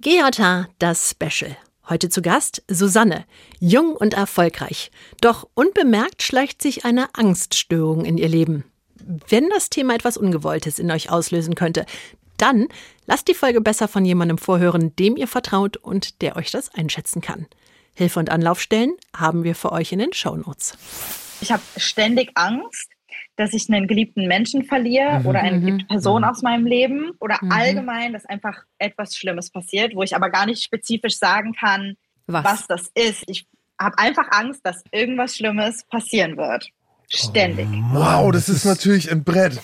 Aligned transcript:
GJH, 0.00 0.68
das 0.78 1.10
Special. 1.10 1.56
Heute 1.88 2.08
zu 2.08 2.22
Gast 2.22 2.62
Susanne, 2.68 3.24
jung 3.58 3.96
und 3.96 4.14
erfolgreich. 4.14 4.92
Doch 5.20 5.48
unbemerkt 5.54 6.22
schleicht 6.22 6.62
sich 6.62 6.84
eine 6.84 7.12
Angststörung 7.16 8.04
in 8.04 8.16
ihr 8.16 8.28
Leben. 8.28 8.62
Wenn 9.28 9.50
das 9.50 9.70
Thema 9.70 9.96
etwas 9.96 10.16
Ungewolltes 10.16 10.78
in 10.78 10.88
euch 10.92 11.10
auslösen 11.10 11.56
könnte, 11.56 11.84
dann 12.36 12.68
lasst 13.06 13.26
die 13.26 13.34
Folge 13.34 13.60
besser 13.60 13.88
von 13.88 14.04
jemandem 14.04 14.38
vorhören, 14.38 14.94
dem 14.94 15.16
ihr 15.16 15.26
vertraut 15.26 15.76
und 15.76 16.22
der 16.22 16.36
euch 16.36 16.52
das 16.52 16.72
einschätzen 16.72 17.20
kann. 17.20 17.48
Hilfe 17.92 18.20
und 18.20 18.30
Anlaufstellen 18.30 18.94
haben 19.16 19.42
wir 19.42 19.56
für 19.56 19.72
euch 19.72 19.90
in 19.90 19.98
den 19.98 20.12
Shownotes. 20.12 20.78
Ich 21.40 21.50
habe 21.50 21.62
ständig 21.76 22.30
Angst, 22.36 22.88
dass 23.38 23.54
ich 23.54 23.72
einen 23.72 23.86
geliebten 23.86 24.26
Menschen 24.26 24.64
verliere 24.64 25.20
mhm. 25.20 25.26
oder 25.26 25.38
eine 25.38 25.60
geliebte 25.60 25.84
mhm. 25.84 25.88
Person 25.88 26.22
mhm. 26.22 26.28
aus 26.28 26.42
meinem 26.42 26.66
Leben 26.66 27.12
oder 27.20 27.38
mhm. 27.40 27.52
allgemein, 27.52 28.12
dass 28.12 28.26
einfach 28.26 28.64
etwas 28.78 29.16
Schlimmes 29.16 29.50
passiert, 29.50 29.94
wo 29.94 30.02
ich 30.02 30.14
aber 30.14 30.28
gar 30.28 30.44
nicht 30.44 30.62
spezifisch 30.62 31.16
sagen 31.16 31.54
kann, 31.54 31.96
was, 32.26 32.44
was 32.44 32.66
das 32.66 32.90
ist. 32.94 33.22
Ich 33.28 33.46
habe 33.80 33.96
einfach 33.96 34.26
Angst, 34.32 34.66
dass 34.66 34.82
irgendwas 34.90 35.36
Schlimmes 35.36 35.84
passieren 35.84 36.36
wird. 36.36 36.68
Ständig. 37.08 37.68
Oh, 37.70 37.94
wow, 37.94 38.32
das 38.32 38.48
ist 38.48 38.64
natürlich 38.64 39.10
ein 39.10 39.22
Brett. 39.22 39.58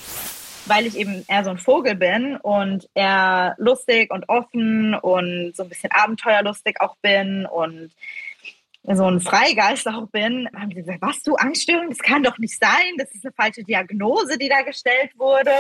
Weil 0.66 0.86
ich 0.86 0.96
eben 0.96 1.24
eher 1.26 1.44
so 1.44 1.50
ein 1.50 1.58
Vogel 1.58 1.96
bin 1.96 2.36
und 2.36 2.88
eher 2.94 3.54
lustig 3.58 4.10
und 4.12 4.28
offen 4.28 4.94
und 4.94 5.54
so 5.54 5.64
ein 5.64 5.68
bisschen 5.68 5.90
abenteuerlustig 5.90 6.80
auch 6.80 6.96
bin 7.02 7.44
und 7.44 7.90
so 8.92 9.04
ein 9.04 9.18
Freigeist 9.18 9.88
auch 9.88 10.06
bin, 10.08 10.46
haben 10.54 10.68
sie 10.68 10.82
gesagt, 10.82 10.98
was 11.00 11.22
du 11.22 11.34
Angststörung? 11.36 11.88
Das 11.88 11.98
kann 11.98 12.22
doch 12.22 12.36
nicht 12.38 12.58
sein. 12.60 12.92
Das 12.98 13.10
ist 13.14 13.24
eine 13.24 13.32
falsche 13.32 13.64
Diagnose, 13.64 14.36
die 14.36 14.48
da 14.48 14.60
gestellt 14.60 15.10
wurde. 15.16 15.50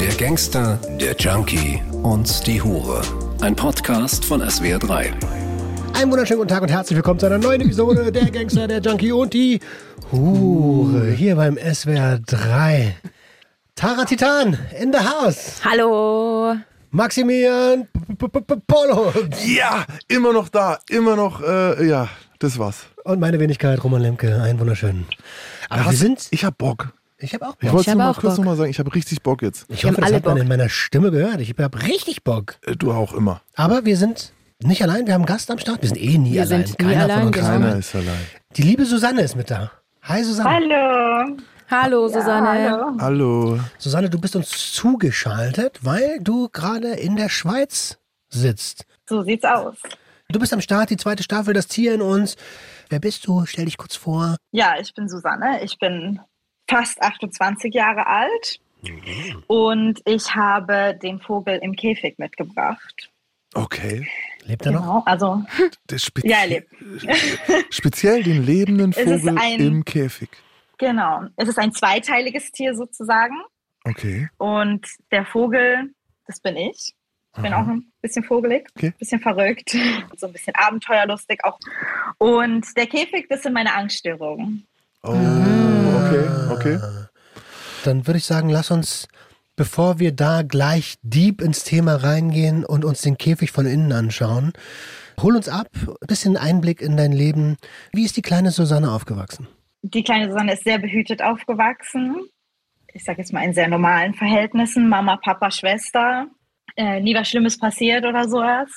Der 0.00 0.14
Gangster, 0.16 0.78
der 1.00 1.14
Junkie 1.16 1.80
und 2.02 2.46
die 2.46 2.60
Hure. 2.60 3.02
Ein 3.40 3.54
Podcast 3.54 4.24
von 4.24 4.42
SWR3. 4.42 5.12
Einen 5.94 6.10
wunderschönen 6.10 6.40
guten 6.40 6.48
Tag 6.48 6.62
und 6.62 6.70
herzlich 6.70 6.96
willkommen 6.96 7.20
zu 7.20 7.26
einer 7.26 7.38
neuen 7.38 7.60
Episode 7.60 8.10
Der 8.12 8.30
Gangster, 8.30 8.66
der 8.66 8.80
Junkie 8.80 9.12
und 9.12 9.32
die 9.32 9.60
Hure 10.10 11.12
hier 11.12 11.36
beim 11.36 11.56
SWR 11.56 12.18
3. 12.26 12.96
Tara 13.76 14.04
Titan 14.04 14.58
in 14.80 14.92
the 14.92 14.98
house. 14.98 15.60
Hallo. 15.64 16.56
Maximilian 16.90 17.86
Polo. 18.66 19.12
Ja, 19.44 19.84
immer 20.08 20.32
noch 20.32 20.48
da, 20.48 20.78
immer 20.88 21.16
noch, 21.16 21.42
äh, 21.42 21.86
ja, 21.86 22.08
das 22.38 22.58
war's. 22.58 22.86
Und 23.04 23.20
meine 23.20 23.38
Wenigkeit, 23.38 23.82
Roman 23.82 24.00
Lemke, 24.02 24.40
einen 24.42 24.58
wunderschönen. 24.58 25.06
Aber 25.68 25.90
wir 25.90 25.96
sind. 25.96 26.28
Ich 26.30 26.44
hab 26.44 26.56
Bock. 26.58 26.92
Ich 27.18 27.34
habe 27.34 27.46
auch 27.46 27.56
Bock. 27.56 27.62
Ich 27.62 27.72
wollte 27.72 27.90
nur 27.90 27.98
mal 27.98 28.14
kurz 28.14 28.38
nochmal 28.38 28.56
sagen, 28.56 28.70
ich 28.70 28.78
habe 28.78 28.94
richtig 28.94 29.22
Bock 29.22 29.42
jetzt. 29.42 29.66
Ich 29.68 29.84
hoffe, 29.84 30.00
das 30.00 30.12
hat 30.12 30.24
man 30.24 30.36
in 30.36 30.48
meiner 30.48 30.68
Stimme 30.68 31.10
gehört. 31.10 31.40
Ich 31.40 31.54
habe 31.58 31.82
richtig 31.82 32.24
Bock. 32.24 32.56
Äh, 32.64 32.76
du 32.76 32.92
auch 32.92 33.12
immer. 33.12 33.42
Aber 33.54 33.84
wir 33.84 33.96
sind 33.96 34.32
nicht 34.62 34.82
allein, 34.82 35.06
wir 35.06 35.14
haben 35.14 35.22
einen 35.22 35.26
Gast 35.26 35.50
am 35.50 35.58
Start. 35.58 35.82
Wir 35.82 35.88
sind 35.88 36.00
eh 36.00 36.16
nie 36.16 36.34
wir 36.34 36.42
allein. 36.42 36.64
Keiner 36.76 36.90
nie 36.90 36.96
allein, 36.96 37.18
von 37.18 37.26
uns. 37.26 37.36
Genau. 37.36 37.48
Keiner 37.48 37.76
ist 37.76 37.94
allein. 37.94 38.20
Die 38.56 38.62
liebe 38.62 38.84
Susanne 38.84 39.22
ist 39.22 39.36
mit 39.36 39.50
da. 39.50 39.70
Hi 40.02 40.24
Susanne. 40.24 40.48
Hallo. 40.50 41.36
Hallo 41.70 42.08
Susanne. 42.08 42.64
Ja, 42.64 42.70
hallo. 42.70 42.96
hallo. 42.98 43.60
Susanne, 43.76 44.08
du 44.08 44.18
bist 44.18 44.34
uns 44.34 44.72
zugeschaltet, 44.72 45.80
weil 45.82 46.18
du 46.20 46.48
gerade 46.48 46.94
in 46.94 47.16
der 47.16 47.28
Schweiz 47.28 47.98
sitzt. 48.30 48.86
So 49.06 49.22
sieht's 49.22 49.44
aus. 49.44 49.76
Du 50.30 50.38
bist 50.38 50.54
am 50.54 50.62
Start, 50.62 50.88
die 50.88 50.96
zweite 50.96 51.22
Staffel, 51.22 51.52
das 51.52 51.66
Tier 51.66 51.94
in 51.94 52.00
uns. 52.00 52.36
Wer 52.88 53.00
bist 53.00 53.26
du? 53.26 53.44
Stell 53.44 53.66
dich 53.66 53.76
kurz 53.76 53.96
vor. 53.96 54.36
Ja, 54.50 54.76
ich 54.80 54.94
bin 54.94 55.10
Susanne. 55.10 55.62
Ich 55.62 55.78
bin 55.78 56.20
fast 56.70 57.02
28 57.02 57.74
Jahre 57.74 58.06
alt 58.06 58.60
mhm. 58.80 59.44
und 59.46 60.00
ich 60.06 60.34
habe 60.34 60.98
den 61.02 61.20
Vogel 61.20 61.58
im 61.58 61.76
Käfig 61.76 62.18
mitgebracht. 62.18 63.10
Okay. 63.52 64.08
Lebt 64.44 64.64
er 64.64 64.72
genau, 64.72 64.96
noch? 64.96 65.06
Also, 65.06 65.42
ja, 66.22 66.38
er 66.38 66.46
lebt. 66.46 66.72
Speziell 67.74 68.22
den 68.22 68.46
lebenden 68.46 68.94
Vogel 68.94 69.38
im 69.58 69.84
Käfig. 69.84 70.30
Genau. 70.78 71.24
Es 71.36 71.48
ist 71.48 71.58
ein 71.58 71.72
zweiteiliges 71.72 72.50
Tier 72.52 72.74
sozusagen. 72.74 73.36
Okay. 73.84 74.28
Und 74.38 74.86
der 75.10 75.24
Vogel, 75.24 75.90
das 76.26 76.40
bin 76.40 76.56
ich. 76.56 76.94
Ich 77.36 77.42
bin 77.42 77.52
Aha. 77.52 77.62
auch 77.62 77.68
ein 77.68 77.92
bisschen 78.02 78.24
vogelig, 78.24 78.68
okay. 78.74 78.88
ein 78.88 78.98
bisschen 78.98 79.20
verrückt, 79.20 79.70
so 80.16 80.26
ein 80.26 80.32
bisschen 80.32 80.54
abenteuerlustig 80.56 81.44
auch. 81.44 81.58
Und 82.18 82.66
der 82.76 82.86
Käfig, 82.86 83.26
das 83.28 83.42
sind 83.42 83.52
meine 83.52 83.74
Angststörungen. 83.74 84.66
Oh, 85.04 85.10
okay, 85.12 86.28
okay. 86.50 86.80
Dann 87.84 88.06
würde 88.06 88.18
ich 88.18 88.24
sagen, 88.24 88.48
lass 88.48 88.72
uns, 88.72 89.06
bevor 89.54 90.00
wir 90.00 90.12
da 90.12 90.42
gleich 90.42 90.96
deep 91.02 91.40
ins 91.40 91.62
Thema 91.62 91.94
reingehen 91.96 92.64
und 92.64 92.84
uns 92.84 93.02
den 93.02 93.16
Käfig 93.18 93.52
von 93.52 93.66
innen 93.66 93.92
anschauen, 93.92 94.52
hol 95.20 95.36
uns 95.36 95.48
ab, 95.48 95.68
ein 95.74 96.06
bisschen 96.08 96.36
Einblick 96.36 96.82
in 96.82 96.96
dein 96.96 97.12
Leben. 97.12 97.56
Wie 97.92 98.04
ist 98.04 98.16
die 98.16 98.22
kleine 98.22 98.50
Susanne 98.50 98.90
aufgewachsen? 98.90 99.46
Die 99.82 100.02
kleine 100.02 100.30
Susanne 100.30 100.54
ist 100.54 100.64
sehr 100.64 100.78
behütet 100.78 101.22
aufgewachsen. 101.22 102.16
Ich 102.92 103.04
sage 103.04 103.18
jetzt 103.18 103.32
mal 103.32 103.44
in 103.44 103.52
sehr 103.52 103.68
normalen 103.68 104.14
Verhältnissen. 104.14 104.88
Mama, 104.88 105.16
Papa, 105.16 105.50
Schwester. 105.50 106.26
Äh, 106.76 107.00
nie 107.00 107.14
was 107.14 107.28
Schlimmes 107.28 107.58
passiert 107.58 108.04
oder 108.06 108.28
sowas. 108.28 108.70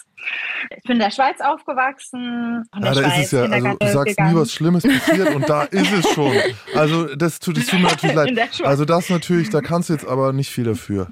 Ich 0.75 0.83
bin 0.83 0.93
in 0.93 0.99
der 0.99 1.11
Schweiz 1.11 1.39
aufgewachsen. 1.39 2.63
In 2.75 2.83
ja, 2.83 2.93
da 2.93 3.01
Schweiz, 3.01 3.17
ist 3.19 3.25
es 3.25 3.31
ja, 3.31 3.43
also 3.43 3.77
du 3.79 3.87
sagst 3.87 4.17
gegangen. 4.17 4.33
nie 4.33 4.39
was 4.39 4.51
Schlimmes 4.51 4.83
passiert 4.83 5.35
und 5.35 5.47
da 5.47 5.63
ist 5.63 5.91
es 5.91 6.09
schon. 6.13 6.35
Also 6.73 7.15
das 7.15 7.39
tut, 7.39 7.57
das 7.57 7.67
tut 7.67 7.79
mir 7.79 7.89
natürlich 7.89 8.15
leid. 8.15 8.61
Also 8.63 8.85
das 8.85 9.09
natürlich, 9.09 9.51
da 9.51 9.61
kannst 9.61 9.89
du 9.89 9.93
jetzt 9.93 10.07
aber 10.07 10.33
nicht 10.33 10.49
viel 10.49 10.63
dafür. 10.63 11.11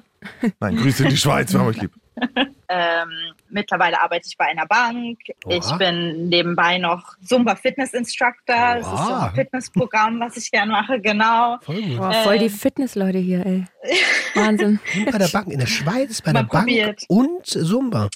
Nein, 0.58 0.76
Grüße 0.76 1.04
in 1.04 1.10
die 1.10 1.16
Schweiz, 1.16 1.52
wir 1.52 1.60
haben 1.60 1.68
euch 1.68 1.80
lieb. 1.80 1.92
Ähm, 2.72 3.10
mittlerweile 3.50 4.00
arbeite 4.00 4.26
ich 4.28 4.36
bei 4.36 4.46
einer 4.46 4.66
Bank. 4.66 5.18
Oha. 5.44 5.54
Ich 5.54 5.72
bin 5.78 6.28
nebenbei 6.28 6.78
noch 6.78 7.16
Zumba 7.24 7.56
Fitness 7.56 7.94
Instructor. 7.94 8.54
Oha. 8.54 8.74
Das 8.74 8.86
ist 8.86 9.06
so 9.06 9.14
ein 9.14 9.34
Fitnessprogramm, 9.34 10.20
was 10.20 10.36
ich 10.36 10.50
gerne 10.50 10.72
mache, 10.72 11.00
genau. 11.00 11.58
Voll, 11.62 11.82
gut. 11.82 11.96
Boah, 11.96 12.12
voll 12.12 12.38
die 12.38 12.46
ähm, 12.46 12.50
Fitnessleute 12.50 13.18
hier, 13.18 13.44
ey. 13.46 13.64
Wahnsinn. 14.34 14.80
Und 14.96 15.10
bei 15.10 15.18
der 15.18 15.28
Bank 15.28 15.48
in 15.48 15.58
der 15.58 15.66
Schweiz, 15.66 16.22
bei 16.22 16.32
der 16.32 16.44
Bank 16.44 16.68
und 17.08 17.46
Zumba. 17.46 18.08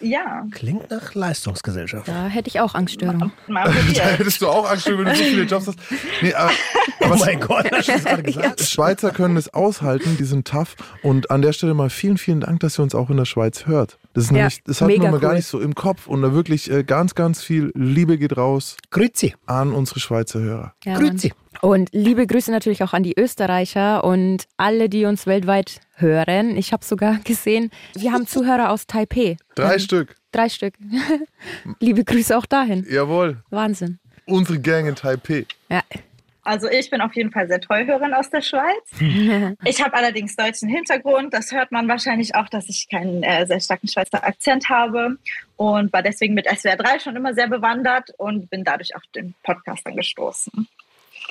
Ja. 0.00 0.46
Klingt 0.50 0.90
nach 0.90 1.14
Leistungsgesellschaft. 1.14 2.08
Da 2.08 2.26
hätte 2.26 2.48
ich 2.48 2.60
auch 2.60 2.74
Angststörungen. 2.74 3.32
da 3.48 3.70
hättest 3.70 4.40
du 4.40 4.48
auch 4.48 4.70
Angststörungen, 4.70 5.06
wenn 5.06 5.14
du 5.14 5.18
so 5.18 5.24
viele 5.24 5.42
Jobs 5.44 5.66
hast. 5.66 5.78
Nee, 6.22 6.34
aber, 6.34 6.50
aber 7.00 7.14
oh 7.14 7.18
mein 7.18 7.40
Gott, 7.40 7.66
hast 7.72 7.88
du 7.88 7.92
das 7.92 8.04
gerade 8.04 8.22
gesagt? 8.22 8.60
Schweizer 8.60 9.10
können 9.10 9.36
es 9.36 9.52
aushalten, 9.52 10.16
die 10.18 10.24
sind 10.24 10.46
tough. 10.46 10.76
Und 11.02 11.30
an 11.30 11.42
der 11.42 11.52
Stelle 11.52 11.74
mal 11.74 11.90
vielen, 11.90 12.18
vielen 12.18 12.40
Dank, 12.40 12.60
dass 12.60 12.78
ihr 12.78 12.82
uns 12.82 12.94
auch 12.94 13.10
in 13.10 13.16
der 13.16 13.24
Schweiz 13.24 13.66
hört. 13.66 13.98
Das 14.14 14.24
ist 14.24 14.30
ja, 14.30 14.36
nämlich, 14.36 14.62
das 14.64 14.80
hat 14.80 14.88
man 14.88 15.14
cool. 15.14 15.20
gar 15.20 15.34
nicht 15.34 15.46
so 15.46 15.60
im 15.60 15.74
Kopf. 15.74 16.06
Und 16.06 16.22
da 16.22 16.32
wirklich 16.32 16.70
äh, 16.70 16.84
ganz, 16.84 17.14
ganz 17.14 17.42
viel 17.42 17.72
Liebe 17.74 18.18
geht 18.18 18.36
raus. 18.36 18.76
Grüezi. 18.90 19.34
An 19.46 19.72
unsere 19.72 20.00
Schweizer 20.00 20.40
Hörer. 20.40 20.74
Ja, 20.84 20.98
Grüezi. 20.98 21.32
Und 21.60 21.90
liebe 21.92 22.26
Grüße 22.26 22.50
natürlich 22.50 22.82
auch 22.82 22.92
an 22.92 23.02
die 23.02 23.18
Österreicher 23.18 24.04
und 24.04 24.44
alle, 24.56 24.88
die 24.88 25.04
uns 25.04 25.26
weltweit 25.26 25.80
hören. 25.96 26.56
Ich 26.56 26.72
habe 26.72 26.84
sogar 26.84 27.18
gesehen, 27.24 27.70
wir 27.94 28.12
haben 28.12 28.26
Zuhörer 28.26 28.70
aus 28.70 28.86
Taipei. 28.86 29.36
Drei 29.54 29.74
ähm, 29.74 29.78
Stück. 29.80 30.14
Drei 30.30 30.48
Stück. 30.48 30.74
liebe 31.80 32.04
Grüße 32.04 32.36
auch 32.36 32.46
dahin. 32.46 32.86
Jawohl. 32.88 33.38
Wahnsinn. 33.50 33.98
Unsere 34.26 34.60
Gang 34.60 34.88
in 34.88 34.94
Taipei. 34.94 35.46
Ja. 35.68 35.82
Also 36.48 36.66
ich 36.70 36.88
bin 36.88 37.02
auf 37.02 37.14
jeden 37.14 37.30
Fall 37.30 37.46
sehr 37.46 37.60
Treuhörerin 37.60 38.14
aus 38.14 38.30
der 38.30 38.40
Schweiz. 38.40 39.56
ich 39.64 39.82
habe 39.82 39.94
allerdings 39.94 40.34
deutschen 40.34 40.68
Hintergrund. 40.68 41.34
Das 41.34 41.52
hört 41.52 41.72
man 41.72 41.88
wahrscheinlich 41.88 42.34
auch, 42.34 42.48
dass 42.48 42.70
ich 42.70 42.88
keinen 42.88 43.22
äh, 43.22 43.46
sehr 43.46 43.60
starken 43.60 43.86
Schweizer 43.86 44.24
Akzent 44.24 44.70
habe 44.70 45.18
und 45.56 45.92
war 45.92 46.02
deswegen 46.02 46.32
mit 46.32 46.46
SWR 46.46 46.76
3 46.76 47.00
schon 47.00 47.16
immer 47.16 47.34
sehr 47.34 47.48
bewandert 47.48 48.14
und 48.16 48.48
bin 48.48 48.64
dadurch 48.64 48.96
auf 48.96 49.02
den 49.14 49.34
Podcast 49.42 49.86
angestoßen. 49.86 50.66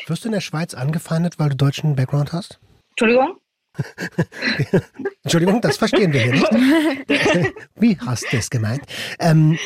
Wirst 0.05 0.23
du 0.23 0.29
in 0.29 0.33
der 0.33 0.41
Schweiz 0.41 0.73
angefeindet, 0.73 1.39
weil 1.39 1.49
du 1.49 1.55
deutschen 1.55 1.95
Background 1.95 2.33
hast? 2.33 2.59
Entschuldigung? 2.91 3.37
Entschuldigung, 5.23 5.61
das 5.61 5.77
verstehen 5.77 6.13
wir 6.13 6.21
hier 6.21 6.33
nicht. 6.33 7.53
Wie 7.75 7.97
hast 7.99 8.31
du 8.31 8.37
es 8.37 8.49
gemeint? 8.49 8.81
Ähm, 9.19 9.57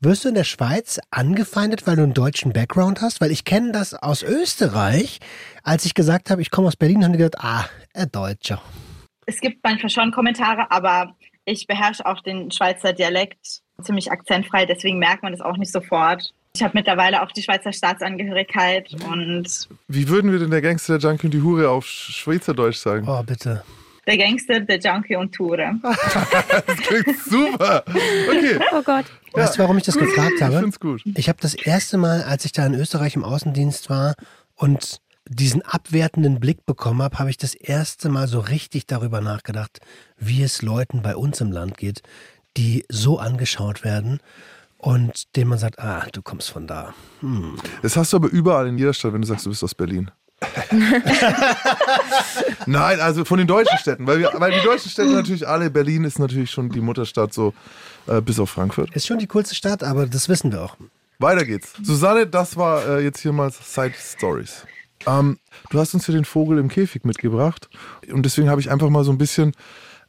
wirst 0.00 0.24
du 0.24 0.28
in 0.28 0.34
der 0.34 0.44
Schweiz 0.44 1.00
angefeindet, 1.10 1.86
weil 1.86 1.96
du 1.96 2.02
einen 2.02 2.14
deutschen 2.14 2.52
Background 2.52 3.00
hast? 3.00 3.20
Weil 3.20 3.30
ich 3.30 3.44
kenne 3.44 3.72
das 3.72 3.94
aus 3.94 4.22
Österreich. 4.22 5.20
Als 5.62 5.84
ich 5.84 5.94
gesagt 5.94 6.30
habe, 6.30 6.42
ich 6.42 6.50
komme 6.50 6.68
aus 6.68 6.76
Berlin, 6.76 7.04
haben 7.04 7.12
die 7.12 7.18
gesagt, 7.18 7.40
ah, 7.40 7.64
ein 7.94 8.10
Deutscher. 8.10 8.60
Es 9.26 9.40
gibt 9.40 9.62
manchmal 9.64 9.90
schon 9.90 10.12
Kommentare, 10.12 10.70
aber 10.70 11.16
ich 11.44 11.66
beherrsche 11.66 12.04
auch 12.06 12.20
den 12.20 12.50
Schweizer 12.50 12.92
Dialekt 12.92 13.62
ziemlich 13.82 14.10
akzentfrei, 14.10 14.66
deswegen 14.66 14.98
merkt 14.98 15.22
man 15.22 15.32
es 15.32 15.40
auch 15.40 15.56
nicht 15.56 15.72
sofort. 15.72 16.32
Ich 16.56 16.62
habe 16.62 16.72
mittlerweile 16.72 17.22
auch 17.22 17.32
die 17.32 17.42
Schweizer 17.42 17.70
Staatsangehörigkeit 17.70 18.90
und. 19.10 19.68
Wie 19.88 20.08
würden 20.08 20.32
wir 20.32 20.38
denn 20.38 20.50
der 20.50 20.62
Gangster, 20.62 20.98
der 20.98 21.10
Junkie 21.10 21.26
und 21.26 21.34
die 21.34 21.42
Hure 21.42 21.68
auf 21.68 21.84
Schweizerdeutsch 21.86 22.78
sagen? 22.78 23.06
Oh, 23.06 23.22
bitte. 23.22 23.62
Der 24.06 24.16
Gangster, 24.16 24.60
der 24.60 24.78
Junkie 24.78 25.16
und 25.16 25.34
Ture. 25.34 25.74
das 25.82 26.76
klingt 26.78 27.18
super. 27.28 27.84
Okay. 27.86 28.58
Oh 28.72 28.80
Gott. 28.82 29.04
Weißt 29.32 29.58
du, 29.58 29.62
warum 29.64 29.76
ich 29.76 29.84
das 29.84 29.98
gefragt 29.98 30.40
habe? 30.40 30.54
Ich 30.54 30.58
finde 30.58 30.68
es 30.70 30.80
gut. 30.80 31.02
Ich 31.14 31.28
habe 31.28 31.38
das 31.42 31.52
erste 31.52 31.98
Mal, 31.98 32.22
als 32.22 32.46
ich 32.46 32.52
da 32.52 32.64
in 32.64 32.72
Österreich 32.72 33.16
im 33.16 33.24
Außendienst 33.24 33.90
war 33.90 34.14
und 34.54 35.02
diesen 35.28 35.60
abwertenden 35.60 36.40
Blick 36.40 36.64
bekommen 36.64 37.02
habe, 37.02 37.18
habe 37.18 37.28
ich 37.28 37.36
das 37.36 37.52
erste 37.52 38.08
Mal 38.08 38.28
so 38.28 38.40
richtig 38.40 38.86
darüber 38.86 39.20
nachgedacht, 39.20 39.80
wie 40.16 40.42
es 40.42 40.62
Leuten 40.62 41.02
bei 41.02 41.16
uns 41.16 41.42
im 41.42 41.52
Land 41.52 41.76
geht, 41.76 42.00
die 42.56 42.86
so 42.88 43.18
angeschaut 43.18 43.84
werden 43.84 44.20
und 44.86 45.34
denen 45.34 45.50
man 45.50 45.58
sagt, 45.58 45.80
ah, 45.80 46.06
du 46.12 46.22
kommst 46.22 46.48
von 46.48 46.68
da. 46.68 46.94
Hm. 47.18 47.56
Das 47.82 47.96
hast 47.96 48.12
du 48.12 48.18
aber 48.18 48.28
überall 48.28 48.68
in 48.68 48.78
jeder 48.78 48.94
Stadt, 48.94 49.12
wenn 49.12 49.20
du 49.20 49.26
sagst, 49.26 49.44
du 49.44 49.50
bist 49.50 49.64
aus 49.64 49.74
Berlin. 49.74 50.12
Nein, 52.66 53.00
also 53.00 53.24
von 53.24 53.38
den 53.38 53.48
deutschen 53.48 53.78
Städten, 53.78 54.06
weil, 54.06 54.20
wir, 54.20 54.30
weil 54.34 54.52
die 54.52 54.64
deutschen 54.64 54.88
Städte 54.88 55.10
natürlich 55.10 55.48
alle, 55.48 55.70
Berlin 55.70 56.04
ist 56.04 56.20
natürlich 56.20 56.52
schon 56.52 56.68
die 56.68 56.80
Mutterstadt, 56.80 57.34
so 57.34 57.52
äh, 58.06 58.20
bis 58.20 58.38
auf 58.38 58.50
Frankfurt. 58.50 58.94
Ist 58.94 59.08
schon 59.08 59.18
die 59.18 59.26
coolste 59.26 59.56
Stadt, 59.56 59.82
aber 59.82 60.06
das 60.06 60.28
wissen 60.28 60.52
wir 60.52 60.62
auch. 60.62 60.76
Weiter 61.18 61.44
geht's. 61.44 61.72
Susanne, 61.82 62.28
das 62.28 62.56
war 62.56 62.86
äh, 62.86 63.02
jetzt 63.02 63.18
hier 63.18 63.32
mal 63.32 63.50
Side 63.50 63.94
Stories. 63.98 64.66
Ähm, 65.04 65.40
du 65.70 65.80
hast 65.80 65.94
uns 65.94 66.06
hier 66.06 66.14
den 66.14 66.24
Vogel 66.24 66.58
im 66.58 66.68
Käfig 66.68 67.04
mitgebracht 67.04 67.68
und 68.12 68.22
deswegen 68.22 68.48
habe 68.48 68.60
ich 68.60 68.70
einfach 68.70 68.88
mal 68.88 69.02
so 69.02 69.10
ein 69.10 69.18
bisschen 69.18 69.52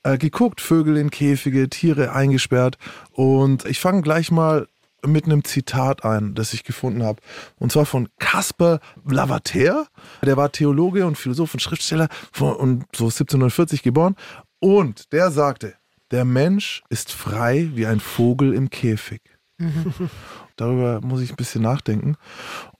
äh, 0.04 0.18
geguckt, 0.18 0.62
Vögel 0.62 0.98
in 0.98 1.10
Käfige, 1.12 1.70
Tiere 1.70 2.14
eingesperrt 2.14 2.78
und 3.12 3.66
ich 3.66 3.80
fange 3.80 4.02
gleich 4.02 4.32
mal 4.32 4.68
mit 5.06 5.26
einem 5.26 5.44
Zitat 5.44 6.04
ein, 6.04 6.34
das 6.34 6.54
ich 6.54 6.64
gefunden 6.64 7.04
habe. 7.04 7.22
Und 7.60 7.72
zwar 7.72 7.86
von 7.86 8.10
Caspar 8.20 8.80
Lavater. 9.06 9.88
Der 10.24 10.38
war 10.38 10.52
Theologe 10.52 11.06
und 11.06 11.18
Philosoph 11.18 11.54
und 11.54 11.60
Schriftsteller 11.60 12.10
und 12.40 12.86
so 12.96 13.06
1740 13.06 13.84
geboren. 13.84 14.16
Und 14.60 15.14
der 15.14 15.32
sagte, 15.32 15.76
der 16.12 16.26
Mensch 16.26 16.84
ist 16.90 17.12
frei 17.12 17.70
wie 17.74 17.86
ein 17.86 18.00
Vogel 18.00 18.54
im 18.54 18.70
Käfig. 18.70 19.22
Mhm. 19.58 19.94
Darüber 20.56 21.02
muss 21.02 21.22
ich 21.22 21.32
ein 21.32 21.36
bisschen 21.36 21.62
nachdenken. 21.62 22.16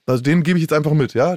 Also 0.06 0.22
den 0.22 0.42
gebe 0.42 0.58
ich 0.58 0.62
jetzt 0.62 0.72
einfach 0.72 0.92
mit, 0.92 1.14
ja. 1.14 1.36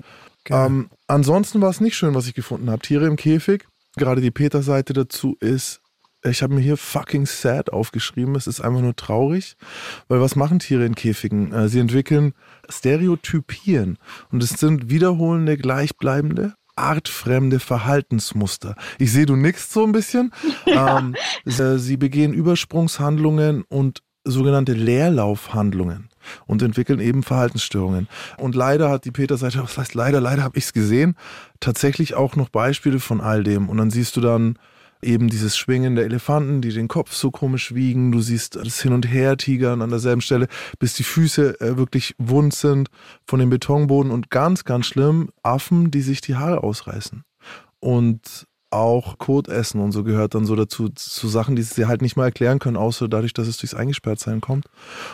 Ähm, 0.50 0.90
ansonsten 1.08 1.62
war 1.62 1.70
es 1.70 1.82
nicht 1.82 1.96
schön, 1.96 2.16
was 2.16 2.28
ich 2.28 2.34
gefunden 2.34 2.70
habe. 2.72 2.82
Tiere 2.82 3.06
im 3.06 3.16
Käfig. 3.16 3.68
Gerade 3.98 4.22
die 4.22 4.32
Peter-Seite 4.32 4.94
dazu 4.94 5.36
ist 5.40 5.82
ich 6.24 6.44
habe 6.44 6.54
mir 6.54 6.62
hier 6.62 6.78
fucking 6.78 7.26
sad 7.26 7.74
aufgeschrieben. 7.74 8.36
Es 8.36 8.46
ist 8.46 8.62
einfach 8.62 8.82
nur 8.82 8.96
traurig, 8.96 9.56
weil 10.08 10.22
was 10.22 10.36
machen 10.36 10.60
Tiere 10.60 10.86
in 10.86 10.96
Käfigen? 10.96 11.52
Äh, 11.52 11.68
sie 11.68 11.80
entwickeln 11.80 12.34
Stereotypien 12.70 13.98
und 14.32 14.44
es 14.44 14.52
sind 14.52 14.90
wiederholende, 14.90 15.58
gleichbleibende, 15.58 16.54
artfremde 16.76 17.60
Verhaltensmuster. 17.60 18.76
Ich 19.00 19.12
sehe, 19.12 19.26
du 19.26 19.36
nickst 19.36 19.72
so 19.72 19.84
ein 19.84 19.92
bisschen. 19.92 20.32
Ja. 20.66 20.82
Ähm, 21.02 21.16
sie 21.46 21.98
begehen 21.98 22.34
Übersprungshandlungen 22.34 23.64
und 23.68 24.02
sogenannte 24.24 24.74
Leerlaufhandlungen 24.74 26.11
und 26.48 26.62
entwickeln 26.62 27.00
eben 27.00 27.24
Verhaltensstörungen. 27.24 28.08
Und 28.38 28.56
leider 28.56 28.90
hat 28.90 29.06
die 29.06 29.12
Peter-Seite, 29.12 29.62
was 29.64 29.78
heißt 29.78 29.94
leider, 29.94 30.22
leider 30.22 30.44
habe 30.44 30.58
ich 30.58 30.66
es 30.66 30.74
gesehen, 30.74 31.16
tatsächlich 31.60 32.16
auch 32.16 32.36
noch 32.36 32.50
Beispiele 32.50 33.00
von 33.00 33.22
all 33.22 33.44
dem. 33.44 33.70
Und 33.70 33.78
dann 33.78 33.92
siehst 33.92 34.16
du 34.18 34.22
dann 34.22 34.58
eben 35.02 35.30
dieses 35.30 35.58
Schwingen 35.58 35.96
der 35.96 36.06
Elefanten, 36.06 36.62
die 36.62 36.72
den 36.72 36.88
Kopf 36.88 37.14
so 37.14 37.32
komisch 37.32 37.74
wiegen. 37.74 38.12
Du 38.12 38.22
siehst 38.22 38.56
das 38.56 38.82
Hin- 38.82 38.94
und 38.94 39.12
Her-Tigern 39.12 39.82
an 39.82 39.90
derselben 39.90 40.22
Stelle, 40.22 40.48
bis 40.80 40.94
die 40.94 41.04
Füße 41.04 41.60
äh, 41.60 41.78
wirklich 41.78 42.16
wund 42.18 42.54
sind 42.54 42.90
von 43.26 43.40
dem 43.40 43.50
Betonboden. 43.50 44.12
Und 44.12 44.30
ganz, 44.30 44.64
ganz 44.64 44.86
schlimm, 44.88 45.30
Affen, 45.44 45.92
die 45.92 46.02
sich 46.02 46.22
die 46.22 46.36
Haare 46.36 46.64
ausreißen. 46.64 47.24
Und 47.80 48.48
auch 48.72 49.18
Kot 49.18 49.48
essen 49.48 49.82
und 49.82 49.92
so 49.92 50.04
gehört 50.04 50.34
dann 50.34 50.46
so 50.46 50.56
dazu, 50.56 50.90
zu 50.90 51.28
Sachen, 51.28 51.56
die 51.56 51.62
sie 51.62 51.86
halt 51.86 52.02
nicht 52.02 52.16
mal 52.16 52.26
erklären 52.26 52.60
können, 52.60 52.78
außer 52.78 53.08
dadurch, 53.08 53.34
dass 53.34 53.48
es 53.48 53.58
durchs 53.58 53.74
Eingesperrtsein 53.74 54.42
kommt. 54.42 54.66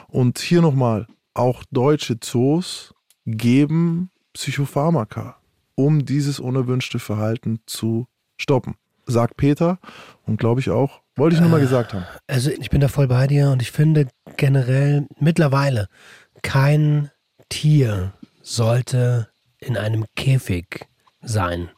Und 0.08 0.40
hier 0.40 0.62
nochmal, 0.62 1.08
auch 1.34 1.64
deutsche 1.72 2.20
Zoos 2.20 2.94
geben 3.26 4.10
Psychopharmaka, 4.34 5.38
um 5.76 6.06
dieses 6.06 6.40
unerwünschte 6.40 7.00
Verhalten 7.00 7.60
zu 7.66 8.08
stoppen 8.38 8.76
sagt 9.08 9.38
Peter 9.38 9.80
und 10.26 10.38
glaube 10.38 10.60
ich 10.60 10.70
auch. 10.70 11.02
Wollte 11.16 11.36
ich 11.36 11.42
nur 11.42 11.50
mal 11.50 11.60
gesagt 11.60 11.94
haben. 11.94 12.06
Also 12.28 12.52
ich 12.52 12.70
bin 12.70 12.82
da 12.82 12.90
voll 12.90 13.08
bei 13.08 13.26
dir 13.26 13.50
und 13.50 13.62
ich 13.62 13.72
finde 13.72 14.08
generell 14.36 15.08
mittlerweile 15.20 15.88
kein 16.44 17.10
Tier 17.50 18.14
sollte 18.44 19.30
in 19.60 19.78
einem 19.78 20.06
Käfig 20.16 20.86
sein. 21.22 21.70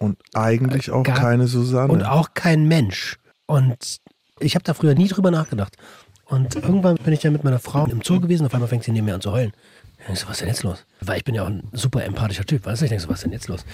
Und 0.00 0.18
eigentlich 0.32 0.90
auch 0.90 1.02
Gar, 1.02 1.18
keine 1.18 1.46
Susanne. 1.46 1.92
Und 1.92 2.02
auch 2.04 2.30
kein 2.32 2.66
Mensch. 2.66 3.18
Und 3.44 3.98
ich 4.38 4.54
habe 4.54 4.64
da 4.64 4.72
früher 4.72 4.94
nie 4.94 5.08
drüber 5.08 5.30
nachgedacht. 5.30 5.76
Und 6.24 6.54
irgendwann 6.56 6.96
bin 6.96 7.12
ich 7.12 7.20
dann 7.20 7.34
mit 7.34 7.44
meiner 7.44 7.58
Frau 7.58 7.84
im 7.84 8.00
Zoo 8.02 8.18
gewesen, 8.18 8.46
auf 8.46 8.54
einmal 8.54 8.68
fängt 8.68 8.84
sie 8.84 8.92
neben 8.92 9.04
mir 9.04 9.14
an 9.14 9.20
zu 9.20 9.30
heulen. 9.30 9.52
Ich 9.98 10.06
denke 10.06 10.20
so, 10.20 10.26
was 10.26 10.32
ist 10.32 10.40
denn 10.40 10.48
jetzt 10.48 10.62
los? 10.62 10.86
Weil 11.02 11.18
ich 11.18 11.24
bin 11.24 11.34
ja 11.34 11.42
auch 11.42 11.48
ein 11.48 11.68
super 11.72 12.02
empathischer 12.02 12.46
Typ, 12.46 12.64
weißt 12.64 12.80
du? 12.80 12.86
Ich 12.86 12.88
denke 12.88 13.02
so, 13.02 13.10
was 13.10 13.18
ist 13.18 13.24
denn 13.24 13.32
jetzt 13.32 13.48
los? 13.48 13.66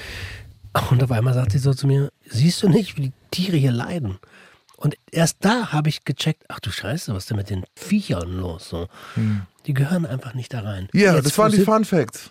Und 0.90 1.02
auf 1.02 1.12
einmal 1.12 1.32
sagt 1.32 1.52
sie 1.52 1.58
so 1.58 1.73
zu 1.73 1.87
mir, 1.87 2.11
siehst 2.28 2.61
du 2.62 2.69
nicht, 2.69 2.96
wie 2.96 3.02
die 3.02 3.12
Tiere 3.31 3.56
hier 3.56 3.73
leiden? 3.73 4.19
Und 4.76 4.96
erst 5.11 5.38
da 5.40 5.73
habe 5.73 5.88
ich 5.88 6.05
gecheckt, 6.05 6.44
ach 6.49 6.61
du 6.61 6.70
Scheiße, 6.70 7.12
was 7.14 7.25
ist 7.25 7.31
denn 7.31 7.38
mit 7.38 7.50
den 7.50 7.64
Viechern 7.75 8.37
los? 8.37 8.69
So. 8.69 8.88
Hm. 9.14 9.43
Die 9.67 9.75
gehören 9.75 10.06
einfach 10.06 10.34
nicht 10.34 10.52
da 10.52 10.61
rein. 10.61 10.88
Ja, 10.93 11.12
yeah, 11.12 11.23
das 11.23 11.37
waren 11.38 11.50
die 11.50 11.61
Fun 11.61 11.84
Facts. 11.84 12.31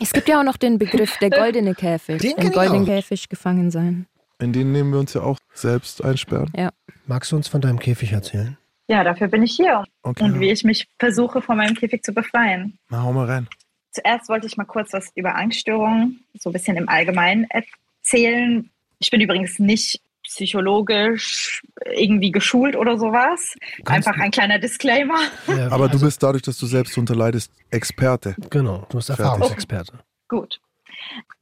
es 0.00 0.12
gibt 0.12 0.28
ja 0.28 0.40
auch 0.40 0.44
noch 0.44 0.56
den 0.56 0.78
Begriff 0.78 1.18
der 1.18 1.30
goldene 1.30 1.74
Käfig. 1.74 2.22
Den 2.22 2.36
Im 2.36 2.52
goldenen 2.52 2.86
Käfig 2.86 3.28
gefangen 3.28 3.70
sein. 3.70 4.06
In 4.38 4.52
den 4.52 4.72
nehmen 4.72 4.92
wir 4.92 5.00
uns 5.00 5.12
ja 5.12 5.22
auch 5.22 5.38
selbst 5.54 6.02
einsperren. 6.02 6.50
Ja. 6.56 6.70
Magst 7.06 7.32
du 7.32 7.36
uns 7.36 7.48
von 7.48 7.60
deinem 7.60 7.78
Käfig 7.78 8.12
erzählen? 8.12 8.56
Ja, 8.88 9.04
dafür 9.04 9.28
bin 9.28 9.42
ich 9.42 9.54
hier. 9.54 9.84
Okay. 10.02 10.24
Und 10.24 10.40
wie 10.40 10.50
ich 10.50 10.64
mich 10.64 10.88
versuche, 10.98 11.42
von 11.42 11.56
meinem 11.56 11.74
Käfig 11.74 12.02
zu 12.02 12.12
befreien. 12.12 12.78
Na, 12.90 13.02
hau 13.02 13.12
mal 13.12 13.26
rein. 13.26 13.48
Zuerst 13.90 14.28
wollte 14.28 14.46
ich 14.46 14.56
mal 14.56 14.64
kurz 14.64 14.92
was 14.92 15.10
über 15.14 15.34
Angststörungen, 15.34 16.24
so 16.38 16.50
ein 16.50 16.52
bisschen 16.52 16.76
im 16.76 16.88
Allgemeinen 16.88 17.46
erzählen. 17.50 18.70
Ich 18.98 19.10
bin 19.10 19.20
übrigens 19.20 19.58
nicht 19.58 20.00
psychologisch 20.34 21.62
irgendwie 21.94 22.30
geschult 22.30 22.76
oder 22.76 22.98
sowas. 22.98 23.54
Kannst 23.84 24.08
Einfach 24.08 24.20
ein 24.20 24.30
kleiner 24.30 24.58
Disclaimer. 24.58 25.20
Ja, 25.46 25.66
Aber 25.66 25.84
also, 25.84 25.98
du 25.98 26.04
bist 26.04 26.22
dadurch, 26.22 26.42
dass 26.42 26.58
du 26.58 26.66
selbst 26.66 26.96
unterleidest, 26.98 27.52
Experte. 27.70 28.34
Genau, 28.50 28.86
du 28.88 28.98
bist 28.98 29.10
Erfahrungsexperte. 29.10 29.94
Okay. 29.94 30.02
Gut. 30.28 30.60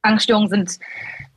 Angststörungen 0.01 0.49
sind 0.49 0.79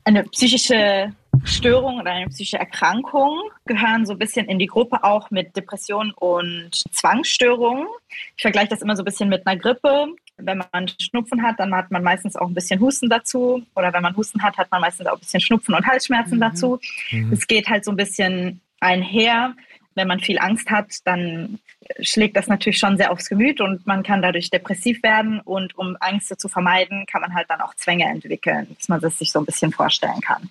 eine 0.03 0.23
psychische 0.25 1.13
Störung 1.43 1.99
oder 1.99 2.11
eine 2.11 2.27
psychische 2.27 2.57
Erkrankung, 2.57 3.41
gehören 3.65 4.05
so 4.05 4.13
ein 4.13 4.19
bisschen 4.19 4.47
in 4.47 4.59
die 4.59 4.67
Gruppe 4.67 5.03
auch 5.03 5.31
mit 5.31 5.55
Depressionen 5.55 6.11
und 6.13 6.71
Zwangsstörungen. 6.91 7.87
Ich 8.35 8.41
vergleiche 8.41 8.69
das 8.69 8.81
immer 8.81 8.95
so 8.95 9.01
ein 9.01 9.05
bisschen 9.05 9.29
mit 9.29 9.45
einer 9.45 9.59
Grippe. 9.59 10.07
Wenn 10.37 10.63
man 10.71 10.87
Schnupfen 10.99 11.41
hat, 11.41 11.59
dann 11.59 11.73
hat 11.73 11.91
man 11.91 12.03
meistens 12.03 12.35
auch 12.35 12.47
ein 12.47 12.53
bisschen 12.53 12.79
Husten 12.79 13.09
dazu. 13.09 13.65
Oder 13.75 13.93
wenn 13.93 14.01
man 14.01 14.15
Husten 14.15 14.41
hat, 14.41 14.57
hat 14.57 14.69
man 14.71 14.81
meistens 14.81 15.07
auch 15.07 15.13
ein 15.13 15.19
bisschen 15.19 15.39
Schnupfen 15.39 15.73
und 15.73 15.85
Halsschmerzen 15.85 16.35
mhm. 16.35 16.41
dazu. 16.41 16.79
Mhm. 17.11 17.31
Es 17.31 17.47
geht 17.47 17.69
halt 17.69 17.85
so 17.85 17.91
ein 17.91 17.97
bisschen 17.97 18.61
einher. 18.79 19.55
Wenn 19.95 20.09
man 20.09 20.19
viel 20.19 20.39
Angst 20.39 20.69
hat, 20.69 20.87
dann 21.05 21.59
schlägt 22.01 22.35
das 22.35 22.47
natürlich 22.47 22.79
schon 22.79 22.97
sehr 22.97 23.11
aufs 23.11 23.29
Gemüt 23.29 23.61
und 23.61 23.87
man 23.87 24.03
kann 24.03 24.21
dadurch 24.21 24.49
depressiv 24.49 25.01
werden. 25.03 25.39
Und 25.39 25.77
um 25.77 25.95
Ängste 26.01 26.35
zu 26.35 26.49
vermeiden, 26.49 27.05
kann 27.05 27.21
man 27.21 27.33
halt 27.33 27.49
dann 27.49 27.61
auch 27.61 27.73
Zwänge 27.75 28.05
entwickeln, 28.05 28.67
dass 28.77 28.89
man 28.89 28.99
das 28.99 29.17
sich 29.17 29.31
so 29.31 29.39
ein 29.39 29.45
bisschen 29.45 29.71
vorstellen 29.71 30.19
kann. 30.19 30.49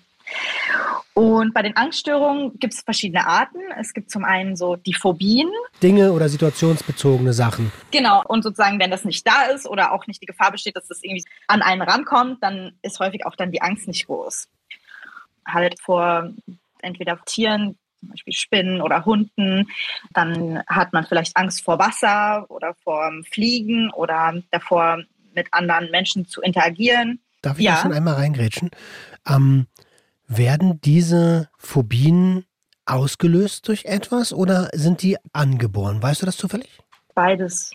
Und 1.13 1.53
bei 1.53 1.61
den 1.61 1.77
Angststörungen 1.77 2.59
gibt 2.59 2.73
es 2.73 2.81
verschiedene 2.81 3.25
Arten. 3.25 3.59
Es 3.79 3.93
gibt 3.93 4.11
zum 4.11 4.25
einen 4.25 4.57
so 4.57 4.75
die 4.75 4.93
Phobien. 4.93 5.49
Dinge 5.81 6.11
oder 6.11 6.27
situationsbezogene 6.27 7.31
Sachen. 7.31 7.71
Genau. 7.91 8.21
Und 8.27 8.43
sozusagen, 8.43 8.79
wenn 8.79 8.91
das 8.91 9.05
nicht 9.05 9.25
da 9.25 9.43
ist 9.43 9.65
oder 9.65 9.93
auch 9.93 10.07
nicht 10.07 10.21
die 10.21 10.25
Gefahr 10.25 10.51
besteht, 10.51 10.75
dass 10.75 10.87
das 10.87 11.01
irgendwie 11.01 11.23
an 11.47 11.61
einen 11.61 11.81
rankommt, 11.81 12.43
dann 12.43 12.73
ist 12.81 12.99
häufig 12.99 13.25
auch 13.25 13.35
dann 13.37 13.51
die 13.51 13.61
Angst 13.61 13.87
nicht 13.87 14.07
groß. 14.07 14.49
Halt 15.47 15.79
vor 15.79 16.31
entweder 16.81 17.17
Tieren, 17.23 17.77
zum 17.99 18.09
Beispiel 18.09 18.33
Spinnen 18.33 18.81
oder 18.81 19.05
Hunden. 19.05 19.67
Dann 20.13 20.63
hat 20.67 20.91
man 20.91 21.05
vielleicht 21.05 21.37
Angst 21.37 21.63
vor 21.63 21.79
Wasser 21.79 22.45
oder 22.49 22.75
vor 22.83 23.11
Fliegen 23.31 23.89
oder 23.91 24.33
davor, 24.51 24.99
mit 25.33 25.53
anderen 25.53 25.91
Menschen 25.91 26.27
zu 26.27 26.41
interagieren. 26.41 27.19
Darf 27.41 27.59
ich 27.59 27.65
ja. 27.65 27.75
da 27.75 27.81
schon 27.81 27.93
einmal 27.93 28.15
reingrätschen? 28.15 28.71
Ähm, 29.27 29.67
werden 30.27 30.79
diese 30.81 31.49
Phobien 31.57 32.45
ausgelöst 32.85 33.67
durch 33.67 33.85
etwas 33.85 34.33
oder 34.33 34.69
sind 34.73 35.01
die 35.01 35.17
angeboren? 35.33 36.01
Weißt 36.01 36.21
du 36.21 36.25
das 36.25 36.37
zufällig? 36.37 36.79
Beides. 37.13 37.71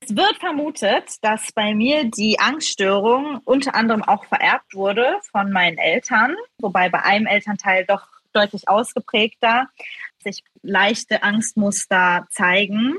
Es 0.00 0.14
wird 0.14 0.36
vermutet, 0.38 1.16
dass 1.22 1.52
bei 1.52 1.74
mir 1.74 2.10
die 2.10 2.38
Angststörung 2.38 3.40
unter 3.44 3.74
anderem 3.74 4.02
auch 4.02 4.24
vererbt 4.26 4.74
wurde 4.74 5.18
von 5.30 5.50
meinen 5.50 5.78
Eltern, 5.78 6.34
wobei 6.58 6.90
bei 6.90 7.02
einem 7.02 7.26
Elternteil 7.26 7.86
doch 7.86 8.06
deutlich 8.32 8.68
ausgeprägter 8.68 9.68
sich 10.22 10.42
leichte 10.62 11.22
Angstmuster 11.22 12.26
zeigen 12.30 12.96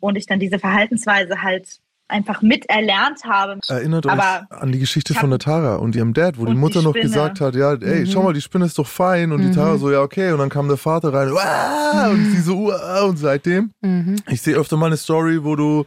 und 0.00 0.16
ich 0.16 0.26
dann 0.26 0.40
diese 0.40 0.58
Verhaltensweise 0.58 1.42
halt 1.42 1.80
einfach 2.08 2.42
miterlernt 2.42 3.24
habe. 3.24 3.58
Erinnert 3.68 4.06
euch 4.06 4.18
an 4.50 4.72
die 4.72 4.78
Geschichte 4.78 5.14
von 5.14 5.30
der 5.30 5.38
Tara 5.38 5.76
und 5.76 5.94
ihrem 5.94 6.14
Dad, 6.14 6.38
wo 6.38 6.46
die 6.46 6.54
Mutter 6.54 6.80
die 6.80 6.86
noch 6.86 6.94
gesagt 6.94 7.40
hat, 7.40 7.54
ja, 7.54 7.74
ey, 7.74 8.00
mhm. 8.00 8.06
schau 8.06 8.22
mal, 8.22 8.32
die 8.32 8.40
Spinne 8.40 8.64
ist 8.64 8.78
doch 8.78 8.86
fein 8.86 9.32
und 9.32 9.42
mhm. 9.42 9.50
die 9.50 9.56
Tara 9.56 9.76
so, 9.76 9.90
ja, 9.90 10.00
okay. 10.00 10.32
Und 10.32 10.38
dann 10.38 10.48
kam 10.48 10.68
der 10.68 10.76
Vater 10.76 11.12
rein, 11.12 11.30
Uah! 11.30 12.08
und 12.10 12.30
sie 12.30 12.40
so, 12.40 12.68
Uah! 12.68 13.02
und 13.02 13.18
seitdem, 13.18 13.72
mhm. 13.80 14.16
ich 14.28 14.42
sehe 14.42 14.56
öfter 14.56 14.76
mal 14.76 14.86
eine 14.86 14.96
Story, 14.96 15.44
wo 15.44 15.54
du 15.54 15.84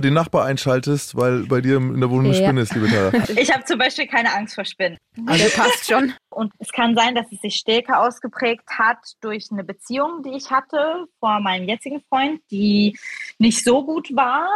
den 0.00 0.14
Nachbar 0.14 0.46
einschaltest, 0.46 1.16
weil 1.16 1.44
bei 1.44 1.60
dir 1.60 1.76
in 1.76 2.00
der 2.00 2.10
Wohnung 2.10 2.26
eine 2.26 2.34
ja. 2.34 2.44
Spinne 2.44 2.60
ist, 2.62 2.74
liebe 2.74 2.88
Tara. 2.88 3.12
Ich 3.36 3.52
habe 3.52 3.64
zum 3.64 3.78
Beispiel 3.78 4.06
keine 4.06 4.32
Angst 4.34 4.54
vor 4.54 4.64
Spinnen. 4.64 4.98
Also 5.26 5.48
passt 5.56 5.86
schon. 5.86 6.12
Und 6.30 6.52
es 6.58 6.72
kann 6.72 6.94
sein, 6.94 7.14
dass 7.14 7.26
es 7.30 7.40
sich 7.40 7.56
stärker 7.56 8.00
ausgeprägt 8.00 8.68
hat 8.78 8.98
durch 9.20 9.48
eine 9.50 9.64
Beziehung, 9.64 10.22
die 10.24 10.34
ich 10.36 10.50
hatte 10.50 11.06
vor 11.20 11.40
meinem 11.40 11.68
jetzigen 11.68 12.02
Freund, 12.08 12.40
die 12.50 12.98
nicht 13.38 13.62
so 13.64 13.84
gut 13.84 14.08
war 14.14 14.48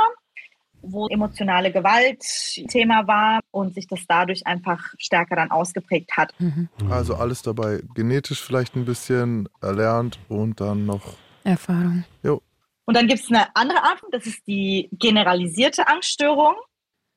wo 0.88 1.08
emotionale 1.08 1.72
Gewalt 1.72 2.22
Thema 2.68 3.06
war 3.06 3.40
und 3.50 3.74
sich 3.74 3.86
das 3.86 4.00
dadurch 4.08 4.46
einfach 4.46 4.94
stärker 4.98 5.36
dann 5.36 5.50
ausgeprägt 5.50 6.16
hat. 6.16 6.32
Mhm. 6.38 6.68
Also 6.90 7.14
alles 7.14 7.42
dabei, 7.42 7.80
genetisch 7.94 8.42
vielleicht 8.42 8.76
ein 8.76 8.84
bisschen 8.84 9.48
erlernt 9.60 10.18
und 10.28 10.60
dann 10.60 10.86
noch 10.86 11.14
Erfahrung. 11.44 12.04
Jo. 12.22 12.42
Und 12.84 12.96
dann 12.96 13.08
gibt 13.08 13.20
es 13.20 13.28
eine 13.28 13.54
andere 13.54 13.82
Art, 13.82 14.00
das 14.12 14.26
ist 14.26 14.46
die 14.46 14.88
generalisierte 14.92 15.88
Angststörung, 15.88 16.54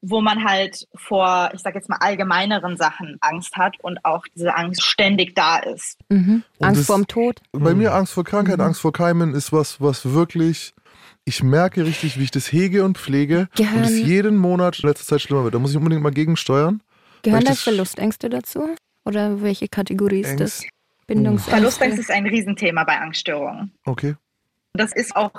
wo 0.02 0.22
man 0.22 0.44
halt 0.44 0.88
vor, 0.96 1.52
ich 1.54 1.62
sage 1.62 1.78
jetzt 1.78 1.90
mal, 1.90 1.98
allgemeineren 1.98 2.78
Sachen 2.78 3.18
Angst 3.22 3.56
hat 3.56 3.76
und 3.82 4.04
auch 4.06 4.26
diese 4.36 4.56
Angst 4.56 4.82
ständig 4.82 5.36
da 5.36 5.58
ist. 5.58 5.98
Mhm. 6.10 6.44
Angst 6.60 6.88
vorm 6.88 7.06
Tod? 7.06 7.42
Bei 7.52 7.74
mir 7.74 7.94
Angst 7.94 8.14
vor 8.14 8.24
Krankheit, 8.24 8.58
mhm. 8.58 8.66
Angst 8.66 8.82
vor 8.82 8.94
Keimen 8.94 9.36
ist 9.36 9.52
was, 9.52 9.82
was 9.82 10.14
wirklich 10.14 10.74
ich 11.30 11.44
merke 11.44 11.86
richtig, 11.86 12.18
wie 12.18 12.24
ich 12.24 12.32
das 12.32 12.52
hege 12.52 12.84
und 12.84 12.98
pflege 12.98 13.50
Gehören, 13.56 13.78
und 13.78 13.84
es 13.84 14.00
jeden 14.00 14.36
Monat 14.36 14.80
in 14.80 14.90
letzter 14.90 15.06
Zeit 15.06 15.22
schlimmer 15.22 15.44
wird. 15.44 15.54
Da 15.54 15.60
muss 15.60 15.70
ich 15.70 15.78
unbedingt 15.78 16.02
mal 16.02 16.12
gegensteuern. 16.12 16.82
Gehören 17.22 17.46
da 17.46 17.54
Verlustängste 17.54 18.30
dazu? 18.30 18.76
Oder 19.06 19.42
welche 19.44 19.68
Kategorie 19.68 20.22
ist 20.22 20.40
das? 20.40 20.66
Bindungsängste? 21.06 21.52
Verlustängste 21.52 22.02
ist 22.02 22.12
ein 22.12 22.26
Riesenthema 22.26 22.84
bei 22.84 23.00
Angststörungen. 23.00 23.72
Okay. 23.86 24.16
Das 24.74 24.92
ist 24.92 25.16
auch 25.16 25.32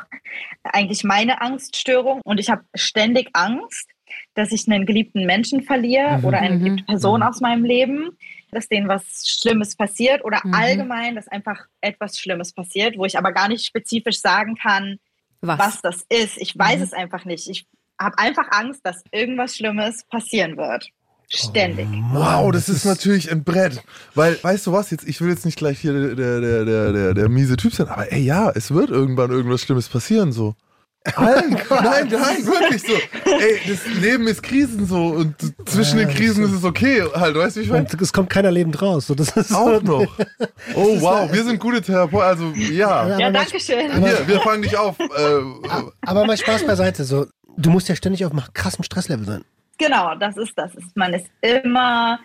eigentlich 0.63 1.03
meine 1.03 1.41
Angststörung 1.41 2.21
und 2.25 2.39
ich 2.39 2.51
habe 2.51 2.63
ständig 2.75 3.31
Angst, 3.33 3.89
dass 4.35 4.53
ich 4.53 4.69
einen 4.69 4.87
geliebten 4.87 5.27
Menschen 5.27 5.63
verliere 5.63 6.19
mhm. 6.19 6.25
oder 6.25 6.39
eine 6.39 6.55
mhm. 6.55 6.65
geliebte 6.65 6.85
Person 6.85 7.21
mhm. 7.21 7.27
aus 7.27 7.41
meinem 7.41 7.65
Leben, 7.65 8.11
dass 8.53 8.69
denen 8.69 8.87
was 8.87 9.27
Schlimmes 9.27 9.75
passiert 9.75 10.25
oder 10.25 10.41
mhm. 10.45 10.55
allgemein, 10.55 11.17
dass 11.17 11.27
einfach 11.27 11.67
etwas 11.81 12.17
Schlimmes 12.17 12.53
passiert, 12.53 12.97
wo 12.97 13.05
ich 13.05 13.19
aber 13.19 13.33
gar 13.33 13.49
nicht 13.49 13.65
spezifisch 13.67 14.21
sagen 14.21 14.55
kann, 14.55 14.99
was, 15.41 15.59
was 15.59 15.83
das 15.83 16.05
ist. 16.09 16.39
Ich 16.39 16.57
weiß 16.59 16.79
mhm. 16.79 16.85
es 16.85 16.93
einfach 16.93 17.25
nicht. 17.25 17.49
Ich 17.49 17.67
habe 18.01 18.19
einfach 18.19 18.47
Angst, 18.51 18.81
dass 18.85 19.03
irgendwas 19.13 19.57
Schlimmes 19.57 20.05
passieren 20.05 20.57
wird. 20.57 20.91
Ständig. 21.33 21.87
Oh, 22.13 22.15
wow, 22.15 22.51
das 22.51 22.69
ist 22.69 22.85
natürlich 22.85 23.31
ein 23.31 23.45
Brett. 23.45 23.81
Weil, 24.17 24.43
weißt 24.43 24.67
du 24.67 24.73
was, 24.73 24.91
jetzt, 24.91 25.07
ich 25.07 25.21
will 25.21 25.29
jetzt 25.29 25.45
nicht 25.45 25.59
gleich 25.59 25.79
hier 25.79 25.93
der, 25.93 26.41
der, 26.41 26.65
der, 26.65 26.93
der, 26.93 27.15
der, 27.15 27.29
miese 27.29 27.57
Typ 27.57 27.73
sein, 27.73 27.87
aber 27.87 28.11
ey, 28.11 28.21
ja, 28.21 28.51
es 28.51 28.73
wird 28.73 28.91
irgendwann 28.91 29.31
irgendwas 29.31 29.61
Schlimmes 29.61 29.89
passieren, 29.89 30.33
so. 30.33 30.57
Allen, 31.15 31.53
nein, 31.71 32.09
nein, 32.11 32.47
wirklich 32.47 32.83
so. 32.83 33.31
Ey, 33.31 33.61
das 33.67 33.87
Leben 33.87 34.27
ist 34.27 34.43
Krisen 34.43 34.87
so 34.87 35.07
und 35.07 35.50
zwischen 35.71 35.99
ja, 35.99 36.05
den 36.05 36.15
Krisen 36.15 36.45
ist 36.45 36.53
es 36.53 36.65
okay, 36.65 37.03
halt, 37.15 37.37
weißt 37.37 37.57
du, 37.57 37.61
wie 37.61 37.65
ich 37.65 37.71
meine? 37.71 37.87
Es 38.00 38.12
kommt 38.12 38.31
keiner 38.31 38.50
lebend 38.50 38.81
raus. 38.81 39.07
So, 39.07 39.15
das 39.15 39.37
ist 39.37 39.55
Auch 39.55 39.81
so, 39.81 39.81
noch. 39.81 40.19
Oh, 40.75 41.00
wow, 41.00 41.33
wir 41.33 41.45
sind 41.45 41.59
gute 41.59 41.83
Therapeuten, 41.83 42.27
also 42.27 42.53
ja. 42.73 43.19
Ja, 43.19 43.31
danke 43.31 43.59
schön. 43.59 43.91
Hier, 44.05 44.27
wir 44.27 44.41
fangen 44.41 44.62
dich 44.62 44.77
auf. 44.77 44.99
Äh, 44.99 45.05
aber 46.03 46.27
mal 46.27 46.37
Spaß 46.37 46.67
beiseite, 46.67 47.05
so, 47.05 47.27
du 47.57 47.71
musst 47.71 47.89
ja 47.89 47.97
ständig 47.97 48.25
auf 48.25 48.33
krassem 48.55 48.85
Stresslevel 48.85 49.25
sein. 49.25 49.45
Genau, 49.79 50.15
das 50.15 50.37
ist 50.37 50.53
das. 50.57 50.73
Man 50.95 51.15
ist 51.15 51.27
immer 51.41 52.21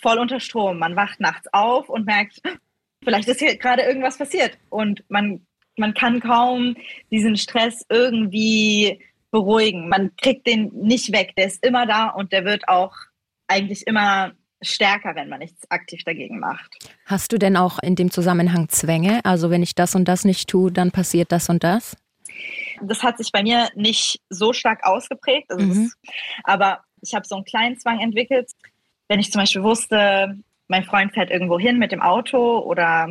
voll 0.00 0.18
unter 0.18 0.40
Strom. 0.40 0.78
Man 0.78 0.96
wacht 0.96 1.20
nachts 1.20 1.46
auf 1.52 1.88
und 1.88 2.06
merkt, 2.06 2.40
vielleicht 3.02 3.28
ist 3.28 3.40
hier 3.40 3.56
gerade 3.56 3.82
irgendwas 3.82 4.16
passiert 4.16 4.58
und 4.70 5.04
man 5.08 5.40
man 5.76 5.94
kann 5.94 6.20
kaum 6.20 6.76
diesen 7.10 7.36
Stress 7.36 7.84
irgendwie 7.88 9.00
beruhigen. 9.34 9.88
Man 9.88 10.12
kriegt 10.16 10.46
den 10.46 10.70
nicht 10.72 11.12
weg. 11.12 11.34
Der 11.36 11.46
ist 11.46 11.66
immer 11.66 11.86
da 11.86 12.10
und 12.10 12.30
der 12.32 12.44
wird 12.44 12.68
auch 12.68 12.94
eigentlich 13.48 13.84
immer 13.84 14.30
stärker, 14.62 15.16
wenn 15.16 15.28
man 15.28 15.40
nichts 15.40 15.68
aktiv 15.72 16.04
dagegen 16.04 16.38
macht. 16.38 16.72
Hast 17.04 17.32
du 17.32 17.38
denn 17.38 17.56
auch 17.56 17.80
in 17.80 17.96
dem 17.96 18.12
Zusammenhang 18.12 18.68
Zwänge? 18.68 19.20
Also 19.24 19.50
wenn 19.50 19.64
ich 19.64 19.74
das 19.74 19.96
und 19.96 20.04
das 20.06 20.24
nicht 20.24 20.48
tue, 20.48 20.70
dann 20.70 20.92
passiert 20.92 21.32
das 21.32 21.48
und 21.48 21.64
das? 21.64 21.96
Das 22.80 23.02
hat 23.02 23.18
sich 23.18 23.32
bei 23.32 23.42
mir 23.42 23.70
nicht 23.74 24.20
so 24.30 24.52
stark 24.52 24.86
ausgeprägt. 24.86 25.50
Also 25.50 25.66
mhm. 25.66 25.84
das, 25.84 26.12
aber 26.44 26.84
ich 27.02 27.12
habe 27.12 27.26
so 27.26 27.34
einen 27.34 27.44
kleinen 27.44 27.76
Zwang 27.76 27.98
entwickelt. 27.98 28.52
Wenn 29.08 29.18
ich 29.18 29.32
zum 29.32 29.40
Beispiel 29.40 29.64
wusste, 29.64 30.38
mein 30.68 30.84
Freund 30.84 31.12
fährt 31.12 31.30
irgendwo 31.30 31.58
hin 31.58 31.78
mit 31.78 31.90
dem 31.90 32.02
Auto 32.02 32.60
oder 32.60 33.08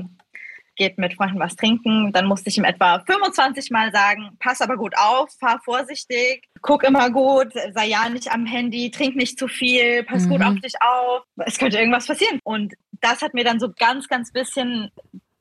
geht 0.76 0.98
mit 0.98 1.14
Freunden 1.14 1.40
was 1.40 1.56
trinken, 1.56 2.12
dann 2.12 2.26
musste 2.26 2.50
ich 2.50 2.58
ihm 2.58 2.64
etwa 2.64 3.04
25 3.06 3.72
Mal 3.72 3.92
sagen, 3.92 4.32
pass 4.40 4.62
aber 4.62 4.78
gut 4.78 4.94
auf, 4.98 5.30
fahr 5.40 5.62
vorsichtig, 5.64 6.48
guck 6.62 6.84
immer 6.84 7.10
gut, 7.10 7.54
sei 7.74 7.88
ja 7.88 8.10
nicht 8.10 8.32
am 8.32 8.46
Handy, 8.46 8.92
trink 8.92 9.16
nicht 9.16 9.38
zu 9.38 9.48
viel, 9.48 10.04
pass 10.04 10.26
mhm. 10.26 10.30
gut 10.30 10.42
auf 10.44 10.56
dich 10.56 10.74
auf, 10.82 11.24
es 11.46 11.58
könnte 11.58 11.78
irgendwas 11.78 12.08
passieren. 12.08 12.40
Und 12.44 12.74
das 13.02 13.22
hat 13.22 13.34
mir 13.34 13.44
dann 13.44 13.60
so 13.60 13.72
ganz, 13.78 14.08
ganz 14.08 14.32
bisschen 14.32 14.90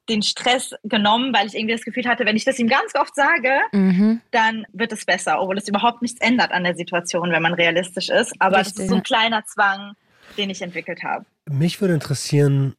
den 0.09 0.23
Stress 0.23 0.75
genommen, 0.83 1.33
weil 1.33 1.47
ich 1.47 1.55
irgendwie 1.55 1.75
das 1.75 1.85
Gefühl 1.85 2.07
hatte, 2.07 2.27
wenn 2.27 2.37
ich 2.37 2.45
das 2.45 2.59
ihm 2.59 2.69
ganz 2.69 2.95
oft 2.95 3.15
sage, 3.15 3.61
mhm. 3.73 4.21
dann 4.33 4.67
wird 4.73 4.93
es 4.93 5.05
besser, 5.05 5.41
obwohl 5.41 5.59
es 5.59 5.69
überhaupt 5.69 6.03
nichts 6.03 6.21
ändert 6.21 6.53
an 6.53 6.65
der 6.65 6.75
Situation, 6.75 7.31
wenn 7.31 7.43
man 7.43 7.55
realistisch 7.55 8.09
ist. 8.09 8.35
Aber 8.41 8.59
Richtig. 8.59 8.75
das 8.75 8.85
ist 8.85 8.91
so 8.91 8.97
ein 8.97 9.03
kleiner 9.03 9.45
Zwang, 9.47 9.95
den 10.37 10.51
ich 10.51 10.61
entwickelt 10.61 11.03
habe. 11.05 11.25
Mich 11.49 11.81
würde 11.81 11.95
interessieren, 11.95 12.75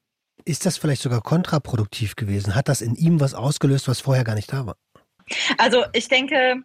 ist 0.45 0.65
das 0.65 0.77
vielleicht 0.77 1.01
sogar 1.01 1.21
kontraproduktiv 1.21 2.15
gewesen? 2.15 2.55
Hat 2.55 2.69
das 2.69 2.81
in 2.81 2.95
ihm 2.95 3.19
was 3.19 3.33
ausgelöst, 3.33 3.87
was 3.87 4.01
vorher 4.01 4.23
gar 4.23 4.35
nicht 4.35 4.51
da 4.51 4.65
war? 4.65 4.75
Also 5.57 5.83
ich 5.93 6.07
denke, 6.07 6.63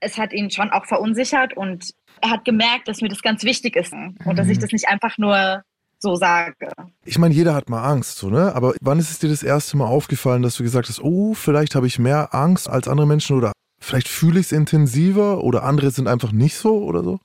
es 0.00 0.18
hat 0.18 0.32
ihn 0.32 0.50
schon 0.50 0.70
auch 0.70 0.86
verunsichert 0.86 1.56
und 1.56 1.92
er 2.20 2.30
hat 2.30 2.44
gemerkt, 2.44 2.88
dass 2.88 3.00
mir 3.00 3.08
das 3.08 3.22
ganz 3.22 3.42
wichtig 3.44 3.76
ist 3.76 3.92
und 3.92 4.18
mhm. 4.24 4.36
dass 4.36 4.48
ich 4.48 4.58
mhm. 4.58 4.62
das 4.62 4.72
nicht 4.72 4.88
einfach 4.88 5.18
nur 5.18 5.62
so 5.98 6.14
sage. 6.14 6.68
Ich 7.04 7.18
meine, 7.18 7.34
jeder 7.34 7.54
hat 7.54 7.70
mal 7.70 7.82
Angst, 7.82 8.18
so, 8.18 8.28
ne? 8.28 8.54
Aber 8.54 8.74
wann 8.80 8.98
ist 8.98 9.10
es 9.10 9.18
dir 9.18 9.30
das 9.30 9.42
erste 9.42 9.76
Mal 9.76 9.86
aufgefallen, 9.86 10.42
dass 10.42 10.56
du 10.56 10.62
gesagt 10.62 10.88
hast, 10.88 11.00
oh, 11.00 11.34
vielleicht 11.34 11.74
habe 11.74 11.86
ich 11.86 11.98
mehr 11.98 12.34
Angst 12.34 12.68
als 12.68 12.86
andere 12.86 13.06
Menschen 13.06 13.36
oder 13.36 13.52
vielleicht 13.80 14.08
fühle 14.08 14.40
ich 14.40 14.46
es 14.46 14.52
intensiver 14.52 15.42
oder 15.42 15.62
andere 15.62 15.90
sind 15.90 16.06
einfach 16.06 16.32
nicht 16.32 16.56
so 16.56 16.82
oder 16.82 17.02
so? 17.02 17.18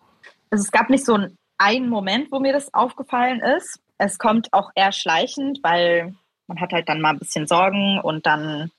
Also 0.51 0.63
es 0.63 0.71
gab 0.71 0.89
nicht 0.89 1.05
so 1.05 1.17
einen 1.57 1.89
Moment, 1.89 2.31
wo 2.31 2.39
mir 2.39 2.53
das 2.53 2.73
aufgefallen 2.73 3.41
ist. 3.57 3.79
Es 4.03 4.17
kommt 4.17 4.51
auch 4.51 4.71
eher 4.73 4.91
schleichend, 4.91 5.59
weil 5.61 6.15
man 6.47 6.59
hat 6.59 6.73
halt 6.73 6.89
dann 6.89 7.01
mal 7.01 7.11
ein 7.11 7.19
bisschen 7.19 7.45
Sorgen 7.45 7.99
und 7.99 8.25
dann 8.25 8.71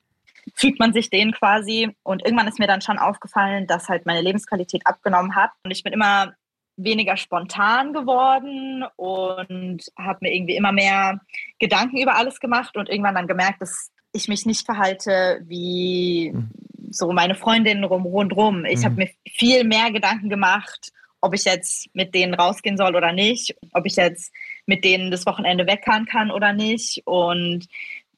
fügt 0.54 0.80
man 0.80 0.92
sich 0.92 1.10
denen 1.10 1.30
quasi. 1.30 1.94
Und 2.02 2.24
irgendwann 2.24 2.48
ist 2.48 2.58
mir 2.58 2.66
dann 2.66 2.80
schon 2.80 2.98
aufgefallen, 2.98 3.68
dass 3.68 3.88
halt 3.88 4.04
meine 4.04 4.20
Lebensqualität 4.20 4.84
abgenommen 4.84 5.36
hat. 5.36 5.52
Und 5.64 5.70
ich 5.70 5.84
bin 5.84 5.92
immer 5.92 6.32
weniger 6.76 7.16
spontan 7.16 7.92
geworden 7.92 8.84
und 8.96 9.84
habe 9.96 10.18
mir 10.22 10.34
irgendwie 10.34 10.56
immer 10.56 10.72
mehr 10.72 11.20
Gedanken 11.60 11.98
über 11.98 12.16
alles 12.16 12.40
gemacht 12.40 12.76
und 12.76 12.88
irgendwann 12.88 13.14
dann 13.14 13.28
gemerkt, 13.28 13.62
dass 13.62 13.92
ich 14.12 14.26
mich 14.26 14.44
nicht 14.44 14.66
verhalte 14.66 15.40
wie 15.44 16.32
mhm. 16.34 16.50
so 16.90 17.12
meine 17.12 17.36
Freundinnen 17.36 17.84
rundherum. 17.84 18.64
Ich 18.64 18.80
mhm. 18.80 18.84
habe 18.84 18.94
mir 18.96 19.10
viel 19.30 19.62
mehr 19.62 19.92
Gedanken 19.92 20.28
gemacht, 20.28 20.90
ob 21.20 21.34
ich 21.34 21.44
jetzt 21.44 21.94
mit 21.94 22.12
denen 22.12 22.34
rausgehen 22.34 22.76
soll 22.76 22.96
oder 22.96 23.12
nicht, 23.12 23.54
ob 23.72 23.86
ich 23.86 23.94
jetzt 23.94 24.32
mit 24.66 24.84
denen 24.84 25.10
das 25.10 25.26
Wochenende 25.26 25.66
wegfahren 25.66 26.06
kann 26.06 26.30
oder 26.30 26.52
nicht. 26.52 27.02
Und 27.04 27.66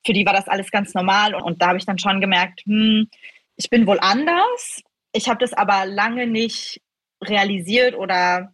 für 0.04 0.12
die 0.12 0.26
war 0.26 0.32
das 0.32 0.48
alles 0.48 0.70
ganz 0.70 0.94
normal. 0.94 1.34
Und, 1.34 1.42
und 1.42 1.62
da 1.62 1.68
habe 1.68 1.78
ich 1.78 1.86
dann 1.86 1.98
schon 1.98 2.20
gemerkt, 2.20 2.62
hm, 2.64 3.08
ich 3.56 3.70
bin 3.70 3.86
wohl 3.86 3.98
anders. 4.00 4.82
Ich 5.12 5.28
habe 5.28 5.38
das 5.38 5.52
aber 5.52 5.86
lange 5.86 6.26
nicht 6.26 6.80
realisiert 7.22 7.94
oder 7.94 8.52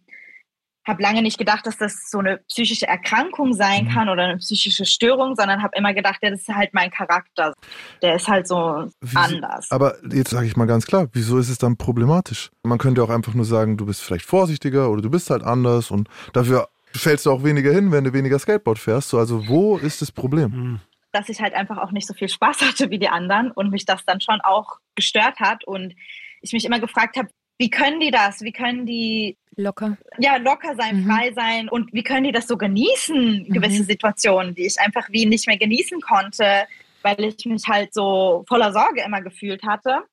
habe 0.87 1.03
lange 1.03 1.21
nicht 1.21 1.37
gedacht, 1.37 1.65
dass 1.67 1.77
das 1.77 2.09
so 2.09 2.19
eine 2.19 2.37
psychische 2.47 2.87
Erkrankung 2.87 3.53
sein 3.53 3.85
mhm. 3.85 3.89
kann 3.89 4.09
oder 4.09 4.23
eine 4.23 4.37
psychische 4.37 4.85
Störung, 4.85 5.35
sondern 5.35 5.61
habe 5.61 5.77
immer 5.77 5.93
gedacht, 5.93 6.19
ja, 6.21 6.31
das 6.31 6.41
ist 6.41 6.49
halt 6.49 6.73
mein 6.73 6.89
Charakter. 6.89 7.53
Der 8.01 8.15
ist 8.15 8.27
halt 8.27 8.47
so 8.47 8.87
Wie, 8.99 9.15
anders. 9.15 9.69
Aber 9.69 9.95
jetzt 10.11 10.31
sage 10.31 10.47
ich 10.47 10.57
mal 10.57 10.65
ganz 10.65 10.87
klar, 10.87 11.07
wieso 11.13 11.37
ist 11.37 11.49
es 11.49 11.59
dann 11.59 11.77
problematisch? 11.77 12.49
Man 12.63 12.79
könnte 12.79 13.03
auch 13.03 13.09
einfach 13.09 13.33
nur 13.33 13.45
sagen, 13.45 13.77
du 13.77 13.85
bist 13.85 14.01
vielleicht 14.01 14.25
vorsichtiger 14.25 14.89
oder 14.89 15.01
du 15.01 15.11
bist 15.11 15.29
halt 15.29 15.43
anders 15.43 15.91
und 15.91 16.09
dafür 16.33 16.67
fällst 16.93 17.25
du 17.25 17.31
auch 17.31 17.43
weniger 17.43 17.71
hin, 17.71 17.91
wenn 17.91 18.03
du 18.03 18.13
weniger 18.13 18.39
Skateboard 18.39 18.79
fährst. 18.79 19.09
So, 19.09 19.17
also 19.17 19.47
wo 19.47 19.77
ist 19.77 20.01
das 20.01 20.11
Problem? 20.11 20.51
Mhm. 20.51 20.79
Dass 21.11 21.29
ich 21.29 21.41
halt 21.41 21.53
einfach 21.53 21.77
auch 21.77 21.91
nicht 21.91 22.07
so 22.07 22.13
viel 22.13 22.29
Spaß 22.29 22.61
hatte 22.67 22.89
wie 22.89 22.99
die 22.99 23.09
anderen 23.09 23.51
und 23.51 23.71
mich 23.71 23.85
das 23.85 24.05
dann 24.05 24.21
schon 24.21 24.41
auch 24.41 24.79
gestört 24.95 25.39
hat 25.39 25.63
und 25.65 25.95
ich 26.41 26.53
mich 26.53 26.65
immer 26.65 26.79
gefragt 26.79 27.17
habe, 27.17 27.29
wie 27.57 27.69
können 27.69 27.99
die 27.99 28.09
das? 28.09 28.41
Wie 28.41 28.51
können 28.51 28.87
die 28.87 29.37
locker? 29.55 29.95
Ja, 30.17 30.37
locker 30.37 30.75
sein, 30.75 31.03
mhm. 31.03 31.07
frei 31.07 31.31
sein 31.33 31.69
und 31.69 31.93
wie 31.93 32.01
können 32.01 32.23
die 32.23 32.31
das 32.31 32.47
so 32.47 32.57
genießen, 32.57 33.45
gewisse 33.49 33.83
mhm. 33.83 33.85
Situationen, 33.85 34.55
die 34.55 34.65
ich 34.65 34.79
einfach 34.79 35.07
wie 35.11 35.27
nicht 35.27 35.45
mehr 35.45 35.57
genießen 35.57 36.01
konnte, 36.01 36.63
weil 37.03 37.23
ich 37.23 37.45
mich 37.45 37.67
halt 37.67 37.93
so 37.93 38.43
voller 38.47 38.73
Sorge 38.73 39.03
immer 39.03 39.21
gefühlt 39.21 39.61
hatte. 39.63 40.03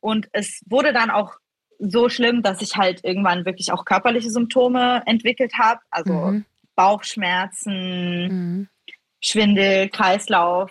Und 0.00 0.28
es 0.32 0.62
wurde 0.66 0.92
dann 0.92 1.10
auch 1.10 1.34
so 1.78 2.08
schlimm, 2.08 2.42
dass 2.42 2.62
ich 2.62 2.76
halt 2.76 3.04
irgendwann 3.04 3.44
wirklich 3.44 3.72
auch 3.72 3.84
körperliche 3.84 4.30
Symptome 4.30 5.02
entwickelt 5.06 5.52
habe. 5.58 5.80
Also 5.90 6.12
mhm. 6.12 6.44
Bauchschmerzen, 6.74 8.28
mhm. 8.28 8.68
Schwindel, 9.20 9.88
Kreislauf 9.88 10.70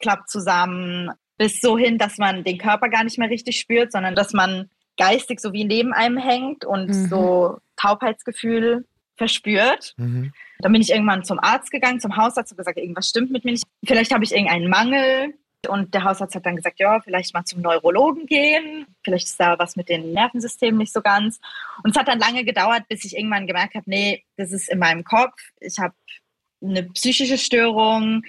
klappt 0.00 0.28
zusammen, 0.28 1.10
bis 1.38 1.60
so 1.60 1.78
hin, 1.78 1.98
dass 1.98 2.18
man 2.18 2.44
den 2.44 2.58
Körper 2.58 2.88
gar 2.88 3.04
nicht 3.04 3.18
mehr 3.18 3.30
richtig 3.30 3.58
spürt, 3.58 3.92
sondern 3.92 4.14
dass 4.14 4.32
man 4.32 4.70
geistig 4.96 5.40
so 5.40 5.52
wie 5.52 5.64
neben 5.64 5.92
einem 5.92 6.16
hängt 6.16 6.64
und 6.64 6.88
mhm. 6.88 7.08
so 7.08 7.58
Taubheitsgefühl 7.76 8.86
verspürt. 9.16 9.94
Mhm. 9.96 10.32
Dann 10.60 10.72
bin 10.72 10.82
ich 10.82 10.90
irgendwann 10.90 11.24
zum 11.24 11.38
Arzt 11.40 11.70
gegangen, 11.70 12.00
zum 12.00 12.16
Hausarzt 12.16 12.52
und 12.52 12.58
gesagt, 12.58 12.78
irgendwas 12.78 13.08
stimmt 13.08 13.30
mit 13.30 13.44
mir 13.44 13.52
nicht. 13.52 13.64
Vielleicht 13.84 14.12
habe 14.12 14.24
ich 14.24 14.32
irgendeinen 14.32 14.68
Mangel. 14.68 15.34
Und 15.68 15.94
der 15.94 16.04
Hausarzt 16.04 16.34
hat 16.34 16.46
dann 16.46 16.56
gesagt, 16.56 16.80
ja, 16.80 17.00
vielleicht 17.00 17.34
mal 17.34 17.44
zum 17.44 17.60
Neurologen 17.60 18.26
gehen. 18.26 18.86
Vielleicht 19.02 19.26
ist 19.26 19.40
da 19.40 19.58
was 19.58 19.76
mit 19.76 19.88
den 19.88 20.12
Nervensystemen 20.12 20.78
nicht 20.78 20.92
so 20.92 21.00
ganz. 21.00 21.40
Und 21.82 21.90
es 21.90 21.96
hat 21.96 22.08
dann 22.08 22.18
lange 22.18 22.44
gedauert, 22.44 22.84
bis 22.88 23.04
ich 23.04 23.16
irgendwann 23.16 23.46
gemerkt 23.46 23.74
habe, 23.74 23.88
nee, 23.88 24.24
das 24.36 24.52
ist 24.52 24.68
in 24.68 24.78
meinem 24.78 25.04
Kopf. 25.04 25.34
Ich 25.60 25.78
habe 25.78 25.94
eine 26.62 26.84
psychische 26.84 27.38
Störung, 27.38 28.22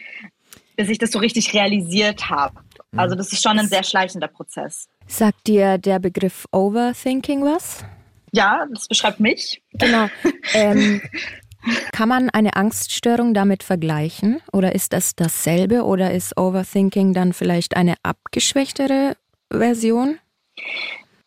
bis 0.75 0.89
ich 0.89 0.97
das 0.97 1.11
so 1.11 1.19
richtig 1.19 1.53
realisiert 1.53 2.29
habe. 2.29 2.59
Mhm. 2.91 2.99
Also 2.99 3.15
das 3.15 3.31
ist 3.31 3.41
schon 3.41 3.59
ein 3.59 3.67
sehr 3.67 3.83
schleichender 3.83 4.27
Prozess. 4.27 4.87
Sagt 5.07 5.47
dir 5.47 5.77
der 5.77 5.99
Begriff 5.99 6.45
Overthinking 6.51 7.43
was? 7.43 7.83
Ja, 8.31 8.65
das 8.73 8.87
beschreibt 8.87 9.19
mich. 9.19 9.61
Genau. 9.73 10.07
Ähm, 10.53 11.01
kann 11.91 12.09
man 12.09 12.29
eine 12.29 12.55
Angststörung 12.55 13.33
damit 13.33 13.63
vergleichen? 13.63 14.41
Oder 14.51 14.75
ist 14.75 14.93
das 14.93 15.15
dasselbe? 15.15 15.83
Oder 15.83 16.11
ist 16.11 16.37
Overthinking 16.37 17.13
dann 17.13 17.33
vielleicht 17.33 17.75
eine 17.75 17.95
abgeschwächtere 18.03 19.15
Version? 19.51 20.19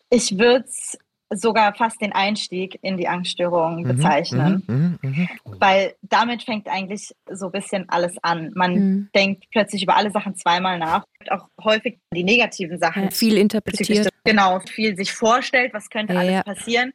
Ich 0.09 0.37
würde 0.37 0.65
es 0.67 0.97
sogar 1.31 1.75
fast 1.75 2.01
den 2.01 2.11
Einstieg 2.11 2.79
in 2.81 2.97
die 2.97 3.07
Angststörung 3.07 3.83
mhm, 3.83 3.87
bezeichnen. 3.87 4.63
Mhm, 4.67 4.99
mh, 5.01 5.09
mh, 5.09 5.27
Weil 5.59 5.95
damit 6.01 6.43
fängt 6.43 6.67
eigentlich 6.67 7.13
so 7.31 7.47
ein 7.47 7.51
bisschen 7.51 7.87
alles 7.89 8.15
an. 8.23 8.51
Man 8.55 8.73
mhm. 8.73 9.09
denkt 9.15 9.45
plötzlich 9.51 9.83
über 9.83 9.95
alle 9.95 10.11
Sachen 10.11 10.35
zweimal 10.35 10.79
nach. 10.79 11.05
Auch 11.29 11.47
häufig 11.63 11.99
die 12.13 12.23
negativen 12.23 12.79
Sachen. 12.79 13.03
Ja, 13.03 13.11
viel 13.11 13.37
interpretiert. 13.37 14.09
Genau, 14.23 14.59
viel 14.61 14.95
sich 14.95 15.11
vorstellt, 15.11 15.73
was 15.73 15.89
könnte 15.89 16.13
ja, 16.13 16.19
alles 16.19 16.43
passieren. 16.43 16.93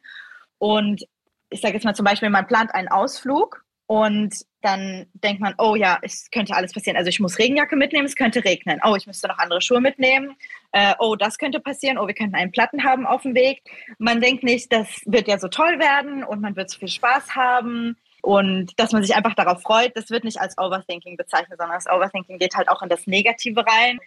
Und 0.57 1.05
ich 1.49 1.61
sage 1.61 1.75
jetzt 1.75 1.83
mal 1.83 1.95
zum 1.95 2.05
Beispiel, 2.05 2.29
man 2.29 2.47
plant 2.47 2.73
einen 2.73 2.87
Ausflug 2.87 3.63
und 3.87 4.33
dann 4.61 5.05
denkt 5.13 5.41
man, 5.41 5.53
oh 5.59 5.75
ja, 5.75 5.99
es 6.01 6.29
könnte 6.31 6.55
alles 6.55 6.73
passieren. 6.73 6.97
Also 6.97 7.09
ich 7.09 7.19
muss 7.19 7.37
Regenjacke 7.37 7.75
mitnehmen, 7.75 8.05
es 8.05 8.15
könnte 8.15 8.43
regnen. 8.43 8.79
Oh, 8.83 8.95
ich 8.95 9.05
müsste 9.05 9.27
noch 9.27 9.37
andere 9.37 9.61
Schuhe 9.61 9.79
mitnehmen. 9.79 10.35
Äh, 10.71 10.95
oh, 10.97 11.15
das 11.15 11.37
könnte 11.37 11.59
passieren. 11.59 11.99
Oh, 11.99 12.07
wir 12.07 12.15
könnten 12.15 12.35
einen 12.35 12.51
Platten 12.51 12.83
haben 12.83 13.05
auf 13.05 13.21
dem 13.21 13.35
Weg. 13.35 13.61
Man 13.99 14.21
denkt 14.21 14.43
nicht, 14.43 14.73
das 14.73 14.87
wird 15.05 15.27
ja 15.27 15.37
so 15.37 15.49
toll 15.49 15.79
werden 15.79 16.23
und 16.23 16.41
man 16.41 16.55
wird 16.55 16.71
so 16.71 16.79
viel 16.79 16.87
Spaß 16.87 17.35
haben 17.35 17.95
und 18.23 18.79
dass 18.79 18.91
man 18.91 19.03
sich 19.03 19.15
einfach 19.15 19.35
darauf 19.35 19.61
freut. 19.61 19.95
Das 19.95 20.09
wird 20.09 20.23
nicht 20.23 20.41
als 20.41 20.57
Overthinking 20.57 21.15
bezeichnet, 21.15 21.59
sondern 21.59 21.77
das 21.77 21.87
Overthinking 21.87 22.39
geht 22.39 22.55
halt 22.55 22.69
auch 22.69 22.81
in 22.81 22.89
das 22.89 23.05
Negative 23.05 23.63
rein. 23.67 23.99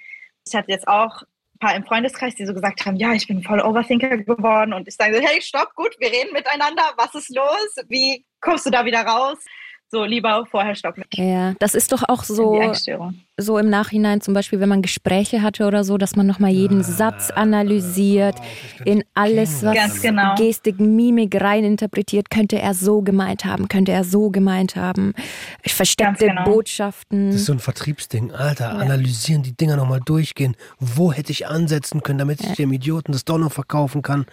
Ich 0.45 0.57
hatte 0.57 0.73
jetzt 0.73 0.89
auch 0.89 1.23
paar 1.59 1.75
im 1.75 1.85
Freundeskreis, 1.85 2.35
die 2.35 2.47
so 2.47 2.55
gesagt 2.55 2.85
haben, 2.87 2.97
ja, 2.97 3.13
ich 3.13 3.27
bin 3.27 3.43
voll 3.43 3.61
Overthinker 3.61 4.19
geworden 4.19 4.73
und 4.73 4.89
ich 4.89 4.95
sage, 4.95 5.21
hey, 5.21 5.41
stopp, 5.41 5.75
gut, 5.75 5.95
wir 5.99 6.11
reden 6.11 6.33
miteinander, 6.33 6.83
was 6.97 7.15
ist 7.15 7.35
los? 7.35 7.77
Wie 7.89 8.25
kommst 8.41 8.67
du 8.67 8.71
da 8.71 8.85
wieder 8.85 9.03
raus? 9.03 9.39
So 9.91 10.05
lieber 10.05 10.45
vorher 10.51 10.75
stoppen. 10.75 11.05
Ja, 11.15 11.55
das 11.61 11.75
ist 11.75 11.93
doch 11.93 12.03
auch 12.09 12.23
so, 12.23 12.61
so 13.39 13.59
im 13.59 13.71
Nachhinein, 13.71 14.21
zum 14.21 14.35
Beispiel, 14.35 14.61
wenn 14.61 14.69
man 14.69 14.83
Gespräche 14.83 15.43
hatte 15.43 15.67
oder 15.67 15.83
so, 15.83 15.97
dass 15.97 16.15
man 16.15 16.27
nochmal 16.27 16.51
jeden 16.51 16.81
ah, 16.81 16.85
Satz 16.85 17.31
analysiert, 17.31 18.37
in 18.85 19.03
alles, 19.15 19.63
was 19.63 20.03
genau. 20.03 20.35
Gestik, 20.35 20.79
Mimik 20.79 21.41
reininterpretiert, 21.41 22.31
könnte 22.31 22.59
er 22.61 22.75
so 22.75 23.01
gemeint 23.01 23.47
haben, 23.47 23.69
könnte 23.69 23.93
er 23.93 24.05
so 24.05 24.31
gemeint 24.31 24.77
haben. 24.77 25.15
Versteckte 25.65 26.27
genau. 26.27 26.45
Botschaften. 26.45 27.31
Das 27.31 27.37
ist 27.37 27.47
so 27.47 27.53
ein 27.53 27.59
Vertriebsding. 27.59 28.33
Alter, 28.33 28.67
ja. 28.67 28.79
analysieren, 28.79 29.43
die 29.43 29.57
Dinger 29.57 29.77
nochmal 29.77 30.01
durchgehen. 30.05 30.55
Wo 30.79 31.13
hätte 31.13 31.33
ich 31.33 31.47
ansetzen 31.47 32.03
können, 32.03 32.19
damit 32.19 32.41
ich 32.41 32.49
ja. 32.51 32.55
dem 32.57 32.73
Idioten 32.73 33.13
das 33.13 33.25
doch 33.25 33.39
noch 33.39 33.53
verkaufen 33.53 34.03
kann? 34.03 34.27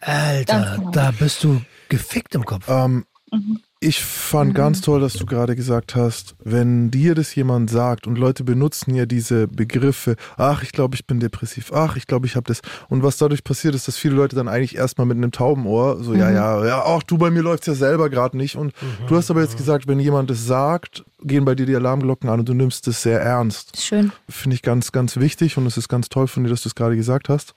Alter, 0.00 0.76
genau. 0.76 0.90
da 0.90 1.10
bist 1.12 1.42
du 1.44 1.62
gefickt 1.88 2.34
im 2.34 2.44
Kopf. 2.44 2.68
Ähm, 2.68 3.06
mhm. 3.30 3.60
Ich 3.84 4.04
fand 4.04 4.50
mhm. 4.50 4.54
ganz 4.54 4.80
toll, 4.80 5.00
dass 5.00 5.14
du 5.14 5.26
gerade 5.26 5.56
gesagt 5.56 5.96
hast, 5.96 6.36
wenn 6.44 6.92
dir 6.92 7.16
das 7.16 7.34
jemand 7.34 7.68
sagt 7.68 8.06
und 8.06 8.16
Leute 8.16 8.44
benutzen 8.44 8.94
ja 8.94 9.06
diese 9.06 9.48
Begriffe, 9.48 10.14
ach, 10.36 10.62
ich 10.62 10.70
glaube, 10.70 10.94
ich 10.94 11.04
bin 11.04 11.18
depressiv, 11.18 11.72
ach, 11.72 11.96
ich 11.96 12.06
glaube, 12.06 12.28
ich 12.28 12.36
habe 12.36 12.44
das. 12.46 12.60
Und 12.88 13.02
was 13.02 13.16
dadurch 13.16 13.42
passiert 13.42 13.74
ist, 13.74 13.88
dass 13.88 13.96
viele 13.96 14.14
Leute 14.14 14.36
dann 14.36 14.46
eigentlich 14.46 14.76
erstmal 14.76 15.08
mit 15.08 15.16
einem 15.16 15.32
Taubenohr 15.32 16.00
so, 16.00 16.12
mhm. 16.12 16.20
ja, 16.20 16.30
ja, 16.30 16.64
ja, 16.64 16.84
ach, 16.86 17.02
du, 17.02 17.18
bei 17.18 17.32
mir 17.32 17.42
läuft 17.42 17.62
es 17.62 17.66
ja 17.66 17.74
selber 17.74 18.08
gerade 18.08 18.36
nicht. 18.36 18.54
Und 18.54 18.72
mhm. 18.80 19.08
du 19.08 19.16
hast 19.16 19.32
aber 19.32 19.40
jetzt 19.40 19.56
gesagt, 19.56 19.88
wenn 19.88 19.98
jemand 19.98 20.30
das 20.30 20.46
sagt, 20.46 21.04
gehen 21.20 21.44
bei 21.44 21.56
dir 21.56 21.66
die 21.66 21.74
Alarmglocken 21.74 22.30
an 22.30 22.38
und 22.38 22.48
du 22.48 22.54
nimmst 22.54 22.86
es 22.86 23.02
sehr 23.02 23.20
ernst. 23.20 23.82
Schön. 23.82 24.12
Finde 24.28 24.54
ich 24.54 24.62
ganz, 24.62 24.92
ganz 24.92 25.16
wichtig 25.16 25.58
und 25.58 25.66
es 25.66 25.76
ist 25.76 25.88
ganz 25.88 26.08
toll 26.08 26.28
von 26.28 26.44
dir, 26.44 26.50
dass 26.50 26.62
du 26.62 26.68
es 26.68 26.76
gerade 26.76 26.94
gesagt 26.94 27.28
hast, 27.28 27.52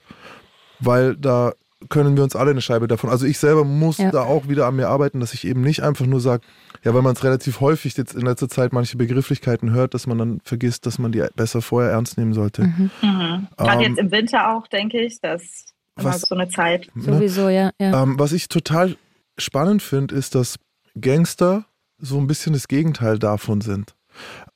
weil 0.80 1.14
da 1.14 1.52
können 1.88 2.16
wir 2.16 2.24
uns 2.24 2.34
alle 2.34 2.50
eine 2.50 2.62
Scheibe 2.62 2.88
davon. 2.88 3.10
Also 3.10 3.26
ich 3.26 3.38
selber 3.38 3.64
muss 3.64 3.98
ja. 3.98 4.10
da 4.10 4.22
auch 4.22 4.48
wieder 4.48 4.66
an 4.66 4.76
mir 4.76 4.88
arbeiten, 4.88 5.20
dass 5.20 5.34
ich 5.34 5.46
eben 5.46 5.60
nicht 5.60 5.82
einfach 5.82 6.06
nur 6.06 6.20
sage, 6.20 6.42
ja, 6.82 6.94
weil 6.94 7.02
man 7.02 7.14
es 7.14 7.22
relativ 7.22 7.60
häufig 7.60 7.96
jetzt 7.96 8.14
in 8.14 8.22
letzter 8.22 8.48
Zeit 8.48 8.72
manche 8.72 8.96
Begrifflichkeiten 8.96 9.72
hört, 9.72 9.94
dass 9.94 10.06
man 10.06 10.18
dann 10.18 10.40
vergisst, 10.42 10.86
dass 10.86 10.98
man 10.98 11.12
die 11.12 11.24
besser 11.36 11.60
vorher 11.60 11.92
ernst 11.92 12.16
nehmen 12.16 12.32
sollte. 12.32 12.62
Mhm. 12.62 12.90
Mhm. 13.02 13.46
Gerade 13.56 13.84
ähm, 13.84 13.90
jetzt 13.90 13.98
im 13.98 14.10
Winter 14.10 14.56
auch, 14.56 14.66
denke 14.68 15.00
ich, 15.00 15.20
das 15.20 15.42
ist 15.42 15.74
immer 15.96 16.10
was, 16.10 16.22
so 16.22 16.34
eine 16.34 16.48
Zeit. 16.48 16.88
Ne? 16.94 17.02
Sowieso, 17.02 17.48
ja. 17.48 17.70
ja. 17.78 18.02
Ähm, 18.02 18.18
was 18.18 18.32
ich 18.32 18.48
total 18.48 18.96
spannend 19.36 19.82
finde, 19.82 20.14
ist, 20.14 20.34
dass 20.34 20.58
Gangster 20.98 21.66
so 21.98 22.18
ein 22.18 22.26
bisschen 22.26 22.54
das 22.54 22.68
Gegenteil 22.68 23.18
davon 23.18 23.60
sind. 23.60 23.94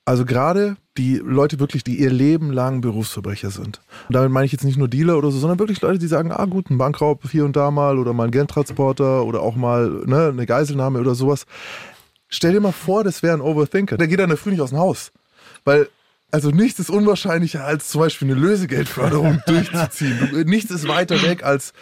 Also 0.03 0.25
gerade 0.25 0.77
die 0.97 1.17
Leute 1.17 1.59
wirklich, 1.59 1.83
die 1.83 1.99
ihr 1.99 2.09
Leben 2.09 2.51
lang 2.51 2.81
Berufsverbrecher 2.81 3.51
sind. 3.51 3.81
Und 4.07 4.15
damit 4.15 4.31
meine 4.31 4.45
ich 4.45 4.51
jetzt 4.51 4.63
nicht 4.63 4.77
nur 4.77 4.87
Dealer 4.87 5.17
oder 5.17 5.31
so, 5.31 5.37
sondern 5.37 5.59
wirklich 5.59 5.81
Leute, 5.81 5.99
die 5.99 6.07
sagen, 6.07 6.31
ah 6.31 6.45
gut, 6.45 6.69
ein 6.69 6.77
Bankraub 6.77 7.29
hier 7.29 7.45
und 7.45 7.55
da 7.55 7.71
mal 7.71 7.99
oder 7.99 8.11
mal 8.13 8.25
ein 8.25 8.31
Geldtransporter 8.31 9.23
oder 9.23 9.41
auch 9.41 9.55
mal 9.55 9.89
ne, 10.05 10.29
eine 10.29 10.45
Geiselnahme 10.45 10.99
oder 10.99 11.15
sowas. 11.15 11.45
Stell 12.27 12.53
dir 12.53 12.61
mal 12.61 12.71
vor, 12.71 13.03
das 13.03 13.21
wäre 13.23 13.35
ein 13.35 13.41
Overthinker. 13.41 13.97
Der 13.97 14.07
geht 14.07 14.19
dann 14.19 14.29
der 14.29 14.37
Früh 14.37 14.51
nicht 14.51 14.61
aus 14.61 14.69
dem 14.69 14.79
Haus. 14.79 15.11
Weil 15.65 15.87
also 16.31 16.49
nichts 16.49 16.79
ist 16.79 16.89
unwahrscheinlicher 16.89 17.65
als 17.65 17.89
zum 17.89 18.01
Beispiel 18.01 18.31
eine 18.31 18.39
Lösegeldförderung 18.39 19.41
durchzuziehen. 19.47 20.45
Nichts 20.45 20.71
ist 20.71 20.87
weiter 20.87 21.21
weg 21.23 21.43
als 21.43 21.73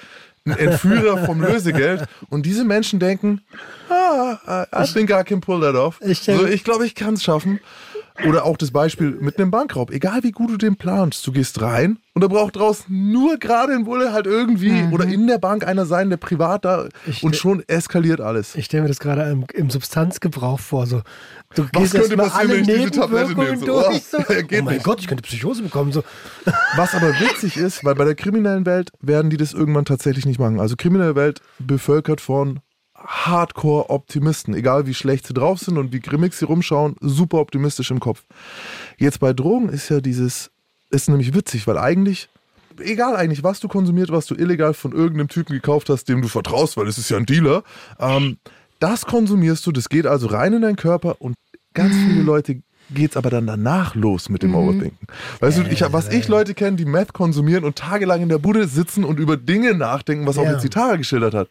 ein 0.45 0.53
Entführer 0.53 1.25
vom 1.25 1.41
Lösegeld. 1.41 2.05
Und 2.29 2.45
diese 2.45 2.65
Menschen 2.65 2.99
denken, 2.99 3.41
ah, 3.89 4.65
I 4.75 4.91
think 4.91 5.11
I 5.11 5.23
can 5.23 5.39
pull 5.39 5.61
that 5.61 5.75
off. 5.75 5.99
Ich, 6.01 6.19
so, 6.19 6.45
ich 6.45 6.63
glaube, 6.63 6.85
ich 6.85 6.95
kann 6.95 7.13
es 7.13 7.23
schaffen. 7.23 7.59
Oder 8.27 8.45
auch 8.45 8.57
das 8.57 8.71
Beispiel 8.71 9.11
mit 9.11 9.37
einem 9.37 9.51
Bankraub. 9.51 9.91
Egal 9.91 10.23
wie 10.23 10.31
gut 10.31 10.49
du 10.49 10.57
den 10.57 10.75
planst, 10.75 11.25
du 11.25 11.31
gehst 11.31 11.61
rein 11.61 11.99
und 12.13 12.21
da 12.21 12.27
braucht 12.27 12.57
draußen 12.57 12.85
nur 13.11 13.37
gerade 13.37 13.73
ein 13.73 13.85
Bulle 13.85 14.11
halt 14.11 14.27
irgendwie 14.27 14.71
mhm. 14.71 14.93
oder 14.93 15.05
in 15.05 15.25
der 15.27 15.37
Bank 15.37 15.65
einer 15.65 15.85
sein, 15.85 16.09
der 16.09 16.17
privat 16.17 16.65
da 16.65 16.89
ich 17.07 17.23
und 17.23 17.35
schon 17.35 17.63
eskaliert 17.67 18.19
alles. 18.19 18.55
Ich 18.55 18.65
stelle 18.65 18.83
mir 18.83 18.89
das 18.89 18.99
gerade 18.99 19.23
im, 19.29 19.45
im, 19.53 19.69
Substanzgebrauch 19.69 20.59
vor. 20.59 20.85
So, 20.85 21.01
du 21.55 21.65
Was 21.73 21.91
gehst 21.91 22.17
mal 22.17 22.29
alle 22.29 22.61
Nebenwirkungen 22.61 23.59
so, 23.59 23.65
durch. 23.65 24.03
So. 24.03 24.17
oh 24.29 24.33
mein 24.49 24.65
nicht. 24.65 24.83
Gott, 24.83 24.99
ich 24.99 25.07
könnte 25.07 25.23
Psychose 25.23 25.63
bekommen. 25.63 25.93
So. 25.93 26.03
Was 26.75 26.93
aber 26.93 27.17
witzig 27.19 27.55
ist, 27.55 27.85
weil 27.85 27.95
bei 27.95 28.03
der 28.03 28.15
kriminellen 28.15 28.65
Welt 28.65 28.91
werden 28.99 29.29
die 29.29 29.37
das 29.37 29.53
irgendwann 29.53 29.85
tatsächlich 29.85 30.25
nicht 30.25 30.39
machen. 30.39 30.59
Also 30.59 30.75
kriminelle 30.75 31.15
Welt 31.15 31.41
bevölkert 31.59 32.19
von 32.19 32.59
Hardcore-Optimisten, 33.05 34.53
egal 34.53 34.85
wie 34.85 34.93
schlecht 34.93 35.27
sie 35.27 35.33
drauf 35.33 35.59
sind 35.59 35.77
und 35.77 35.93
wie 35.93 35.99
grimmig 35.99 36.33
sie 36.33 36.45
rumschauen, 36.45 36.95
super 36.99 37.39
optimistisch 37.39 37.91
im 37.91 37.99
Kopf. 37.99 38.23
Jetzt 38.97 39.19
bei 39.19 39.33
Drogen 39.33 39.69
ist 39.69 39.89
ja 39.89 40.01
dieses, 40.01 40.51
ist 40.89 41.09
nämlich 41.09 41.33
witzig, 41.33 41.67
weil 41.67 41.77
eigentlich, 41.77 42.29
egal 42.79 43.15
eigentlich, 43.15 43.43
was 43.43 43.59
du 43.59 43.67
konsumiert, 43.67 44.11
was 44.11 44.25
du 44.25 44.35
illegal 44.35 44.73
von 44.73 44.91
irgendeinem 44.91 45.29
Typen 45.29 45.53
gekauft 45.53 45.89
hast, 45.89 46.09
dem 46.09 46.21
du 46.21 46.27
vertraust, 46.27 46.77
weil 46.77 46.87
es 46.87 46.97
ist 46.97 47.09
ja 47.09 47.17
ein 47.17 47.25
Dealer, 47.25 47.63
ähm, 47.99 48.37
das 48.79 49.05
konsumierst 49.05 49.65
du, 49.65 49.71
das 49.71 49.89
geht 49.89 50.07
also 50.07 50.27
rein 50.27 50.53
in 50.53 50.61
deinen 50.61 50.77
Körper 50.77 51.17
und 51.19 51.35
ganz 51.73 51.93
viele 51.95 52.23
Leute 52.23 52.61
geht 52.91 53.11
es 53.11 53.17
aber 53.17 53.29
dann 53.29 53.45
danach 53.45 53.95
los 53.95 54.29
mit 54.29 54.43
dem 54.43 54.51
mhm. 54.51 54.55
Overthinken. 54.55 55.07
Weißt 55.39 55.59
du, 55.59 55.63
ich, 55.63 55.81
was 55.91 56.09
ich 56.09 56.27
Leute 56.27 56.53
kenne, 56.53 56.77
die 56.77 56.85
Meth 56.85 57.13
konsumieren 57.13 57.63
und 57.63 57.75
tagelang 57.75 58.21
in 58.21 58.29
der 58.29 58.39
Bude 58.39 58.67
sitzen 58.67 59.03
und 59.03 59.19
über 59.19 59.37
Dinge 59.37 59.75
nachdenken, 59.75 60.25
was 60.25 60.37
auch 60.37 60.43
ja. 60.43 60.53
jetzt 60.53 60.63
die 60.63 60.97
geschildert 60.97 61.33
hat. 61.33 61.49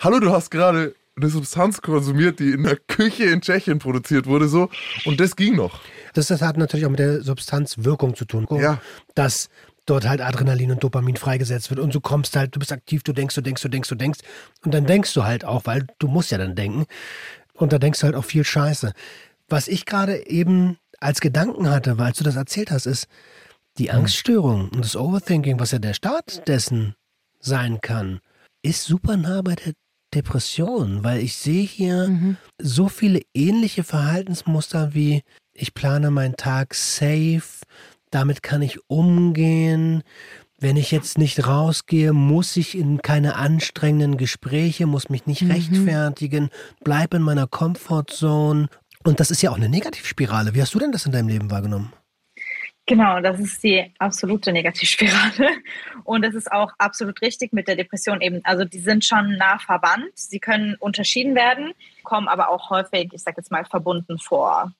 Hallo, 0.00 0.20
du 0.20 0.30
hast 0.30 0.50
gerade 0.50 0.94
eine 1.16 1.28
Substanz 1.28 1.80
konsumiert, 1.80 2.40
die 2.40 2.50
in 2.50 2.64
der 2.64 2.76
Küche 2.76 3.24
in 3.24 3.40
Tschechien 3.40 3.78
produziert 3.78 4.26
wurde, 4.26 4.48
so 4.48 4.68
und 5.04 5.20
das 5.20 5.36
ging 5.36 5.54
noch. 5.56 5.80
Das, 6.12 6.26
das 6.26 6.42
hat 6.42 6.56
natürlich 6.56 6.86
auch 6.86 6.90
mit 6.90 6.98
der 6.98 7.22
Substanzwirkung 7.22 8.16
zu 8.16 8.24
tun. 8.24 8.46
Ja. 8.50 8.80
Dass 9.14 9.48
dort 9.86 10.08
halt 10.08 10.20
Adrenalin 10.20 10.72
und 10.72 10.82
Dopamin 10.82 11.16
freigesetzt 11.16 11.70
wird 11.70 11.78
und 11.78 11.94
du 11.94 12.00
kommst 12.00 12.36
halt, 12.36 12.54
du 12.54 12.58
bist 12.58 12.72
aktiv, 12.72 13.02
du 13.02 13.12
denkst, 13.12 13.34
du 13.34 13.42
denkst, 13.42 13.62
du 13.62 13.68
denkst, 13.68 13.88
du 13.88 13.94
denkst 13.94 14.20
und 14.64 14.74
dann 14.74 14.86
denkst 14.86 15.12
du 15.14 15.24
halt 15.24 15.44
auch, 15.44 15.66
weil 15.66 15.86
du 15.98 16.08
musst 16.08 16.30
ja 16.30 16.38
dann 16.38 16.54
denken 16.54 16.86
und 17.52 17.72
da 17.72 17.78
denkst 17.78 18.00
du 18.00 18.06
halt 18.06 18.16
auch 18.16 18.24
viel 18.24 18.44
Scheiße. 18.44 18.92
Was 19.48 19.68
ich 19.68 19.84
gerade 19.86 20.26
eben 20.26 20.78
als 21.00 21.20
Gedanken 21.20 21.68
hatte, 21.68 21.98
weil 21.98 22.12
du 22.12 22.24
das 22.24 22.36
erzählt 22.36 22.70
hast, 22.70 22.86
ist 22.86 23.08
die 23.78 23.90
hm. 23.90 24.00
Angststörung 24.00 24.70
und 24.70 24.84
das 24.84 24.96
Overthinking, 24.96 25.60
was 25.60 25.72
ja 25.72 25.78
der 25.78 25.94
Start 25.94 26.48
dessen 26.48 26.94
sein 27.40 27.80
kann. 27.80 28.20
ist 28.62 28.84
super 28.84 29.18
nah 29.18 29.42
bei 29.42 29.54
der 29.54 29.74
Depression, 30.14 31.04
weil 31.04 31.20
ich 31.20 31.36
sehe 31.36 31.64
hier 31.64 32.08
mhm. 32.08 32.36
so 32.60 32.88
viele 32.88 33.20
ähnliche 33.34 33.84
Verhaltensmuster 33.84 34.94
wie 34.94 35.22
ich 35.52 35.74
plane 35.74 36.10
meinen 36.10 36.36
Tag 36.36 36.74
safe, 36.74 37.42
damit 38.10 38.42
kann 38.42 38.62
ich 38.62 38.78
umgehen. 38.88 40.02
Wenn 40.58 40.76
ich 40.76 40.90
jetzt 40.90 41.18
nicht 41.18 41.46
rausgehe, 41.46 42.12
muss 42.12 42.56
ich 42.56 42.76
in 42.76 43.02
keine 43.02 43.36
anstrengenden 43.36 44.16
Gespräche, 44.16 44.86
muss 44.86 45.08
mich 45.08 45.26
nicht 45.26 45.42
mhm. 45.42 45.50
rechtfertigen, 45.50 46.50
bleib 46.82 47.12
in 47.14 47.22
meiner 47.22 47.46
Comfortzone. 47.46 48.68
Und 49.04 49.20
das 49.20 49.30
ist 49.30 49.42
ja 49.42 49.50
auch 49.50 49.56
eine 49.56 49.68
Negativspirale. 49.68 50.54
Wie 50.54 50.62
hast 50.62 50.74
du 50.74 50.78
denn 50.78 50.92
das 50.92 51.06
in 51.06 51.12
deinem 51.12 51.28
Leben 51.28 51.50
wahrgenommen? 51.50 51.92
Genau, 52.86 53.20
das 53.20 53.40
ist 53.40 53.62
die 53.62 53.94
absolute 53.98 54.52
Negativspirale. 54.52 55.48
Und 56.04 56.22
es 56.24 56.34
ist 56.34 56.52
auch 56.52 56.70
absolut 56.78 57.22
richtig 57.22 57.52
mit 57.52 57.66
der 57.66 57.76
Depression 57.76 58.20
eben. 58.20 58.40
Also 58.44 58.64
die 58.64 58.78
sind 58.78 59.04
schon 59.04 59.38
nah 59.38 59.58
verwandt. 59.58 60.12
Sie 60.14 60.38
können 60.38 60.76
unterschieden 60.80 61.34
werden, 61.34 61.72
kommen 62.02 62.28
aber 62.28 62.50
auch 62.50 62.68
häufig, 62.68 63.10
ich 63.12 63.22
sage 63.22 63.38
jetzt 63.38 63.50
mal, 63.50 63.64
verbunden 63.64 64.18
vor. 64.18 64.72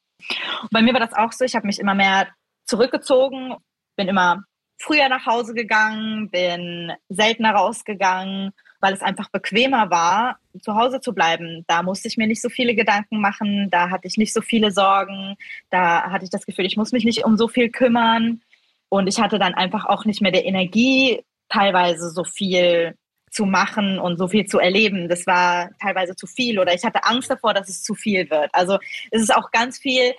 Und 0.62 0.71
bei 0.71 0.83
mir 0.83 0.93
war 0.93 1.01
das 1.01 1.14
auch 1.14 1.33
so. 1.33 1.45
Ich 1.47 1.55
habe 1.55 1.67
mich 1.67 1.79
immer 1.79 1.95
mehr 1.95 2.29
zurückgezogen, 2.67 3.55
bin 3.97 4.09
immer 4.09 4.45
früher 4.79 5.09
nach 5.09 5.25
Hause 5.25 5.55
gegangen, 5.55 6.31
bin 6.31 6.93
seltener 7.09 7.53
rausgegangen, 7.53 8.53
weil 8.85 8.92
es 8.92 9.01
einfach 9.01 9.31
bequemer 9.31 9.88
war, 9.88 10.37
zu 10.61 10.75
Hause 10.75 11.01
zu 11.01 11.14
bleiben. 11.14 11.64
Da 11.66 11.83
musste 11.83 12.07
ich 12.07 12.18
mir 12.18 12.27
nicht 12.27 12.42
so 12.42 12.51
viele 12.51 12.75
Gedanken 12.75 13.18
machen, 13.18 13.70
da 13.70 13.88
hatte 13.88 14.07
ich 14.07 14.18
nicht 14.18 14.35
so 14.35 14.42
viele 14.42 14.73
Sorgen, 14.73 15.37
da 15.70 16.11
hatte 16.11 16.25
ich 16.25 16.31
das 16.31 16.44
Gefühl, 16.44 16.66
ich 16.66 16.77
muss 16.77 16.92
mich 16.92 17.07
nicht 17.07 17.25
um 17.25 17.38
so 17.38 17.49
viel 17.49 17.70
kümmern. 17.70 18.42
Und 18.90 19.07
ich 19.07 19.18
hatte 19.18 19.38
dann 19.38 19.55
einfach 19.55 19.87
auch 19.87 20.05
nicht 20.05 20.20
mehr 20.20 20.33
der 20.33 20.44
Energie, 20.44 21.25
teilweise 21.49 22.11
so 22.11 22.25
viel 22.25 22.94
zu 23.31 23.47
machen 23.47 23.99
und 23.99 24.18
so 24.18 24.29
viel 24.29 24.44
zu 24.44 24.59
erleben. 24.59 25.09
Das 25.09 25.27
war 25.27 25.70
teilweise 25.81 26.14
zu 26.14 26.27
viel 26.27 26.59
oder 26.59 26.75
ich 26.75 26.85
hatte 26.85 27.05
Angst 27.05 27.31
davor, 27.31 27.55
dass 27.55 27.70
es 27.70 27.83
zu 27.83 27.94
viel 27.94 28.29
wird. 28.29 28.51
Also 28.53 28.79
es 29.11 29.23
ist 29.23 29.35
auch 29.35 29.51
ganz 29.51 29.79
viel 29.79 30.12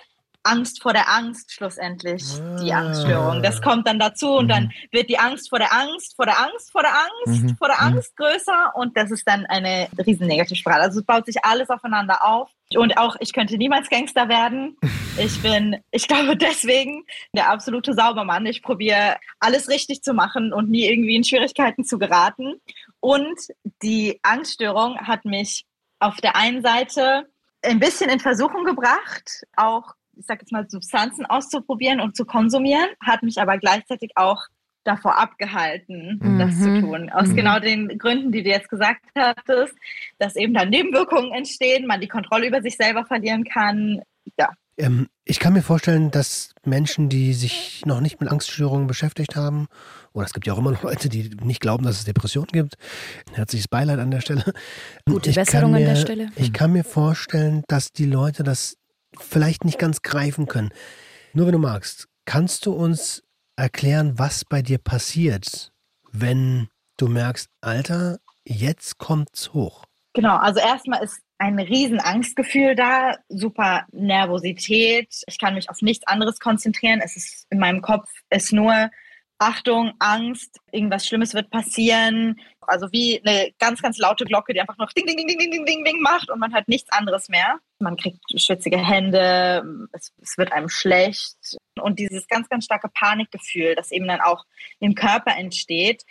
Angst 0.46 0.82
vor 0.82 0.92
der 0.92 1.08
Angst 1.08 1.52
schlussendlich, 1.52 2.24
ah. 2.40 2.56
die 2.62 2.72
Angststörung. 2.72 3.42
Das 3.42 3.60
kommt 3.60 3.86
dann 3.86 3.98
dazu 3.98 4.36
und 4.36 4.46
mhm. 4.46 4.48
dann 4.48 4.72
wird 4.92 5.08
die 5.08 5.18
Angst 5.18 5.48
vor 5.48 5.58
der 5.58 5.72
Angst, 5.72 6.16
vor 6.16 6.26
der 6.26 6.38
Angst, 6.40 6.72
vor 6.72 6.82
der 6.82 6.92
Angst, 6.92 7.42
mhm. 7.42 7.56
vor 7.56 7.68
der 7.68 7.76
mhm. 7.76 7.96
Angst 7.96 8.16
größer 8.16 8.72
und 8.74 8.96
das 8.96 9.10
ist 9.10 9.26
dann 9.26 9.46
eine 9.46 9.88
riesen 10.06 10.26
Negativspirale. 10.26 10.82
Also 10.82 11.00
es 11.00 11.06
baut 11.06 11.26
sich 11.26 11.44
alles 11.44 11.70
aufeinander 11.70 12.24
auf. 12.24 12.50
Und 12.74 12.98
auch 12.98 13.16
ich 13.20 13.32
könnte 13.32 13.56
niemals 13.56 13.88
Gangster 13.88 14.28
werden. 14.28 14.76
Ich 15.18 15.40
bin, 15.40 15.82
ich 15.92 16.08
glaube 16.08 16.36
deswegen 16.36 17.06
der 17.34 17.48
absolute 17.48 17.94
Saubermann. 17.94 18.44
Ich 18.44 18.62
probiere 18.62 19.16
alles 19.40 19.70
richtig 19.70 20.02
zu 20.02 20.12
machen 20.12 20.52
und 20.52 20.68
nie 20.68 20.86
irgendwie 20.86 21.16
in 21.16 21.24
Schwierigkeiten 21.24 21.86
zu 21.86 21.98
geraten. 21.98 22.60
Und 23.00 23.38
die 23.82 24.20
Angststörung 24.22 24.98
hat 24.98 25.24
mich 25.24 25.64
auf 26.00 26.16
der 26.18 26.36
einen 26.36 26.60
Seite 26.60 27.26
ein 27.62 27.80
bisschen 27.80 28.10
in 28.10 28.20
Versuchung 28.20 28.64
gebracht, 28.64 29.44
auch 29.56 29.94
ich 30.16 30.26
sag 30.26 30.40
jetzt 30.40 30.52
mal, 30.52 30.68
Substanzen 30.68 31.26
auszuprobieren 31.26 32.00
und 32.00 32.16
zu 32.16 32.24
konsumieren, 32.24 32.88
hat 33.00 33.22
mich 33.22 33.40
aber 33.40 33.58
gleichzeitig 33.58 34.12
auch 34.16 34.44
davor 34.84 35.18
abgehalten, 35.18 36.20
mhm. 36.22 36.38
das 36.38 36.58
zu 36.60 36.80
tun. 36.80 37.10
Aus 37.10 37.28
mhm. 37.28 37.36
genau 37.36 37.58
den 37.58 37.98
Gründen, 37.98 38.32
die 38.32 38.42
du 38.42 38.50
jetzt 38.50 38.68
gesagt 38.68 39.04
hattest, 39.16 39.74
dass 40.18 40.36
eben 40.36 40.54
dann 40.54 40.70
Nebenwirkungen 40.70 41.32
entstehen, 41.32 41.86
man 41.86 42.00
die 42.00 42.08
Kontrolle 42.08 42.46
über 42.46 42.62
sich 42.62 42.76
selber 42.76 43.04
verlieren 43.04 43.44
kann. 43.44 44.00
Ja. 44.38 44.50
Ähm, 44.78 45.08
ich 45.24 45.40
kann 45.40 45.54
mir 45.54 45.62
vorstellen, 45.62 46.10
dass 46.10 46.54
Menschen, 46.64 47.08
die 47.08 47.32
sich 47.32 47.82
noch 47.86 48.00
nicht 48.00 48.20
mit 48.20 48.30
Angststörungen 48.30 48.86
beschäftigt 48.86 49.34
haben, 49.34 49.66
oder 50.12 50.26
es 50.26 50.32
gibt 50.32 50.46
ja 50.46 50.52
auch 50.52 50.58
immer 50.58 50.72
noch 50.72 50.82
Leute, 50.82 51.08
die 51.08 51.30
nicht 51.42 51.60
glauben, 51.60 51.84
dass 51.84 51.98
es 51.98 52.04
Depressionen 52.04 52.48
gibt. 52.52 52.76
Herzliches 53.32 53.68
Beileid 53.68 53.98
an 53.98 54.10
der 54.10 54.20
Stelle. 54.20 54.44
Gute 55.06 55.30
ich 55.30 55.36
Besserung 55.36 55.72
mir, 55.72 55.78
an 55.78 55.84
der 55.84 55.96
Stelle. 55.96 56.28
Ich 56.36 56.52
kann 56.52 56.72
mir 56.72 56.84
vorstellen, 56.84 57.64
dass 57.68 57.92
die 57.92 58.06
Leute 58.06 58.42
das 58.42 58.76
vielleicht 59.18 59.64
nicht 59.64 59.78
ganz 59.78 60.02
greifen 60.02 60.46
können. 60.46 60.70
Nur 61.32 61.46
wenn 61.46 61.52
du 61.52 61.58
magst, 61.58 62.08
kannst 62.24 62.66
du 62.66 62.72
uns 62.72 63.22
erklären, 63.56 64.18
was 64.18 64.44
bei 64.44 64.62
dir 64.62 64.78
passiert, 64.78 65.72
wenn 66.12 66.68
du 66.96 67.08
merkst, 67.08 67.48
Alter, 67.60 68.18
jetzt 68.44 68.98
kommt's 68.98 69.52
hoch? 69.52 69.84
Genau, 70.14 70.36
also 70.36 70.60
erstmal 70.60 71.04
ist 71.04 71.20
ein 71.38 71.58
riesen 71.58 72.00
Angstgefühl 72.00 72.74
da, 72.74 73.16
super 73.28 73.86
Nervosität. 73.92 75.14
Ich 75.26 75.38
kann 75.38 75.54
mich 75.54 75.68
auf 75.68 75.82
nichts 75.82 76.06
anderes 76.06 76.40
konzentrieren. 76.40 77.00
Es 77.04 77.16
ist 77.16 77.46
in 77.50 77.58
meinem 77.58 77.82
Kopf 77.82 78.08
ist 78.30 78.52
nur 78.52 78.90
Achtung, 79.38 79.92
Angst, 79.98 80.60
irgendwas 80.72 81.06
Schlimmes 81.06 81.34
wird 81.34 81.50
passieren. 81.50 82.40
Also 82.60 82.90
wie 82.92 83.22
eine 83.24 83.52
ganz, 83.58 83.82
ganz 83.82 83.98
laute 83.98 84.24
Glocke, 84.24 84.54
die 84.54 84.60
einfach 84.60 84.78
noch 84.78 84.92
ding, 84.92 85.06
ding, 85.06 85.16
ding, 85.16 85.26
ding, 85.26 85.38
ding, 85.38 85.64
ding, 85.66 85.84
ding 85.84 86.00
macht 86.00 86.30
und 86.30 86.38
man 86.38 86.54
hat 86.54 86.68
nichts 86.68 86.90
anderes 86.90 87.28
mehr. 87.28 87.58
Man 87.78 87.96
kriegt 87.96 88.18
schwitzige 88.40 88.78
Hände, 88.78 89.88
es, 89.92 90.12
es 90.22 90.38
wird 90.38 90.52
einem 90.52 90.68
schlecht. 90.68 91.36
Und 91.80 91.98
dieses 91.98 92.26
ganz, 92.28 92.48
ganz 92.48 92.64
starke 92.64 92.88
Panikgefühl, 92.88 93.74
das 93.74 93.92
eben 93.92 94.08
dann 94.08 94.20
auch 94.20 94.44
im 94.80 94.94
Körper 94.94 95.36
entsteht, 95.36 96.02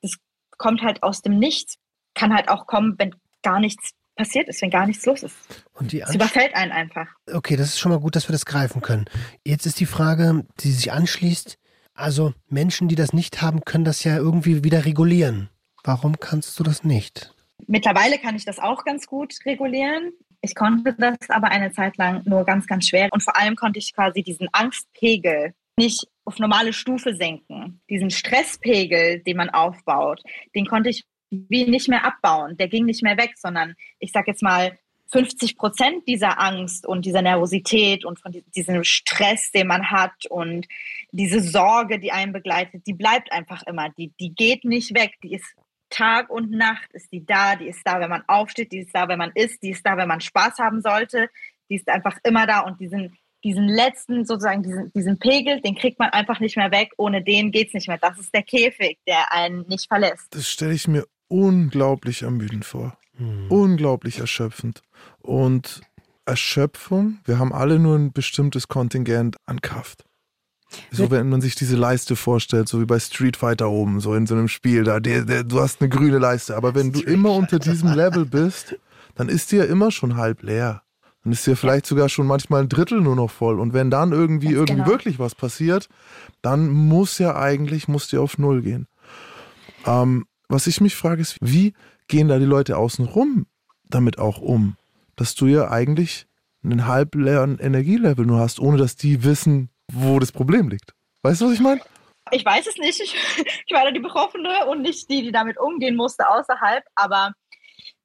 das 0.00 0.16
kommt 0.58 0.82
halt 0.82 1.02
aus 1.02 1.22
dem 1.22 1.38
Nichts. 1.38 1.76
Kann 2.14 2.34
halt 2.34 2.48
auch 2.48 2.66
kommen, 2.66 2.96
wenn 2.98 3.14
gar 3.42 3.60
nichts 3.60 3.92
passiert 4.16 4.48
ist, 4.48 4.60
wenn 4.60 4.70
gar 4.70 4.86
nichts 4.86 5.06
los 5.06 5.22
ist. 5.22 5.36
Und 5.72 5.92
die 5.92 6.00
es 6.00 6.14
überfällt 6.14 6.54
einen 6.54 6.72
einfach. 6.72 7.08
Okay, 7.32 7.56
das 7.56 7.68
ist 7.68 7.80
schon 7.80 7.92
mal 7.92 8.00
gut, 8.00 8.16
dass 8.16 8.28
wir 8.28 8.32
das 8.32 8.44
greifen 8.44 8.82
können. 8.82 9.06
Jetzt 9.44 9.66
ist 9.66 9.80
die 9.80 9.86
Frage, 9.86 10.44
die 10.60 10.72
sich 10.72 10.92
anschließt, 10.92 11.58
also 11.94 12.34
Menschen, 12.48 12.88
die 12.88 12.94
das 12.94 13.12
nicht 13.12 13.42
haben, 13.42 13.64
können 13.64 13.84
das 13.84 14.04
ja 14.04 14.16
irgendwie 14.16 14.64
wieder 14.64 14.84
regulieren. 14.84 15.50
Warum 15.84 16.18
kannst 16.18 16.58
du 16.58 16.62
das 16.62 16.84
nicht? 16.84 17.34
Mittlerweile 17.66 18.18
kann 18.18 18.36
ich 18.36 18.44
das 18.44 18.58
auch 18.58 18.84
ganz 18.84 19.06
gut 19.06 19.34
regulieren. 19.44 20.12
Ich 20.40 20.54
konnte 20.54 20.94
das 20.98 21.16
aber 21.28 21.48
eine 21.48 21.72
Zeit 21.72 21.96
lang 21.96 22.22
nur 22.24 22.44
ganz, 22.44 22.66
ganz 22.66 22.88
schwer. 22.88 23.08
Und 23.12 23.22
vor 23.22 23.36
allem 23.36 23.56
konnte 23.56 23.78
ich 23.78 23.94
quasi 23.94 24.22
diesen 24.22 24.48
Angstpegel 24.52 25.54
nicht 25.76 26.06
auf 26.24 26.38
normale 26.38 26.72
Stufe 26.72 27.14
senken. 27.14 27.80
Diesen 27.88 28.10
Stresspegel, 28.10 29.20
den 29.20 29.36
man 29.36 29.50
aufbaut, 29.50 30.20
den 30.54 30.66
konnte 30.66 30.90
ich 30.90 31.04
wie 31.30 31.64
nicht 31.64 31.88
mehr 31.88 32.04
abbauen. 32.04 32.56
Der 32.56 32.68
ging 32.68 32.84
nicht 32.84 33.02
mehr 33.02 33.16
weg, 33.16 33.34
sondern 33.36 33.74
ich 33.98 34.12
sage 34.12 34.30
jetzt 34.30 34.42
mal, 34.42 34.78
50 35.12 35.56
Prozent 35.56 36.08
dieser 36.08 36.40
Angst 36.40 36.86
und 36.86 37.04
dieser 37.04 37.22
Nervosität 37.22 38.04
und 38.04 38.18
von 38.18 38.32
diesem 38.56 38.82
Stress, 38.82 39.50
den 39.52 39.66
man 39.66 39.90
hat 39.90 40.26
und 40.30 40.66
diese 41.12 41.40
Sorge, 41.40 42.00
die 42.00 42.12
einen 42.12 42.32
begleitet, 42.32 42.86
die 42.86 42.94
bleibt 42.94 43.30
einfach 43.30 43.62
immer. 43.66 43.90
Die, 43.90 44.12
die 44.18 44.34
geht 44.34 44.64
nicht 44.64 44.94
weg. 44.94 45.12
Die 45.22 45.34
ist 45.34 45.44
Tag 45.90 46.30
und 46.30 46.50
Nacht, 46.50 46.90
ist 46.92 47.12
die 47.12 47.24
da. 47.24 47.56
Die 47.56 47.68
ist 47.68 47.82
da, 47.84 48.00
wenn 48.00 48.08
man 48.08 48.24
aufsteht. 48.26 48.72
Die 48.72 48.78
ist 48.78 48.94
da, 48.94 49.06
wenn 49.08 49.18
man 49.18 49.32
isst. 49.34 49.62
Die 49.62 49.70
ist 49.70 49.84
da, 49.84 49.98
wenn 49.98 50.08
man 50.08 50.22
Spaß 50.22 50.58
haben 50.58 50.80
sollte. 50.80 51.28
Die 51.68 51.76
ist 51.76 51.88
einfach 51.88 52.16
immer 52.24 52.46
da. 52.46 52.60
Und 52.60 52.80
diesen, 52.80 53.18
diesen 53.44 53.68
letzten, 53.68 54.24
sozusagen, 54.24 54.62
diesen, 54.62 54.90
diesen 54.94 55.18
Pegel, 55.18 55.60
den 55.60 55.74
kriegt 55.74 55.98
man 55.98 56.08
einfach 56.08 56.40
nicht 56.40 56.56
mehr 56.56 56.70
weg. 56.70 56.92
Ohne 56.96 57.22
den 57.22 57.52
geht 57.52 57.68
es 57.68 57.74
nicht 57.74 57.88
mehr. 57.88 57.98
Das 57.98 58.18
ist 58.18 58.34
der 58.34 58.42
Käfig, 58.42 58.98
der 59.06 59.30
einen 59.30 59.66
nicht 59.68 59.88
verlässt. 59.88 60.34
Das 60.34 60.48
stelle 60.48 60.72
ich 60.72 60.88
mir 60.88 61.06
unglaublich 61.28 62.22
ermüdend 62.22 62.64
vor. 62.64 62.96
Hm. 63.22 63.46
Unglaublich 63.48 64.18
erschöpfend. 64.18 64.82
Und 65.20 65.82
Erschöpfung, 66.24 67.18
wir 67.24 67.38
haben 67.38 67.52
alle 67.52 67.78
nur 67.78 67.96
ein 67.96 68.12
bestimmtes 68.12 68.68
Kontingent 68.68 69.36
an 69.46 69.60
Kraft. 69.60 70.04
So, 70.90 71.10
wenn 71.10 71.28
man 71.28 71.42
sich 71.42 71.54
diese 71.54 71.76
Leiste 71.76 72.16
vorstellt, 72.16 72.68
so 72.68 72.80
wie 72.80 72.86
bei 72.86 72.98
Street 72.98 73.36
Fighter 73.36 73.68
oben, 73.70 74.00
so 74.00 74.14
in 74.14 74.26
so 74.26 74.34
einem 74.34 74.48
Spiel, 74.48 74.84
da, 74.84 75.00
der, 75.00 75.24
der, 75.24 75.44
du 75.44 75.60
hast 75.60 75.82
eine 75.82 75.90
grüne 75.90 76.18
Leiste, 76.18 76.56
aber 76.56 76.74
wenn 76.74 76.94
Street 76.94 77.06
du 77.06 77.12
immer 77.12 77.32
unter 77.32 77.58
diesem 77.58 77.92
Level 77.92 78.24
bist, 78.30 78.76
dann 79.14 79.28
ist 79.28 79.52
die 79.52 79.56
ja 79.56 79.64
immer 79.64 79.90
schon 79.90 80.16
halb 80.16 80.42
leer. 80.42 80.82
Dann 81.24 81.32
ist 81.32 81.46
dir 81.46 81.56
vielleicht 81.56 81.86
sogar 81.86 82.08
schon 82.08 82.26
manchmal 82.26 82.62
ein 82.62 82.68
Drittel 82.68 83.00
nur 83.00 83.14
noch 83.14 83.30
voll. 83.30 83.60
Und 83.60 83.74
wenn 83.74 83.90
dann 83.90 84.12
irgendwie, 84.12 84.54
Ganz 84.54 84.56
irgendwie 84.56 84.82
genau. 84.82 84.88
wirklich 84.88 85.18
was 85.18 85.34
passiert, 85.34 85.88
dann 86.40 86.70
muss 86.70 87.18
ja 87.18 87.36
eigentlich, 87.36 87.86
muss 87.86 88.08
dir 88.08 88.20
auf 88.22 88.38
Null 88.38 88.62
gehen. 88.62 88.88
Ähm, 89.86 90.26
was 90.48 90.66
ich 90.66 90.80
mich 90.80 90.96
frage, 90.96 91.22
ist, 91.22 91.36
wie 91.40 91.74
gehen 92.12 92.28
da 92.28 92.38
die 92.38 92.44
Leute 92.44 92.76
außenrum 92.76 93.46
damit 93.88 94.18
auch 94.18 94.38
um? 94.38 94.76
Dass 95.16 95.34
du 95.34 95.46
ja 95.46 95.70
eigentlich 95.70 96.26
einen 96.62 96.86
halbleeren 96.86 97.58
Energielevel 97.58 98.26
nur 98.26 98.38
hast, 98.38 98.60
ohne 98.60 98.76
dass 98.76 98.96
die 98.96 99.24
wissen, 99.24 99.70
wo 99.90 100.18
das 100.18 100.30
Problem 100.30 100.68
liegt. 100.68 100.94
Weißt 101.22 101.40
du, 101.40 101.46
was 101.46 101.54
ich 101.54 101.60
meine? 101.60 101.80
Ich 102.30 102.44
weiß 102.44 102.66
es 102.66 102.76
nicht. 102.76 103.00
Ich, 103.00 103.14
ich 103.66 103.74
war 103.74 103.84
da 103.84 103.90
die 103.90 104.00
Betroffene 104.00 104.66
und 104.66 104.82
nicht 104.82 105.08
die, 105.08 105.22
die 105.22 105.32
damit 105.32 105.58
umgehen 105.58 105.96
musste 105.96 106.28
außerhalb. 106.28 106.84
Aber 106.94 107.32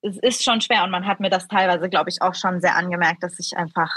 es 0.02 0.18
ist 0.20 0.42
schon 0.42 0.62
schwer 0.62 0.86
und 0.86 0.92
man 0.92 1.06
hat 1.06 1.20
mir 1.20 1.30
das 1.30 1.50
teilweise, 1.50 1.90
glaube 1.90 2.10
ich, 2.10 2.22
auch 2.22 2.34
schon 2.34 2.62
sehr 2.62 2.78
angemerkt, 2.78 3.24
dass 3.24 3.38
ich 3.40 3.58
einfach 3.58 3.92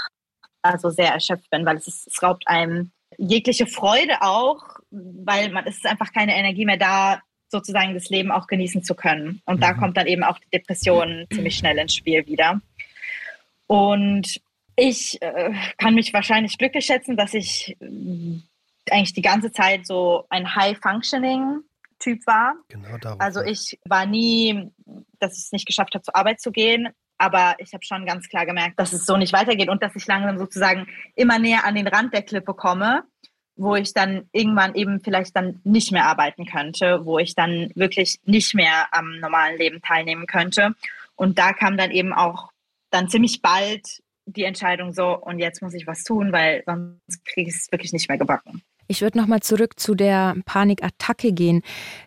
also 0.61 0.89
sehr 0.89 1.13
erschöpft 1.13 1.49
bin, 1.49 1.65
weil 1.65 1.77
es, 1.77 1.87
ist, 1.87 2.07
es 2.07 2.21
raubt 2.21 2.47
einem 2.47 2.91
jegliche 3.17 3.65
Freude 3.65 4.21
auch, 4.21 4.61
weil 4.89 5.51
man 5.51 5.65
es 5.65 5.77
ist 5.77 5.87
einfach 5.87 6.11
keine 6.11 6.35
Energie 6.35 6.65
mehr 6.65 6.77
da, 6.77 7.21
sozusagen 7.51 7.93
das 7.93 8.09
Leben 8.09 8.31
auch 8.31 8.47
genießen 8.47 8.83
zu 8.83 8.95
können. 8.95 9.41
Und 9.45 9.57
mhm. 9.57 9.61
da 9.61 9.73
kommt 9.73 9.97
dann 9.97 10.07
eben 10.07 10.23
auch 10.23 10.39
die 10.39 10.49
Depression 10.49 11.27
ziemlich 11.31 11.55
schnell 11.55 11.77
ins 11.77 11.95
Spiel 11.95 12.25
wieder. 12.25 12.61
Und 13.67 14.41
ich 14.75 15.21
äh, 15.21 15.53
kann 15.77 15.95
mich 15.95 16.13
wahrscheinlich 16.13 16.57
glücklich 16.57 16.85
schätzen, 16.85 17.17
dass 17.17 17.33
ich 17.33 17.77
äh, 17.79 18.39
eigentlich 18.89 19.13
die 19.13 19.21
ganze 19.21 19.51
Zeit 19.51 19.85
so 19.85 20.25
ein 20.29 20.55
High-Functioning 20.55 21.61
Typ 21.99 22.25
war. 22.25 22.55
Genau 22.67 22.97
darauf. 22.97 23.21
Also 23.21 23.41
ich 23.41 23.79
war 23.85 24.05
nie, 24.05 24.71
dass 25.19 25.37
ich 25.37 25.45
es 25.45 25.51
nicht 25.51 25.67
geschafft 25.67 25.93
habe, 25.93 26.03
zur 26.03 26.15
Arbeit 26.15 26.41
zu 26.41 26.51
gehen. 26.51 26.89
Aber 27.19 27.55
ich 27.59 27.71
habe 27.73 27.85
schon 27.85 28.07
ganz 28.07 28.27
klar 28.27 28.47
gemerkt, 28.47 28.79
dass 28.79 28.93
es 28.93 29.05
so 29.05 29.15
nicht 29.15 29.31
weitergeht 29.31 29.69
und 29.69 29.83
dass 29.83 29.95
ich 29.95 30.07
langsam 30.07 30.39
sozusagen 30.39 30.87
immer 31.15 31.37
näher 31.37 31.63
an 31.65 31.75
den 31.75 31.87
Rand 31.87 32.11
der 32.13 32.23
Klippe 32.23 32.55
komme, 32.55 33.03
wo 33.61 33.75
ich 33.75 33.93
dann 33.93 34.27
irgendwann 34.31 34.73
eben 34.73 35.01
vielleicht 35.01 35.35
dann 35.35 35.61
nicht 35.63 35.91
mehr 35.91 36.05
arbeiten 36.05 36.45
könnte, 36.45 37.05
wo 37.05 37.19
ich 37.19 37.35
dann 37.35 37.71
wirklich 37.75 38.19
nicht 38.25 38.55
mehr 38.55 38.87
am 38.91 39.19
normalen 39.19 39.57
Leben 39.57 39.81
teilnehmen 39.81 40.25
könnte. 40.25 40.73
Und 41.15 41.37
da 41.37 41.53
kam 41.53 41.77
dann 41.77 41.91
eben 41.91 42.11
auch 42.11 42.51
dann 42.89 43.07
ziemlich 43.07 43.41
bald 43.41 44.01
die 44.25 44.43
Entscheidung 44.43 44.93
so, 44.93 45.17
und 45.17 45.39
jetzt 45.39 45.61
muss 45.61 45.73
ich 45.73 45.85
was 45.85 46.03
tun, 46.03 46.31
weil 46.31 46.63
sonst 46.65 47.23
kriege 47.25 47.49
ich 47.49 47.55
es 47.55 47.71
wirklich 47.71 47.93
nicht 47.93 48.09
mehr 48.09 48.17
gebacken. 48.17 48.61
Ich 48.87 49.01
würde 49.01 49.17
nochmal 49.17 49.41
zurück 49.41 49.79
zu 49.79 49.93
der 49.95 50.35
Panikattacke 50.45 51.31
gehen. 51.31 51.61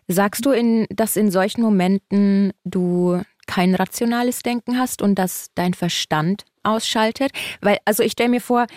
Sagst 0.07 0.45
du, 0.45 0.51
in, 0.51 0.85
dass 0.89 1.15
in 1.15 1.31
solchen 1.31 1.61
Momenten 1.61 2.51
du 2.63 3.21
kein 3.47 3.75
rationales 3.75 4.43
Denken 4.43 4.77
hast 4.77 5.01
und 5.01 5.15
dass 5.15 5.51
dein 5.55 5.73
Verstand 5.73 6.43
ausschaltet? 6.63 7.31
Weil, 7.61 7.77
also 7.85 8.03
ich 8.03 8.11
stelle 8.11 8.29
mir 8.29 8.41
vor, 8.41 8.67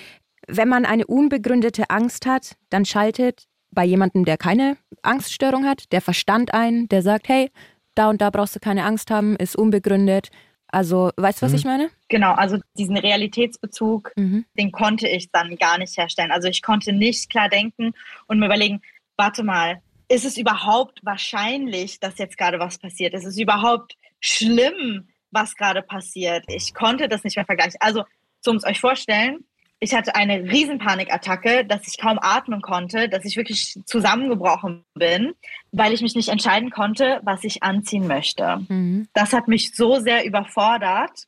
wenn 0.48 0.68
man 0.68 0.84
eine 0.84 1.06
unbegründete 1.06 1.90
Angst 1.90 2.26
hat, 2.26 2.56
dann 2.70 2.84
schaltet 2.84 3.46
bei 3.70 3.84
jemandem, 3.84 4.24
der 4.24 4.37
keine 4.37 4.76
Angststörung 5.02 5.66
hat, 5.66 5.92
der 5.92 6.00
Verstand 6.00 6.54
ein, 6.54 6.88
der 6.88 7.02
sagt, 7.02 7.28
hey, 7.28 7.50
da 7.94 8.08
und 8.08 8.20
da 8.20 8.30
brauchst 8.30 8.56
du 8.56 8.61
keine 8.61 8.84
Angst 8.84 9.11
haben, 9.11 9.37
ist 9.37 9.56
unbegründet. 9.56 10.30
Also, 10.70 11.11
weißt 11.16 11.40
du, 11.40 11.46
was 11.46 11.52
mhm. 11.52 11.58
ich 11.58 11.64
meine? 11.64 11.90
Genau, 12.08 12.32
also 12.32 12.58
diesen 12.76 12.96
Realitätsbezug, 12.96 14.12
mhm. 14.16 14.44
den 14.58 14.70
konnte 14.70 15.08
ich 15.08 15.30
dann 15.30 15.56
gar 15.56 15.78
nicht 15.78 15.96
herstellen. 15.96 16.30
Also 16.30 16.48
ich 16.48 16.62
konnte 16.62 16.92
nicht 16.92 17.30
klar 17.30 17.48
denken 17.48 17.92
und 18.26 18.38
mir 18.38 18.46
überlegen, 18.46 18.82
warte 19.16 19.42
mal, 19.42 19.82
ist 20.08 20.24
es 20.24 20.37
überhaupt 20.37 21.00
wahrscheinlich, 21.04 22.00
dass 22.00 22.18
jetzt 22.18 22.38
gerade 22.38 22.58
was 22.58 22.78
passiert? 22.78 23.14
Ist 23.14 23.26
es 23.26 23.38
überhaupt 23.38 23.96
schlimm, 24.20 25.08
was 25.30 25.54
gerade 25.54 25.82
passiert? 25.82 26.44
Ich 26.48 26.74
konnte 26.74 27.08
das 27.08 27.24
nicht 27.24 27.37
mehr 27.37 27.46
vergleichen. 27.46 27.76
Also, 27.80 28.04
so 28.40 28.50
um 28.50 28.56
es 28.56 28.64
euch 28.64 28.80
vorstellen, 28.80 29.44
ich 29.80 29.94
hatte 29.94 30.14
eine 30.14 30.42
Riesenpanikattacke, 30.42 31.64
dass 31.64 31.86
ich 31.86 31.98
kaum 31.98 32.18
atmen 32.20 32.62
konnte, 32.62 33.08
dass 33.08 33.24
ich 33.24 33.36
wirklich 33.36 33.78
zusammengebrochen 33.86 34.84
bin, 34.94 35.34
weil 35.70 35.92
ich 35.92 36.02
mich 36.02 36.16
nicht 36.16 36.30
entscheiden 36.30 36.70
konnte, 36.70 37.20
was 37.22 37.44
ich 37.44 37.62
anziehen 37.62 38.08
möchte. 38.08 38.64
Mhm. 38.68 39.08
Das 39.14 39.32
hat 39.32 39.46
mich 39.46 39.76
so 39.76 40.00
sehr 40.00 40.24
überfordert 40.24 41.24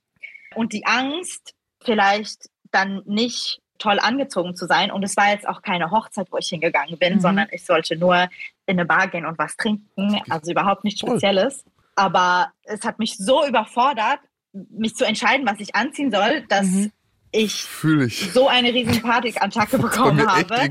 und 0.55 0.73
die 0.73 0.85
Angst, 0.85 1.55
vielleicht 1.83 2.51
dann 2.73 3.03
nicht 3.07 3.61
toll 3.79 3.99
angezogen 3.99 4.57
zu 4.57 4.67
sein. 4.67 4.91
Und 4.91 5.03
es 5.05 5.17
war 5.17 5.31
jetzt 5.31 5.49
auch 5.49 5.63
keine 5.63 5.91
Hochzeit, 5.91 6.27
wo 6.31 6.37
ich 6.37 6.49
hingegangen 6.49 6.99
bin, 6.99 7.15
mhm. 7.15 7.21
sondern 7.21 7.49
ich 7.53 7.65
sollte 7.65 7.97
nur 7.97 8.29
in 8.67 8.79
eine 8.79 8.85
Bar 8.85 9.09
gehen 9.09 9.27
und 9.27 9.39
was 9.39 9.57
trinken. 9.57 10.21
Also 10.29 10.51
überhaupt 10.51 10.85
nichts 10.85 11.01
Spezielles. 11.01 11.65
Aber 11.95 12.53
es 12.65 12.83
hat 12.83 12.99
mich 12.99 13.17
so 13.17 13.47
überfordert, 13.47 14.19
mich 14.53 14.97
zu 14.97 15.05
entscheiden, 15.05 15.47
was 15.47 15.61
ich 15.61 15.75
anziehen 15.75 16.11
soll, 16.11 16.43
dass 16.49 16.67
mhm 16.67 16.93
ich, 17.33 17.67
ich, 18.07 18.33
so 18.33 18.49
eine 18.49 18.73
riesen 18.75 19.03
Panikattacke 19.03 19.79
bekommen 19.79 20.27
habe, 20.27 20.69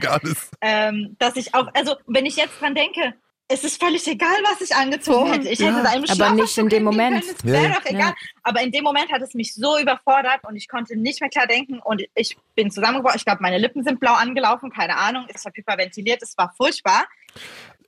ähm, 0.62 1.16
dass 1.20 1.36
ich 1.36 1.54
auch, 1.56 1.68
also 1.74 1.96
wenn 2.08 2.26
ich 2.26 2.36
jetzt 2.36 2.60
dran 2.60 2.76
denke, 2.76 3.14
es 3.52 3.64
ist 3.64 3.82
völlig 3.82 4.08
egal, 4.08 4.38
was 4.44 4.62
ich 4.62 4.76
angezogen 4.76 5.34
hätte. 5.34 5.50
Ich 5.50 5.58
ja, 5.58 5.72
hätte 5.72 5.82
da 5.82 5.90
einem 5.90 6.06
Aber 6.08 6.30
nicht 6.34 6.56
in 6.56 6.70
dem 6.70 6.84
Moment. 6.84 7.24
Es 7.24 7.44
wäre 7.44 7.74
doch 7.74 7.86
egal. 7.86 8.10
Ja. 8.10 8.16
Aber 8.44 8.62
in 8.62 8.72
dem 8.72 8.84
Moment 8.84 9.12
hat 9.12 9.24
es 9.24 9.34
mich 9.34 9.56
so 9.56 9.80
überfordert 9.80 10.42
und 10.48 10.56
ich 10.56 10.68
konnte 10.68 10.96
nicht 10.96 11.20
mehr 11.20 11.32
klar 11.32 11.48
denken 11.48 11.80
und 11.80 12.04
ich 12.14 12.38
bin 12.56 12.70
zusammengebrochen. 12.70 13.18
Ich 13.18 13.26
glaube, 13.26 13.42
meine 13.42 13.58
Lippen 13.58 13.84
sind 13.84 14.00
blau 14.00 14.14
angelaufen, 14.14 14.70
keine 14.70 14.98
Ahnung. 14.98 15.26
Ich 15.30 15.44
habe 15.44 15.56
hyperventiliert, 15.56 16.22
es 16.22 16.38
war 16.38 16.54
furchtbar. 16.56 17.06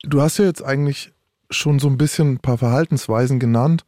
Du 0.01 0.19
hast 0.19 0.39
ja 0.39 0.45
jetzt 0.45 0.63
eigentlich 0.63 1.11
schon 1.51 1.77
so 1.77 1.89
ein 1.89 1.97
bisschen 1.97 2.33
ein 2.33 2.39
paar 2.39 2.57
Verhaltensweisen 2.57 3.39
genannt, 3.39 3.85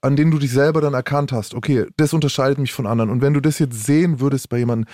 an 0.00 0.16
denen 0.16 0.30
du 0.30 0.38
dich 0.38 0.52
selber 0.52 0.80
dann 0.80 0.94
erkannt 0.94 1.32
hast, 1.32 1.54
okay, 1.54 1.86
das 1.96 2.12
unterscheidet 2.12 2.58
mich 2.58 2.72
von 2.72 2.86
anderen. 2.86 3.10
Und 3.10 3.20
wenn 3.20 3.34
du 3.34 3.40
das 3.40 3.58
jetzt 3.58 3.84
sehen 3.84 4.20
würdest 4.20 4.48
bei 4.48 4.58
jemandem, 4.58 4.86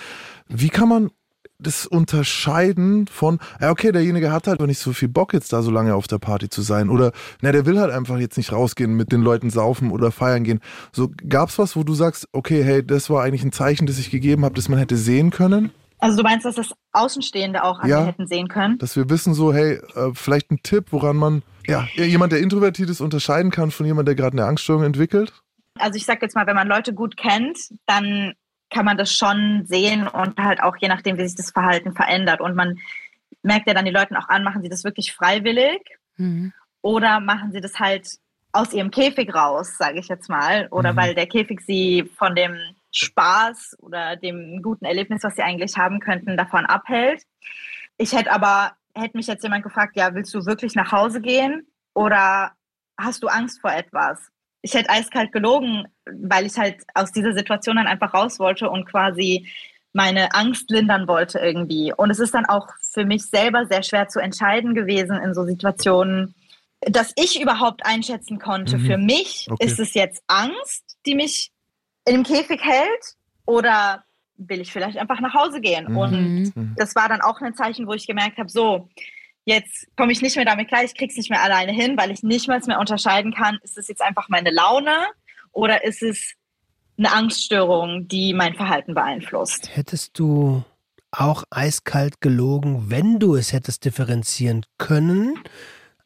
wie 0.47 0.69
kann 0.69 0.89
man 0.89 1.11
das 1.57 1.85
unterscheiden 1.85 3.07
von, 3.07 3.39
ja, 3.61 3.71
okay, 3.71 3.91
derjenige 3.91 4.31
hat 4.31 4.47
halt 4.47 4.59
nicht 4.61 4.79
so 4.79 4.93
viel 4.93 5.07
Bock, 5.07 5.33
jetzt 5.33 5.53
da 5.53 5.61
so 5.61 5.71
lange 5.71 5.95
auf 5.95 6.07
der 6.07 6.17
Party 6.17 6.49
zu 6.49 6.61
sein. 6.61 6.89
Oder, 6.89 7.11
na, 7.41 7.51
der 7.51 7.65
will 7.65 7.79
halt 7.79 7.91
einfach 7.91 8.17
jetzt 8.17 8.37
nicht 8.37 8.51
rausgehen, 8.51 8.95
mit 8.95 9.11
den 9.11 9.21
Leuten 9.21 9.49
saufen 9.49 9.91
oder 9.91 10.11
feiern 10.11 10.43
gehen. 10.43 10.59
So, 10.91 11.11
gab's 11.29 11.57
was, 11.57 11.75
wo 11.75 11.83
du 11.83 11.93
sagst, 11.93 12.27
okay, 12.33 12.63
hey, 12.63 12.85
das 12.85 13.09
war 13.09 13.23
eigentlich 13.23 13.43
ein 13.43 13.53
Zeichen, 13.53 13.87
das 13.87 13.99
ich 13.99 14.11
gegeben 14.11 14.43
habe, 14.43 14.55
das 14.55 14.69
man 14.69 14.79
hätte 14.79 14.97
sehen 14.97 15.31
können? 15.31 15.71
Also 15.99 16.17
du 16.17 16.23
meinst, 16.23 16.45
dass 16.45 16.55
das 16.55 16.73
Außenstehende 16.91 17.63
auch 17.63 17.79
an 17.79 17.89
ja, 17.89 18.05
hätten 18.05 18.27
sehen 18.27 18.47
können? 18.47 18.77
Dass 18.77 18.95
wir 18.95 19.09
wissen 19.09 19.33
so, 19.33 19.53
hey, 19.53 19.79
äh, 19.95 20.11
vielleicht 20.13 20.51
ein 20.51 20.61
Tipp, 20.61 20.87
woran 20.91 21.15
man, 21.15 21.43
ja, 21.65 21.87
jemand, 21.95 22.33
der 22.33 22.39
introvertiert 22.39 22.89
ist, 22.89 23.01
unterscheiden 23.01 23.51
kann 23.51 23.71
von 23.71 23.85
jemandem, 23.85 24.15
der 24.15 24.15
gerade 24.15 24.37
eine 24.37 24.47
Angststörung 24.47 24.83
entwickelt? 24.83 25.33
Also 25.79 25.97
ich 25.97 26.05
sag 26.05 26.21
jetzt 26.21 26.35
mal, 26.35 26.47
wenn 26.47 26.55
man 26.55 26.67
Leute 26.67 26.93
gut 26.93 27.17
kennt, 27.17 27.57
dann 27.85 28.33
kann 28.69 28.85
man 28.85 28.97
das 28.97 29.13
schon 29.13 29.63
sehen 29.65 30.07
und 30.07 30.37
halt 30.37 30.61
auch 30.61 30.75
je 30.77 30.87
nachdem, 30.87 31.17
wie 31.17 31.27
sich 31.27 31.37
das 31.37 31.51
Verhalten 31.51 31.93
verändert. 31.93 32.41
Und 32.41 32.55
man 32.55 32.79
merkt 33.43 33.67
ja 33.67 33.73
dann 33.73 33.85
die 33.85 33.91
Leuten 33.91 34.15
auch 34.15 34.27
an, 34.27 34.43
machen 34.43 34.61
sie 34.61 34.69
das 34.69 34.83
wirklich 34.83 35.13
freiwillig 35.13 35.81
mhm. 36.17 36.51
oder 36.81 37.19
machen 37.19 37.51
sie 37.51 37.61
das 37.61 37.79
halt 37.79 38.07
aus 38.51 38.73
ihrem 38.73 38.89
Käfig 38.89 39.33
raus, 39.33 39.77
sage 39.77 39.99
ich 39.99 40.07
jetzt 40.07 40.29
mal, 40.29 40.67
oder 40.71 40.93
mhm. 40.93 40.97
weil 40.97 41.15
der 41.15 41.27
Käfig 41.27 41.61
sie 41.61 42.09
von 42.17 42.35
dem 42.35 42.57
Spaß 42.95 43.75
oder 43.79 44.15
dem 44.15 44.61
guten 44.61 44.85
Erlebnis, 44.85 45.23
was 45.23 45.35
sie 45.35 45.43
eigentlich 45.43 45.77
haben 45.77 45.99
könnten, 45.99 46.37
davon 46.37 46.65
abhält. 46.65 47.23
Ich 47.97 48.13
hätte 48.13 48.31
aber, 48.31 48.73
hätte 48.93 49.17
mich 49.17 49.27
jetzt 49.27 49.43
jemand 49.43 49.63
gefragt, 49.63 49.95
ja, 49.95 50.13
willst 50.13 50.33
du 50.33 50.45
wirklich 50.45 50.75
nach 50.75 50.91
Hause 50.91 51.21
gehen 51.21 51.67
oder 51.93 52.53
hast 52.97 53.23
du 53.23 53.27
Angst 53.27 53.61
vor 53.61 53.71
etwas? 53.71 54.29
Ich 54.61 54.73
hätte 54.73 54.89
eiskalt 54.89 55.31
gelogen, 55.31 55.87
weil 56.05 56.45
ich 56.45 56.57
halt 56.57 56.83
aus 56.93 57.11
dieser 57.11 57.33
Situation 57.33 57.75
dann 57.75 57.87
einfach 57.87 58.13
raus 58.13 58.39
wollte 58.39 58.69
und 58.69 58.85
quasi 58.85 59.47
meine 59.93 60.33
Angst 60.33 60.69
lindern 60.71 61.07
wollte 61.07 61.39
irgendwie. 61.39 61.93
Und 61.95 62.09
es 62.09 62.19
ist 62.19 62.33
dann 62.33 62.45
auch 62.45 62.67
für 62.81 63.05
mich 63.05 63.27
selber 63.27 63.65
sehr 63.65 63.83
schwer 63.83 64.07
zu 64.07 64.19
entscheiden 64.19 64.73
gewesen 64.73 65.17
in 65.17 65.33
so 65.33 65.45
Situationen, 65.45 66.35
dass 66.81 67.13
ich 67.15 67.41
überhaupt 67.41 67.85
einschätzen 67.85 68.39
konnte. 68.39 68.77
Mhm. 68.77 68.85
Für 68.85 68.97
mich 68.97 69.47
okay. 69.49 69.65
ist 69.65 69.79
es 69.79 69.93
jetzt 69.93 70.23
Angst, 70.27 70.97
die 71.05 71.15
mich 71.15 71.51
in 72.05 72.13
dem 72.13 72.23
Käfig 72.23 72.61
hält 72.63 73.15
oder 73.45 74.03
will 74.37 74.61
ich 74.61 74.71
vielleicht 74.71 74.97
einfach 74.97 75.19
nach 75.21 75.33
Hause 75.33 75.61
gehen? 75.61 75.91
Mhm. 75.91 75.97
Und 75.97 76.55
mhm. 76.55 76.75
das 76.77 76.95
war 76.95 77.09
dann 77.09 77.21
auch 77.21 77.41
ein 77.41 77.55
Zeichen, 77.55 77.87
wo 77.87 77.93
ich 77.93 78.07
gemerkt 78.07 78.37
habe, 78.37 78.49
so, 78.49 78.89
jetzt 79.45 79.87
komme 79.95 80.11
ich 80.11 80.21
nicht 80.21 80.35
mehr 80.35 80.45
damit 80.45 80.67
klar, 80.67 80.83
ich 80.83 80.95
krieg's 80.95 81.15
nicht 81.15 81.29
mehr 81.29 81.41
alleine 81.41 81.71
hin, 81.71 81.97
weil 81.97 82.11
ich 82.11 82.23
nicht 82.23 82.47
mal 82.47 82.59
mehr 82.65 82.79
unterscheiden 82.79 83.33
kann, 83.33 83.59
ist 83.63 83.77
es 83.77 83.87
jetzt 83.87 84.01
einfach 84.01 84.29
meine 84.29 84.51
Laune 84.51 85.05
oder 85.51 85.83
ist 85.83 86.03
es 86.03 86.33
eine 86.97 87.11
Angststörung, 87.11 88.07
die 88.07 88.33
mein 88.33 88.55
Verhalten 88.55 88.93
beeinflusst? 88.93 89.75
Hättest 89.75 90.17
du 90.17 90.63
auch 91.11 91.43
eiskalt 91.49 92.21
gelogen, 92.21 92.89
wenn 92.89 93.19
du 93.19 93.35
es 93.35 93.53
hättest 93.53 93.85
differenzieren 93.85 94.65
können, 94.77 95.39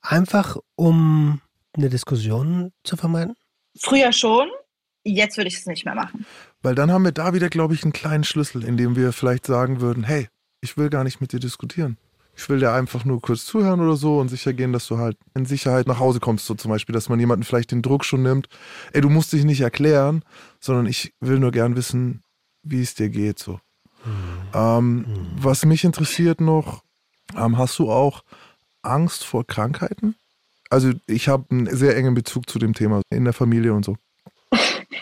einfach 0.02 0.58
um 0.76 1.42
eine 1.76 1.90
Diskussion 1.90 2.72
zu 2.84 2.96
vermeiden? 2.98 3.36
Früher 3.80 4.12
schon, 4.12 4.50
Jetzt 5.10 5.38
würde 5.38 5.48
ich 5.48 5.58
es 5.58 5.66
nicht 5.66 5.86
mehr 5.86 5.96
machen. 5.96 6.26
Weil 6.62 6.76
dann 6.76 6.92
haben 6.92 7.04
wir 7.04 7.12
da 7.12 7.34
wieder, 7.34 7.50
glaube 7.50 7.74
ich, 7.74 7.84
einen 7.84 7.94
kleinen 7.94 8.24
Schlüssel, 8.24 8.64
in 8.64 8.78
dem 8.78 8.96
wir 8.96 9.12
vielleicht 9.12 9.46
sagen 9.46 9.82
würden, 9.82 10.04
hey, 10.04 10.28
ich 10.62 10.78
will 10.78 10.90
gar 10.90 11.04
nicht 11.04 11.22
mit 11.22 11.32
dir 11.32 11.40
diskutieren. 11.40 11.98
Ich 12.36 12.48
will 12.48 12.60
dir 12.60 12.72
einfach 12.72 13.04
nur 13.04 13.22
kurz 13.22 13.46
zuhören 13.46 13.82
oder 13.82 13.96
so 13.96 14.20
und 14.20 14.30
sicher 14.30 14.54
gehen, 14.54 14.72
dass 14.72 14.88
du 14.88 14.98
halt 14.98 15.18
in 15.36 15.46
Sicherheit 15.46 15.88
nach 15.88 16.00
Hause 16.00 16.20
kommst, 16.20 16.46
so 16.46 16.54
zum 16.54 16.72
Beispiel, 16.72 16.94
dass 16.94 17.10
man 17.10 17.20
jemanden 17.20 17.44
vielleicht 17.44 17.72
den 17.72 17.82
Druck 17.82 18.06
schon 18.06 18.24
nimmt. 18.24 18.48
Ey, 18.94 19.02
du 19.02 19.10
musst 19.10 19.34
dich 19.34 19.44
nicht 19.44 19.62
erklären, 19.62 20.24
sondern 20.60 20.86
ich 20.86 21.14
will 21.20 21.40
nur 21.40 21.52
gern 21.52 21.76
wissen, 21.76 22.24
wie 22.64 22.82
es 22.82 22.96
dir 22.96 23.10
geht, 23.10 23.40
so. 23.40 23.60
Mhm. 24.06 24.12
Ähm, 24.54 24.96
mhm. 24.96 25.06
Was 25.36 25.66
mich 25.66 25.84
interessiert 25.84 26.40
noch, 26.40 26.84
ähm, 27.36 27.58
hast 27.58 27.78
du 27.80 27.92
auch 27.92 28.24
Angst 28.84 29.26
vor 29.26 29.46
Krankheiten? 29.46 30.16
Also 30.70 30.92
ich 31.08 31.28
habe 31.28 31.46
einen 31.50 31.76
sehr 31.76 31.98
engen 31.98 32.14
Bezug 32.14 32.50
zu 32.50 32.60
dem 32.60 32.74
Thema 32.74 33.02
in 33.10 33.26
der 33.26 33.34
Familie 33.34 33.74
und 33.74 33.84
so. 33.84 33.98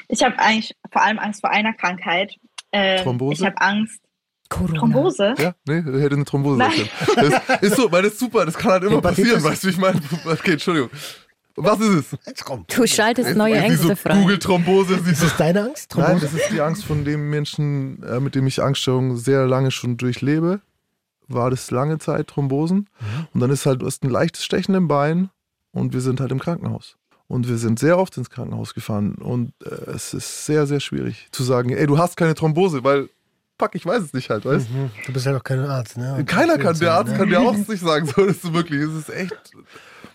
Ich 0.08 0.24
habe 0.24 0.38
eigentlich 0.40 0.76
vor 0.92 1.02
allem 1.02 1.20
Angst 1.20 1.42
vor 1.42 1.50
einer 1.50 1.74
Krankheit. 1.74 2.36
Ähm, 2.72 3.04
Thrombose? 3.04 3.42
Ich 3.42 3.46
habe 3.46 3.60
Angst. 3.62 4.02
Corona. 4.50 4.80
Thrombose? 4.80 5.36
Ja, 5.38 5.56
nee, 5.68 5.82
hätte 6.02 6.16
eine 6.16 6.26
Thrombose 6.26 6.58
sein 6.58 6.90
Das 7.16 7.62
ist 7.62 7.76
so, 7.76 7.92
weil 7.92 8.04
das 8.04 8.14
ist 8.14 8.20
super, 8.20 8.46
das 8.46 8.58
kann 8.58 8.72
halt 8.72 8.84
immer 8.84 9.02
passieren, 9.02 9.44
weißt 9.44 9.66
du, 9.66 9.68
ich 9.68 9.78
meine, 9.78 10.00
okay, 10.26 10.54
Entschuldigung. 10.54 10.90
Was 11.60 11.80
ist 11.80 12.14
es? 12.14 12.46
Du 12.68 12.86
schaltest 12.86 13.36
neue 13.36 13.56
Ängste 13.56 13.88
so 13.88 13.96
frei. 13.96 14.14
Google 14.14 14.38
Thrombose. 14.38 14.94
Ist 14.94 15.24
das 15.24 15.36
deine 15.38 15.64
Angst? 15.64 15.90
Thrombose? 15.90 16.14
Nein, 16.14 16.22
das 16.22 16.34
ist 16.34 16.52
die 16.52 16.62
Angst 16.62 16.86
von 16.86 17.04
dem 17.04 17.32
Menschen, 17.32 18.04
äh, 18.04 18.20
mit 18.20 18.36
dem 18.36 18.46
ich 18.46 18.62
Angststörungen 18.62 19.18
sehr 19.18 19.48
lange 19.48 19.72
schon 19.72 19.98
durchlebe. 19.98 20.62
War 21.28 21.50
das 21.50 21.72
lange 21.72 21.98
Zeit 21.98 22.28
Thrombosen. 22.28 22.78
Mhm. 23.00 23.28
Und 23.34 23.40
dann 23.42 23.50
ist 23.50 23.66
halt, 23.66 23.82
du 23.82 23.88
hast 23.88 24.04
ein 24.04 24.10
leichtes 24.10 24.46
Stechen 24.46 24.76
im 24.76 24.88
Bein 24.88 25.30
und 25.72 25.94
wir 25.94 26.02
sind 26.02 26.20
halt 26.20 26.32
im 26.32 26.40
Krankenhaus. 26.40 26.96
Und 27.28 27.48
wir 27.48 27.58
sind 27.58 27.78
sehr 27.80 27.98
oft 27.98 28.16
ins 28.18 28.30
Krankenhaus 28.30 28.74
gefahren. 28.74 29.16
Und 29.16 29.54
äh, 29.64 29.92
es 29.92 30.14
ist 30.14 30.46
sehr, 30.46 30.66
sehr 30.66 30.80
schwierig 30.80 31.28
zu 31.32 31.44
sagen, 31.44 31.72
ey, 31.72 31.86
du 31.86 31.98
hast 31.98 32.16
keine 32.16 32.36
Thrombose, 32.36 32.84
weil 32.84 33.10
pack, 33.58 33.76
ich 33.76 33.86
weiß 33.86 34.02
es 34.02 34.14
nicht 34.14 34.30
halt, 34.30 34.46
weißt 34.46 34.70
mhm. 34.70 34.92
du? 35.06 35.14
bist 35.14 35.26
ja 35.26 35.34
doch 35.34 35.44
kein 35.44 35.60
Arzt, 35.60 35.98
ne? 35.98 36.16
Und 36.16 36.26
Keiner 36.26 36.58
kann, 36.58 36.78
der 36.80 36.94
Arzt 36.94 37.12
ne? 37.12 37.18
kann 37.18 37.30
dir 37.30 37.42
auch 37.42 37.56
nicht 37.68 37.80
sagen, 37.80 38.06
so 38.06 38.24
ist 38.24 38.44
es 38.44 38.54
wirklich, 38.54 38.82
es 38.82 38.94
ist 38.94 39.10
echt. 39.10 39.52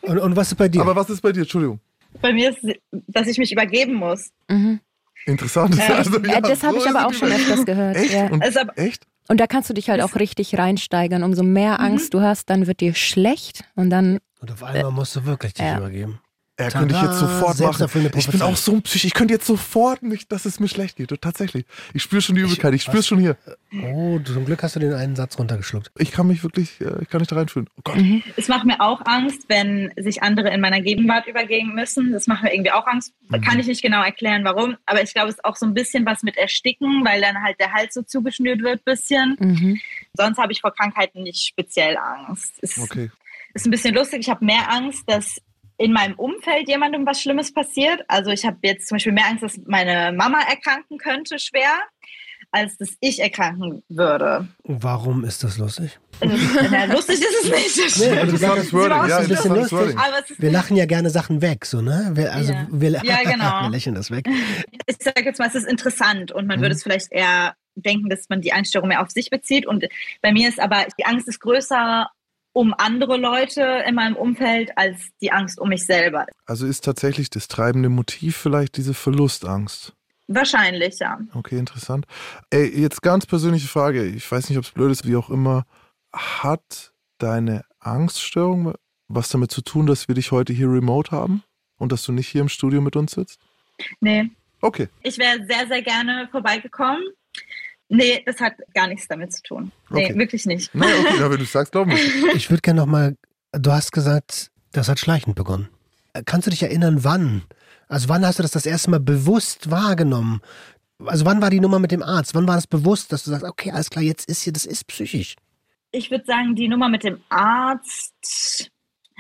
Und, 0.01 0.19
und 0.19 0.37
was 0.37 0.49
ist 0.49 0.57
bei 0.57 0.69
dir? 0.69 0.81
Aber 0.81 0.97
was 0.97 1.11
ist 1.11 1.21
bei 1.21 1.33
dir, 1.33 1.41
Entschuldigung? 1.41 1.81
Bei 2.21 2.33
mir 2.33 2.51
ist, 2.51 2.79
dass 3.09 3.27
ich 3.27 3.39
mich 3.39 3.53
übergeben 3.53 3.95
muss. 3.95 4.31
Mhm. 4.49 4.81
Interessant. 5.27 5.79
Äh, 5.79 5.83
also, 5.93 6.19
ja, 6.19 6.41
das 6.41 6.61
so 6.61 6.69
habe 6.69 6.79
ich 6.79 6.89
aber 6.89 7.07
auch 7.07 7.13
schon 7.13 7.31
öfters 7.31 7.65
gehört. 7.65 7.97
Echt? 7.97 8.13
Ja. 8.13 8.27
Und, 8.29 8.43
also, 8.43 8.61
echt? 8.77 9.07
Und 9.29 9.39
da 9.39 9.47
kannst 9.47 9.71
du 9.71 9.75
dich 9.75 9.89
halt 9.89 10.01
auch 10.01 10.17
richtig 10.17 10.59
reinsteigern. 10.59 11.23
Umso 11.23 11.43
mehr 11.43 11.75
mhm. 11.75 11.85
Angst 11.85 12.13
mhm. 12.13 12.19
du 12.19 12.25
hast, 12.25 12.51
dann 12.51 12.67
wird 12.67 12.81
dir 12.81 12.95
schlecht 12.95 13.65
und 13.75 13.91
dann. 13.91 14.19
Und 14.41 14.51
auf 14.51 14.63
einmal 14.63 14.91
musst 14.91 15.15
du 15.15 15.25
wirklich 15.25 15.55
dich 15.55 15.65
ja. 15.65 15.79
übergeben. 15.79 16.21
Ja, 16.61 16.69
könnte 16.69 16.95
ich 16.95 17.03
jetzt 17.03 17.19
sofort 17.19 17.59
machen. 17.61 18.11
Ich 18.15 18.29
bin 18.29 18.43
auch 18.43 18.57
so 18.57 18.73
ein 18.73 18.83
Psych. 18.83 19.07
Ich 19.07 19.15
könnte 19.15 19.33
jetzt 19.33 19.47
sofort 19.47 20.03
nicht, 20.03 20.31
dass 20.31 20.45
es 20.45 20.61
mir 20.61 20.69
schlecht 20.69 20.97
geht. 20.97 21.09
Tatsächlich. 21.23 21.65
Ich 21.95 22.03
spüre 22.03 22.21
schon 22.21 22.35
die 22.35 22.43
Übelkeit. 22.43 22.75
Ich 22.75 22.83
spüre 22.83 22.99
es 22.99 23.07
schon 23.07 23.19
hier. 23.19 23.39
Oh, 23.83 24.19
zum 24.19 24.45
Glück 24.45 24.63
hast 24.63 24.77
du 24.77 24.81
den 24.81 24.93
einen 24.93 25.17
Satz 25.17 25.39
runtergeschluckt. 25.39 25.91
Ich 25.97 26.13
kann 26.13 26.27
mich 26.27 26.43
wirklich, 26.43 26.79
äh, 26.83 27.03
ich 27.03 27.09
kann 27.09 27.21
nicht 27.21 27.33
da 27.33 27.37
reinfühlen. 27.37 27.71
Oh 27.79 27.81
Gott. 27.85 27.97
Mhm. 27.97 28.23
Es 28.37 28.49
macht 28.49 28.67
mir 28.67 28.81
auch 28.83 29.01
Angst, 29.07 29.45
wenn 29.49 29.93
sich 29.97 30.23
andere 30.23 30.51
in 30.51 30.61
meiner 30.61 30.83
Gegenwart 30.83 31.27
übergehen 31.27 31.75
müssen. 31.75 32.13
Das 32.13 32.27
macht 32.27 32.43
mir 32.43 32.53
irgendwie 32.53 32.73
auch 32.73 32.87
Angst. 32.87 33.15
Mhm. 33.29 33.41
Kann 33.41 33.59
ich 33.59 33.67
nicht 33.67 33.81
genau 33.81 34.03
erklären, 34.03 34.45
warum. 34.45 34.77
Aber 34.85 35.03
ich 35.03 35.15
glaube, 35.15 35.31
es 35.31 35.37
ist 35.37 35.45
auch 35.47 35.57
so 35.57 35.65
ein 35.65 35.73
bisschen 35.73 36.05
was 36.05 36.23
mit 36.23 36.37
Ersticken, 36.37 37.03
weil 37.05 37.23
dann 37.23 37.43
halt 37.43 37.59
der 37.61 37.73
Hals 37.73 37.95
so 37.95 38.03
zugeschnürt 38.03 38.61
wird, 38.63 38.85
bisschen. 38.85 39.37
Mhm. 39.41 39.81
Sonst 40.13 40.37
habe 40.37 40.53
ich 40.53 40.61
vor 40.61 40.75
Krankheiten 40.75 41.23
nicht 41.23 41.47
speziell 41.47 41.97
Angst. 41.97 42.57
Es 42.61 42.77
okay. 42.79 43.11
Ist 43.55 43.67
ein 43.67 43.71
bisschen 43.71 43.95
lustig. 43.95 44.21
Ich 44.21 44.31
habe 44.31 44.45
mehr 44.45 44.71
Angst, 44.71 45.05
dass 45.07 45.41
in 45.83 45.93
meinem 45.93 46.15
Umfeld 46.15 46.69
jemandem 46.69 47.05
was 47.07 47.21
Schlimmes 47.21 47.53
passiert. 47.53 48.03
Also 48.07 48.31
ich 48.31 48.45
habe 48.45 48.59
jetzt 48.63 48.87
zum 48.87 48.97
Beispiel 48.97 49.13
mehr 49.13 49.27
Angst, 49.27 49.43
dass 49.43 49.61
meine 49.67 50.13
Mama 50.17 50.39
erkranken 50.49 50.97
könnte 50.97 51.41
schwer, 51.41 51.81
als 52.53 52.77
dass 52.77 52.97
ich 53.01 53.21
erkranken 53.21 53.83
würde. 53.89 54.47
Warum 54.63 55.25
ist 55.25 55.43
das 55.43 55.59
lustig? 55.59 55.99
Na, 56.21 56.85
lustig 56.85 57.21
ist 57.21 57.45
es 57.45 57.51
nicht. 57.51 57.99
Nee, 58.13 58.19
aber 58.19 58.31
du 58.31 58.37
sagst, 58.37 58.73
wording. 58.73 59.09
Ja, 59.09 59.19
ein 59.19 59.29
bisschen 59.29 59.55
lustig. 59.55 59.97
wir 60.39 60.51
lachen 60.51 60.77
ja 60.77 60.87
gerne 60.87 61.11
Sachen 61.11 61.43
weg, 61.43 61.65
so 61.65 61.81
ne? 61.81 62.13
Wir, 62.15 62.33
also 62.33 62.53
ja. 62.53 62.67
wir, 62.71 62.91
ja, 63.03 63.23
genau. 63.25 63.63
wir 63.63 63.71
lächeln 63.71 63.97
das 63.97 64.11
weg. 64.11 64.29
Ich 64.87 64.97
sage 65.01 65.25
jetzt 65.25 65.41
mal, 65.41 65.49
es 65.49 65.57
ist 65.57 65.67
interessant 65.67 66.31
und 66.31 66.47
man 66.47 66.59
mhm. 66.59 66.63
würde 66.63 66.75
es 66.77 66.83
vielleicht 66.85 67.11
eher 67.11 67.57
denken, 67.75 68.09
dass 68.09 68.29
man 68.29 68.41
die 68.41 68.53
Einstellung 68.53 68.87
mehr 68.89 69.03
auf 69.03 69.11
sich 69.11 69.31
bezieht. 69.31 69.67
Und 69.67 69.87
bei 70.21 70.31
mir 70.31 70.49
ist 70.49 70.61
aber 70.61 70.87
die 70.99 71.07
Angst 71.07 71.27
ist 71.27 71.41
größer 71.41 72.09
um 72.53 72.75
andere 72.77 73.17
Leute 73.17 73.85
in 73.87 73.95
meinem 73.95 74.17
Umfeld 74.17 74.77
als 74.77 74.99
die 75.21 75.33
Angst 75.33 75.59
um 75.59 75.69
mich 75.69 75.85
selber. 75.85 76.27
Also 76.47 76.67
ist 76.67 76.85
tatsächlich 76.85 77.31
das 77.31 77.49
treibende 77.49 77.89
Motiv 77.89 78.37
vielleicht 78.37 78.77
diese 78.77 78.95
Verlustangst? 78.95 79.95
Wahrscheinlich, 80.29 80.99
ja. 80.99 81.19
Okay, 81.35 81.59
interessant. 81.59 82.07
Ey, 82.51 82.69
jetzt 82.81 83.03
ganz 83.03 83.27
persönliche 83.27 83.69
Frage. 83.69 84.05
Ich 84.05 84.31
weiß 84.31 84.49
nicht, 84.49 84.59
ob 84.59 84.65
es 84.65 84.71
blöd 84.71 84.91
ist, 84.91 85.07
wie 85.07 85.17
auch 85.17 85.31
immer. 85.31 85.65
Hat 86.13 86.93
deine 87.19 87.65
Angststörung 87.81 88.75
was 89.09 89.29
damit 89.29 89.51
zu 89.51 89.63
tun, 89.63 89.87
dass 89.87 90.09
wir 90.09 90.15
dich 90.15 90.33
heute 90.33 90.53
hier 90.53 90.69
remote 90.69 91.11
haben 91.11 91.43
und 91.77 91.93
dass 91.93 92.05
du 92.05 92.13
nicht 92.13 92.29
hier 92.29 92.41
im 92.41 92.49
Studio 92.49 92.81
mit 92.81 92.97
uns 92.97 93.13
sitzt? 93.13 93.41
Nee. 94.01 94.31
Okay. 94.61 94.89
Ich 95.03 95.19
wäre 95.19 95.45
sehr, 95.47 95.67
sehr 95.67 95.83
gerne 95.83 96.29
vorbeigekommen. 96.31 97.03
Nee, 97.95 98.23
das 98.25 98.41
hat 98.41 98.55
gar 98.73 98.87
nichts 98.87 99.07
damit 99.07 99.35
zu 99.35 99.43
tun. 99.43 99.71
Nee, 99.91 100.07
okay. 100.07 100.19
wirklich 100.19 100.47
nicht. 100.47 100.75
Nee, 100.75 100.87
okay, 100.87 101.21
ja, 101.21 101.31
wenn 101.31 101.39
du 101.39 101.45
sagst, 101.45 101.73
glaub 101.73 101.89
ich. 101.93 102.25
Ich 102.35 102.51
würde 102.51 102.63
gerne 102.63 102.81
nochmal, 102.81 103.17
du 103.53 103.71
hast 103.71 103.93
gesagt, 103.93 104.51
das 104.73 104.89
hat 104.89 104.99
schleichend 104.99 105.37
begonnen. 105.37 105.69
Kannst 106.25 106.47
du 106.47 106.51
dich 106.51 106.63
erinnern, 106.63 107.05
wann? 107.05 107.43
Also 107.89 108.09
wann 108.09 108.25
hast 108.25 108.39
du 108.39 108.43
das 108.43 108.53
das 108.53 108.65
erste 108.65 108.91
Mal 108.91 109.01
bewusst 109.01 109.71
wahrgenommen? 109.71 110.41
Also 111.05 111.27
wann 111.27 111.43
war 111.43 111.51
die 111.51 111.61
Nummer 111.61 111.79
mit 111.79 111.93
dem 111.93 112.03
Arzt? 112.03 112.35
Wann 112.35 112.49
war 112.49 112.55
das 112.55 112.67
bewusst, 112.67 113.13
dass 113.13 113.25
du 113.25 113.31
sagst, 113.31 113.45
okay, 113.45 113.71
alles 113.71 113.91
klar, 113.91 114.03
jetzt 114.03 114.27
ist 114.27 114.43
hier, 114.43 114.55
das 114.55 114.65
ist 114.65 114.87
psychisch? 114.87 115.37
Ich 115.91 116.11
würde 116.11 116.25
sagen, 116.25 116.55
die 116.55 116.69
Nummer 116.69 116.89
mit 116.89 117.05
dem 117.05 117.21
Arzt, 117.29 118.71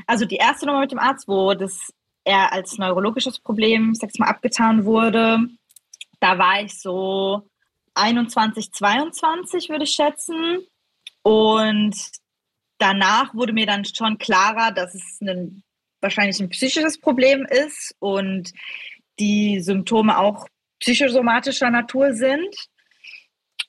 also 0.06 0.24
die 0.24 0.36
erste 0.36 0.64
Nummer 0.64 0.80
mit 0.80 0.92
dem 0.92 0.98
Arzt, 0.98 1.28
wo 1.28 1.52
das 1.52 1.92
eher 2.24 2.50
als 2.50 2.78
neurologisches 2.78 3.38
Problem, 3.38 3.94
sag's 3.94 4.18
mal, 4.18 4.28
abgetan 4.28 4.86
wurde, 4.86 5.40
da 6.20 6.38
war 6.38 6.62
ich 6.62 6.80
so 6.80 7.42
21, 7.94 8.72
22 8.72 9.68
würde 9.68 9.84
ich 9.84 9.92
schätzen. 9.92 10.66
Und 11.22 11.96
danach 12.78 13.34
wurde 13.34 13.52
mir 13.52 13.66
dann 13.66 13.84
schon 13.84 14.18
klarer, 14.18 14.72
dass 14.72 14.94
es 14.94 15.20
ein, 15.20 15.62
wahrscheinlich 16.00 16.40
ein 16.40 16.48
psychisches 16.48 16.98
Problem 16.98 17.46
ist 17.48 17.94
und 18.00 18.52
die 19.18 19.60
Symptome 19.60 20.18
auch 20.18 20.46
psychosomatischer 20.80 21.70
Natur 21.70 22.12
sind. 22.12 22.54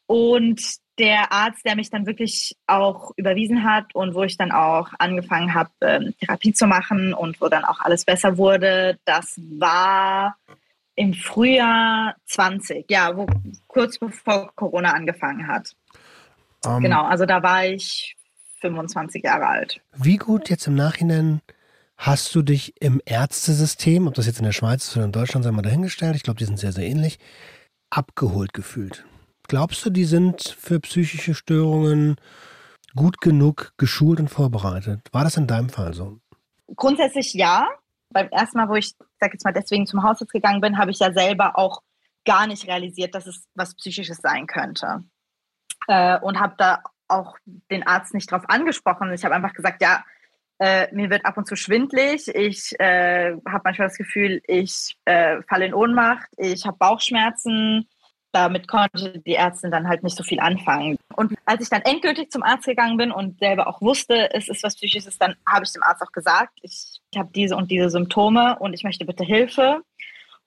Und 0.08 0.62
der 1.00 1.32
Arzt, 1.32 1.66
der 1.66 1.76
mich 1.76 1.90
dann 1.90 2.06
wirklich 2.06 2.56
auch 2.68 3.12
überwiesen 3.16 3.64
hat 3.64 3.96
und 3.96 4.14
wo 4.14 4.24
ich 4.24 4.38
dann 4.38 4.52
auch 4.52 4.90
angefangen 5.00 5.54
habe, 5.54 5.72
ähm, 5.82 6.14
Therapie 6.20 6.54
zu 6.54 6.68
machen 6.68 7.14
und 7.14 7.42
wo 7.42 7.50
dann 7.50 7.66
auch 7.66 7.80
alles 7.80 8.06
besser 8.06 8.38
wurde, 8.38 9.00
das 9.06 9.40
war 9.58 10.38
im 10.96 11.14
Frühjahr 11.14 12.16
20, 12.26 12.90
ja, 12.90 13.16
wo, 13.16 13.26
kurz 13.68 13.98
bevor 13.98 14.52
Corona 14.56 14.92
angefangen 14.92 15.48
hat. 15.48 15.76
Um, 16.66 16.78
ähm, 16.78 16.84
genau, 16.84 17.04
also 17.04 17.26
da 17.26 17.44
war 17.44 17.66
ich 17.66 18.16
25 18.62 19.24
Jahre 19.24 19.48
alt. 19.48 19.82
Wie 19.96 20.18
gut 20.18 20.50
jetzt 20.50 20.68
im 20.68 20.76
Nachhinein 20.76 21.42
hast 21.98 22.34
du 22.36 22.42
dich 22.42 22.74
im 22.82 23.02
Ärztesystem, 23.06 24.08
ob 24.08 24.14
das 24.14 24.26
jetzt 24.26 24.40
in 24.40 24.46
der 24.46 24.52
Schweiz 24.52 24.88
ist 24.88 24.96
oder 24.96 25.06
in 25.06 25.12
Deutschland, 25.12 25.44
sei 25.44 25.52
mal 25.52 25.62
dahingestellt, 25.62 26.16
ich 26.16 26.24
glaube, 26.24 26.40
die 26.40 26.46
sind 26.46 26.60
sehr, 26.60 26.72
sehr 26.72 26.86
ähnlich, 26.86 27.20
abgeholt 27.90 28.54
gefühlt? 28.54 29.06
Glaubst 29.48 29.86
du, 29.86 29.90
die 29.90 30.06
sind 30.06 30.56
für 30.58 30.80
psychische 30.80 31.34
Störungen 31.34 32.16
gut 32.96 33.20
genug 33.20 33.74
geschult 33.78 34.20
und 34.20 34.30
vorbereitet? 34.30 35.02
War 35.12 35.24
das 35.24 35.38
in 35.38 35.48
deinem 35.48 35.70
Fall 35.70 35.94
so? 35.94 36.20
Grundsätzlich 36.76 37.34
ja 37.34 37.68
beim 38.14 38.30
ersten 38.30 38.58
Mal, 38.58 38.70
wo 38.70 38.76
ich, 38.76 38.94
sag 39.20 39.34
jetzt 39.34 39.44
mal, 39.44 39.52
deswegen 39.52 39.86
zum 39.86 40.04
Hausarzt 40.04 40.32
gegangen 40.32 40.62
bin, 40.62 40.78
habe 40.78 40.92
ich 40.92 41.00
ja 41.00 41.12
selber 41.12 41.58
auch 41.58 41.82
gar 42.26 42.48
nicht 42.48 42.68
realisiert, 42.68 43.16
dass 43.16 43.28
es 43.28 43.46
was 43.56 43.76
Psychisches 43.76 44.18
sein 44.18 44.48
könnte. 44.48 45.04
Äh, 45.88 46.20
und 46.20 46.40
habe 46.40 46.56
da 46.58 46.82
auch 47.08 47.36
den 47.70 47.86
Arzt 47.86 48.14
nicht 48.14 48.32
drauf 48.32 48.44
angesprochen. 48.48 49.12
Ich 49.14 49.26
habe 49.26 49.36
einfach 49.36 49.54
gesagt, 49.54 49.82
ja, 49.82 50.04
äh, 50.60 50.94
mir 50.94 51.10
wird 51.10 51.26
ab 51.26 51.38
und 51.38 51.48
zu 51.48 51.56
schwindlig. 51.56 52.28
Ich 52.34 52.80
äh, 52.80 53.34
habe 53.48 53.62
manchmal 53.64 53.90
das 53.90 53.98
Gefühl, 53.98 54.42
ich 54.48 54.98
äh, 55.06 55.42
falle 55.50 55.66
in 55.66 55.74
Ohnmacht. 55.74 56.30
Ich 56.38 56.66
habe 56.66 56.78
Bauchschmerzen 56.78 57.90
damit 58.34 58.68
konnte 58.68 59.20
die 59.20 59.36
Ärztin 59.36 59.72
dann 59.72 59.88
halt 59.88 60.04
nicht 60.04 60.18
so 60.18 60.24
viel 60.24 60.40
anfangen. 60.40 60.98
Und 61.16 61.34
als 61.46 61.62
ich 61.62 61.70
dann 61.70 61.84
endgültig 61.84 62.32
zum 62.32 62.44
Arzt 62.44 62.66
gegangen 62.66 62.98
bin 62.98 63.12
und 63.12 63.40
selber 63.40 63.68
auch 63.68 63.80
wusste, 63.82 64.34
es 64.34 64.50
ist 64.50 64.64
was 64.64 64.76
Psychisches, 64.76 65.18
dann 65.20 65.36
habe 65.48 65.66
ich 65.66 65.72
dem 65.72 65.84
Arzt 65.84 66.02
auch 66.02 66.12
gesagt, 66.12 66.60
ich, 66.62 67.00
habe 67.16 67.30
diese 67.34 67.56
und 67.56 67.70
diese 67.70 67.92
Symptome 67.92 68.58
und 68.58 68.74
ich 68.74 68.84
möchte 68.84 69.06
bitte 69.06 69.24
Hilfe. 69.24 69.82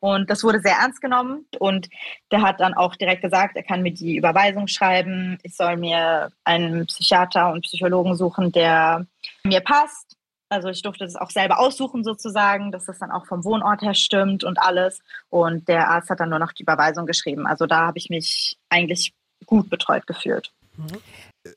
Und 0.00 0.28
das 0.28 0.42
wurde 0.42 0.60
sehr 0.60 0.76
ernst 0.76 1.00
genommen. 1.00 1.46
Und 1.58 1.88
der 2.32 2.42
hat 2.42 2.60
dann 2.60 2.74
auch 2.74 2.96
direkt 2.96 3.22
gesagt, 3.22 3.56
er 3.56 3.62
kann 3.62 3.82
mir 3.82 3.92
die 3.92 4.16
Überweisung 4.16 4.66
schreiben. 4.66 5.38
Ich 5.42 5.56
soll 5.56 5.76
mir 5.76 6.32
einen 6.44 6.86
Psychiater 6.86 7.52
und 7.52 7.62
Psychologen 7.62 8.16
suchen, 8.16 8.52
der 8.52 9.06
mir 9.44 9.60
passt. 9.60 10.15
Also 10.48 10.68
ich 10.68 10.82
durfte 10.82 11.04
das 11.04 11.16
auch 11.16 11.30
selber 11.30 11.58
aussuchen 11.58 12.04
sozusagen, 12.04 12.70
dass 12.70 12.84
das 12.84 12.98
dann 12.98 13.10
auch 13.10 13.26
vom 13.26 13.44
Wohnort 13.44 13.82
her 13.82 13.94
stimmt 13.94 14.44
und 14.44 14.58
alles. 14.58 15.00
Und 15.28 15.68
der 15.68 15.90
Arzt 15.90 16.10
hat 16.10 16.20
dann 16.20 16.30
nur 16.30 16.38
noch 16.38 16.52
die 16.52 16.62
Überweisung 16.62 17.06
geschrieben. 17.06 17.46
Also 17.46 17.66
da 17.66 17.86
habe 17.86 17.98
ich 17.98 18.10
mich 18.10 18.56
eigentlich 18.68 19.12
gut 19.44 19.68
betreut 19.68 20.06
gefühlt. 20.06 20.52
Mhm. 20.76 20.98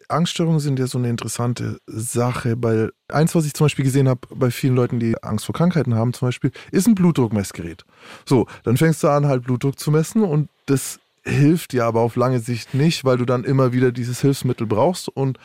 Angststörungen 0.08 0.60
sind 0.60 0.80
ja 0.80 0.88
so 0.88 0.97
eine 0.97 1.10
interessante 1.10 1.80
Sache, 1.88 2.56
weil 2.58 2.91
eins, 3.08 3.34
was 3.36 3.45
ich 3.45 3.54
zum 3.54 3.65
Beispiel 3.65 3.86
gesehen 3.86 4.08
habe 4.08 4.21
bei 4.34 4.52
vielen 4.52 4.75
Leuten, 4.75 4.99
die 4.99 5.21
Angst 5.23 5.45
vor 5.45 5.56
Krankheiten 5.56 5.95
haben, 5.95 6.13
zum 6.13 6.28
Beispiel, 6.28 6.52
ist 6.71 6.88
ein 6.88 6.95
Blutdruckmessgerät. 6.95 7.86
So, 8.25 8.47
dann 8.63 8.78
fängst 8.78 9.04
du 9.04 9.08
an, 9.08 9.25
halt 9.25 9.43
Blutdruck 9.43 9.80
zu 9.80 9.91
messen 9.91 10.23
und 10.23 10.49
das 10.67 10.99
hilft 11.23 11.73
dir 11.73 11.86
aber 11.86 12.02
auf 12.02 12.15
lange 12.15 12.39
Sicht 12.39 12.73
nicht, 12.73 13.04
weil 13.04 13.17
du 13.17 13.25
dann 13.25 13.43
immer 13.43 13.73
wieder 13.73 13.91
dieses 13.91 14.21
Hilfsmittel 14.21 14.67
brauchst 14.67 15.10
und 15.10 15.38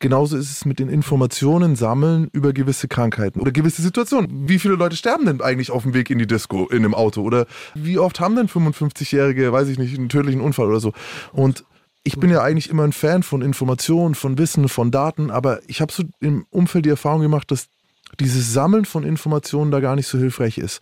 Genauso 0.00 0.36
ist 0.36 0.50
es 0.50 0.64
mit 0.64 0.78
den 0.78 0.88
Informationen 0.88 1.74
sammeln 1.74 2.28
über 2.32 2.52
gewisse 2.52 2.86
Krankheiten 2.86 3.40
oder 3.40 3.50
gewisse 3.50 3.82
Situationen. 3.82 4.48
Wie 4.48 4.60
viele 4.60 4.74
Leute 4.74 4.94
sterben 4.94 5.26
denn 5.26 5.40
eigentlich 5.40 5.72
auf 5.72 5.82
dem 5.82 5.92
Weg 5.92 6.10
in 6.10 6.18
die 6.18 6.26
Disco 6.26 6.68
in 6.68 6.78
einem 6.78 6.94
Auto? 6.94 7.22
Oder 7.22 7.46
wie 7.74 7.98
oft 7.98 8.20
haben 8.20 8.36
denn 8.36 8.48
55-Jährige, 8.48 9.52
weiß 9.52 9.68
ich 9.68 9.78
nicht, 9.78 9.98
einen 9.98 10.08
tödlichen 10.08 10.40
Unfall 10.40 10.68
oder 10.68 10.78
so? 10.78 10.92
Und 11.32 11.64
ich 12.04 12.16
bin 12.18 12.30
ja 12.30 12.42
eigentlich 12.42 12.70
immer 12.70 12.84
ein 12.84 12.92
Fan 12.92 13.24
von 13.24 13.42
Informationen, 13.42 14.14
von 14.14 14.38
Wissen, 14.38 14.68
von 14.68 14.92
Daten, 14.92 15.30
aber 15.30 15.60
ich 15.66 15.80
habe 15.80 15.92
so 15.92 16.04
im 16.20 16.46
Umfeld 16.50 16.86
die 16.86 16.90
Erfahrung 16.90 17.22
gemacht, 17.22 17.50
dass 17.50 17.66
dieses 18.20 18.52
Sammeln 18.52 18.84
von 18.84 19.02
Informationen 19.04 19.70
da 19.70 19.80
gar 19.80 19.96
nicht 19.96 20.06
so 20.06 20.16
hilfreich 20.16 20.58
ist. 20.58 20.80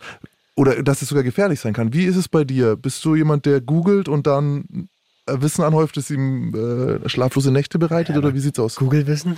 Oder 0.56 0.82
dass 0.82 1.02
es 1.02 1.08
sogar 1.08 1.24
gefährlich 1.24 1.60
sein 1.60 1.72
kann. 1.72 1.92
Wie 1.92 2.04
ist 2.04 2.16
es 2.16 2.28
bei 2.28 2.44
dir? 2.44 2.76
Bist 2.76 3.04
du 3.04 3.14
jemand, 3.14 3.44
der 3.46 3.60
googelt 3.60 4.08
und 4.08 4.26
dann 4.26 4.88
Wissen 5.26 5.64
anhäuft, 5.64 5.96
das 5.96 6.10
ihm 6.10 6.54
äh, 6.54 7.08
schlaflose 7.08 7.50
Nächte 7.50 7.78
bereitet 7.78 8.14
ja, 8.14 8.18
oder 8.20 8.34
wie 8.34 8.40
sieht's 8.40 8.58
aus? 8.58 8.76
Google-Wissen? 8.76 9.36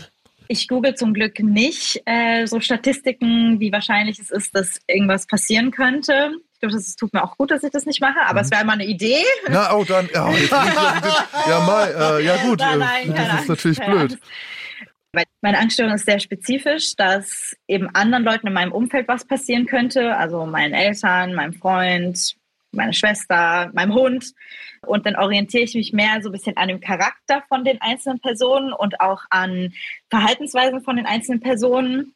Ich 0.48 0.66
google 0.66 0.94
zum 0.94 1.12
Glück 1.12 1.40
nicht 1.40 2.00
äh, 2.06 2.46
so 2.46 2.60
Statistiken, 2.60 3.60
wie 3.60 3.70
wahrscheinlich 3.70 4.18
es 4.18 4.30
ist, 4.30 4.54
dass 4.54 4.80
irgendwas 4.86 5.26
passieren 5.26 5.70
könnte. 5.70 6.30
Ich 6.54 6.60
glaube, 6.60 6.74
es 6.74 6.96
tut 6.96 7.12
mir 7.12 7.22
auch 7.22 7.36
gut, 7.36 7.50
dass 7.50 7.62
ich 7.62 7.70
das 7.70 7.84
nicht 7.84 8.00
mache, 8.00 8.18
aber 8.26 8.40
mhm. 8.40 8.44
es 8.44 8.50
wäre 8.50 8.64
mal 8.64 8.72
eine 8.72 8.86
Idee. 8.86 9.22
Na, 9.48 9.74
oh, 9.74 9.84
dann, 9.84 10.06
oh, 10.06 10.30
jetzt 10.30 10.50
ja, 10.50 11.60
mal, 11.66 12.18
äh, 12.18 12.24
ja 12.24 12.36
gut, 12.42 12.60
nein, 12.60 12.78
nein, 12.78 13.14
das 13.14 13.26
ist 13.26 13.30
Angst, 13.30 13.48
natürlich 13.48 13.78
blöd. 13.78 14.18
Meine 15.40 15.58
Angststörung 15.58 15.94
ist 15.94 16.06
sehr 16.06 16.20
spezifisch, 16.20 16.94
dass 16.96 17.54
eben 17.66 17.88
anderen 17.94 18.24
Leuten 18.24 18.46
in 18.46 18.52
meinem 18.52 18.72
Umfeld 18.72 19.08
was 19.08 19.24
passieren 19.24 19.66
könnte, 19.66 20.16
also 20.16 20.46
meinen 20.46 20.74
Eltern, 20.74 21.34
meinem 21.34 21.52
Freund, 21.52 22.36
meiner 22.72 22.92
Schwester, 22.92 23.70
meinem 23.72 23.94
Hund. 23.94 24.32
Und 24.86 25.06
dann 25.06 25.16
orientiere 25.16 25.64
ich 25.64 25.74
mich 25.74 25.92
mehr 25.92 26.22
so 26.22 26.28
ein 26.28 26.32
bisschen 26.32 26.56
an 26.56 26.68
dem 26.68 26.80
Charakter 26.80 27.42
von 27.48 27.64
den 27.64 27.80
einzelnen 27.80 28.20
Personen 28.20 28.72
und 28.72 29.00
auch 29.00 29.22
an 29.30 29.72
Verhaltensweisen 30.10 30.82
von 30.82 30.96
den 30.96 31.06
einzelnen 31.06 31.40
Personen 31.40 32.14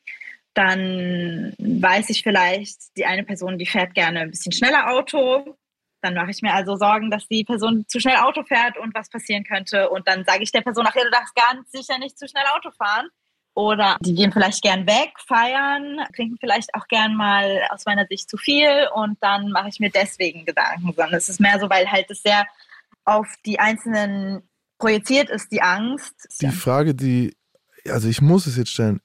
dann 0.54 1.54
weiß 1.58 2.10
ich 2.10 2.22
vielleicht, 2.22 2.96
die 2.96 3.06
eine 3.06 3.24
Person, 3.24 3.58
die 3.58 3.66
fährt 3.66 3.94
gerne 3.94 4.20
ein 4.20 4.30
bisschen 4.30 4.52
schneller 4.52 4.90
Auto. 4.90 5.56
Dann 6.02 6.14
mache 6.14 6.30
ich 6.30 6.42
mir 6.42 6.52
also 6.52 6.76
Sorgen, 6.76 7.10
dass 7.10 7.26
die 7.28 7.44
Person 7.44 7.84
zu 7.88 8.00
schnell 8.00 8.16
Auto 8.16 8.42
fährt 8.42 8.76
und 8.76 8.94
was 8.94 9.08
passieren 9.08 9.44
könnte. 9.44 9.88
Und 9.88 10.06
dann 10.08 10.24
sage 10.24 10.42
ich 10.42 10.52
der 10.52 10.60
Person, 10.60 10.84
ach 10.86 10.94
ja, 10.94 11.04
du 11.04 11.10
darfst 11.10 11.34
ganz 11.34 11.70
sicher 11.70 11.98
nicht 11.98 12.18
zu 12.18 12.28
schnell 12.28 12.44
Auto 12.54 12.70
fahren. 12.72 13.08
Oder 13.54 13.98
die 14.00 14.14
gehen 14.14 14.32
vielleicht 14.32 14.62
gern 14.62 14.86
weg, 14.86 15.12
feiern, 15.26 15.98
trinken 16.16 16.38
vielleicht 16.40 16.74
auch 16.74 16.88
gern 16.88 17.14
mal 17.14 17.62
aus 17.70 17.84
meiner 17.84 18.06
Sicht 18.06 18.30
zu 18.30 18.38
viel 18.38 18.88
und 18.94 19.18
dann 19.20 19.50
mache 19.50 19.68
ich 19.68 19.78
mir 19.78 19.90
deswegen 19.90 20.46
Gedanken, 20.46 20.94
sondern 20.96 21.14
es 21.14 21.28
ist 21.28 21.38
mehr 21.38 21.60
so, 21.60 21.68
weil 21.68 21.90
halt 21.90 22.10
es 22.10 22.22
sehr 22.22 22.46
auf 23.04 23.26
die 23.44 23.58
Einzelnen 23.60 24.42
projiziert 24.78 25.28
ist, 25.28 25.52
die 25.52 25.60
Angst. 25.60 26.14
Die 26.40 26.48
Frage, 26.48 26.94
die, 26.94 27.36
also 27.86 28.08
ich 28.08 28.22
muss 28.22 28.46
es 28.46 28.56
jetzt 28.56 28.70
stellen, 28.70 29.00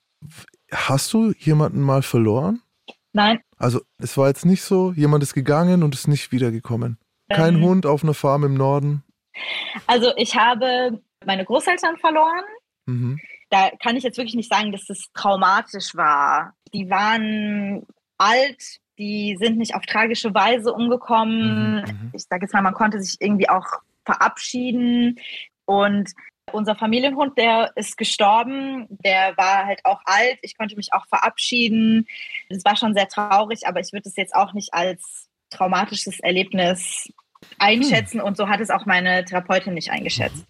Hast 0.71 1.13
du 1.13 1.31
jemanden 1.37 1.81
mal 1.81 2.01
verloren? 2.01 2.61
Nein. 3.13 3.39
Also 3.57 3.81
es 3.99 4.17
war 4.17 4.27
jetzt 4.27 4.45
nicht 4.45 4.63
so, 4.63 4.91
jemand 4.91 5.23
ist 5.23 5.33
gegangen 5.33 5.81
und 5.83 5.95
ist 5.95 6.07
nicht 6.07 6.31
wiedergekommen. 6.31 6.97
Kein 7.29 7.55
ähm, 7.55 7.63
Hund 7.63 7.85
auf 7.85 8.03
einer 8.03 8.13
Farm 8.13 8.43
im 8.43 8.53
Norden. 8.53 9.03
Also 9.85 10.11
ich 10.17 10.35
habe 10.35 11.01
meine 11.25 11.45
Großeltern 11.45 11.97
verloren. 11.97 12.43
Mhm. 12.85 13.19
Da 13.49 13.71
kann 13.81 13.95
ich 13.95 14.03
jetzt 14.03 14.17
wirklich 14.17 14.35
nicht 14.35 14.51
sagen, 14.51 14.71
dass 14.71 14.85
das 14.85 15.05
traumatisch 15.13 15.95
war. 15.95 16.53
Die 16.73 16.89
waren 16.89 17.85
alt, 18.17 18.79
die 18.97 19.37
sind 19.39 19.57
nicht 19.57 19.75
auf 19.75 19.85
tragische 19.85 20.33
Weise 20.33 20.73
umgekommen. 20.73 21.81
Mhm. 21.81 21.81
mhm. 21.81 22.11
Ich 22.13 22.23
sage 22.23 22.45
jetzt 22.45 22.53
mal, 22.53 22.61
man 22.61 22.73
konnte 22.73 23.01
sich 23.01 23.17
irgendwie 23.19 23.49
auch 23.49 23.65
verabschieden. 24.05 25.19
Und 25.65 26.11
unser 26.51 26.75
Familienhund, 26.75 27.37
der 27.37 27.71
ist 27.75 27.97
gestorben. 27.97 28.87
Der 28.89 29.35
war 29.37 29.65
halt 29.65 29.85
auch 29.85 30.01
alt. 30.05 30.39
Ich 30.41 30.57
konnte 30.57 30.75
mich 30.75 30.93
auch 30.93 31.05
verabschieden. 31.07 32.07
Das 32.49 32.63
war 32.65 32.75
schon 32.75 32.93
sehr 32.93 33.07
traurig, 33.07 33.67
aber 33.67 33.79
ich 33.79 33.91
würde 33.93 34.09
es 34.09 34.15
jetzt 34.15 34.33
auch 34.33 34.53
nicht 34.53 34.73
als 34.73 35.27
traumatisches 35.49 36.19
Erlebnis 36.19 37.09
einschätzen. 37.59 38.19
Hm. 38.19 38.25
Und 38.25 38.37
so 38.37 38.47
hat 38.49 38.59
es 38.61 38.69
auch 38.69 38.85
meine 38.85 39.25
Therapeutin 39.25 39.73
nicht 39.73 39.91
eingeschätzt. 39.91 40.45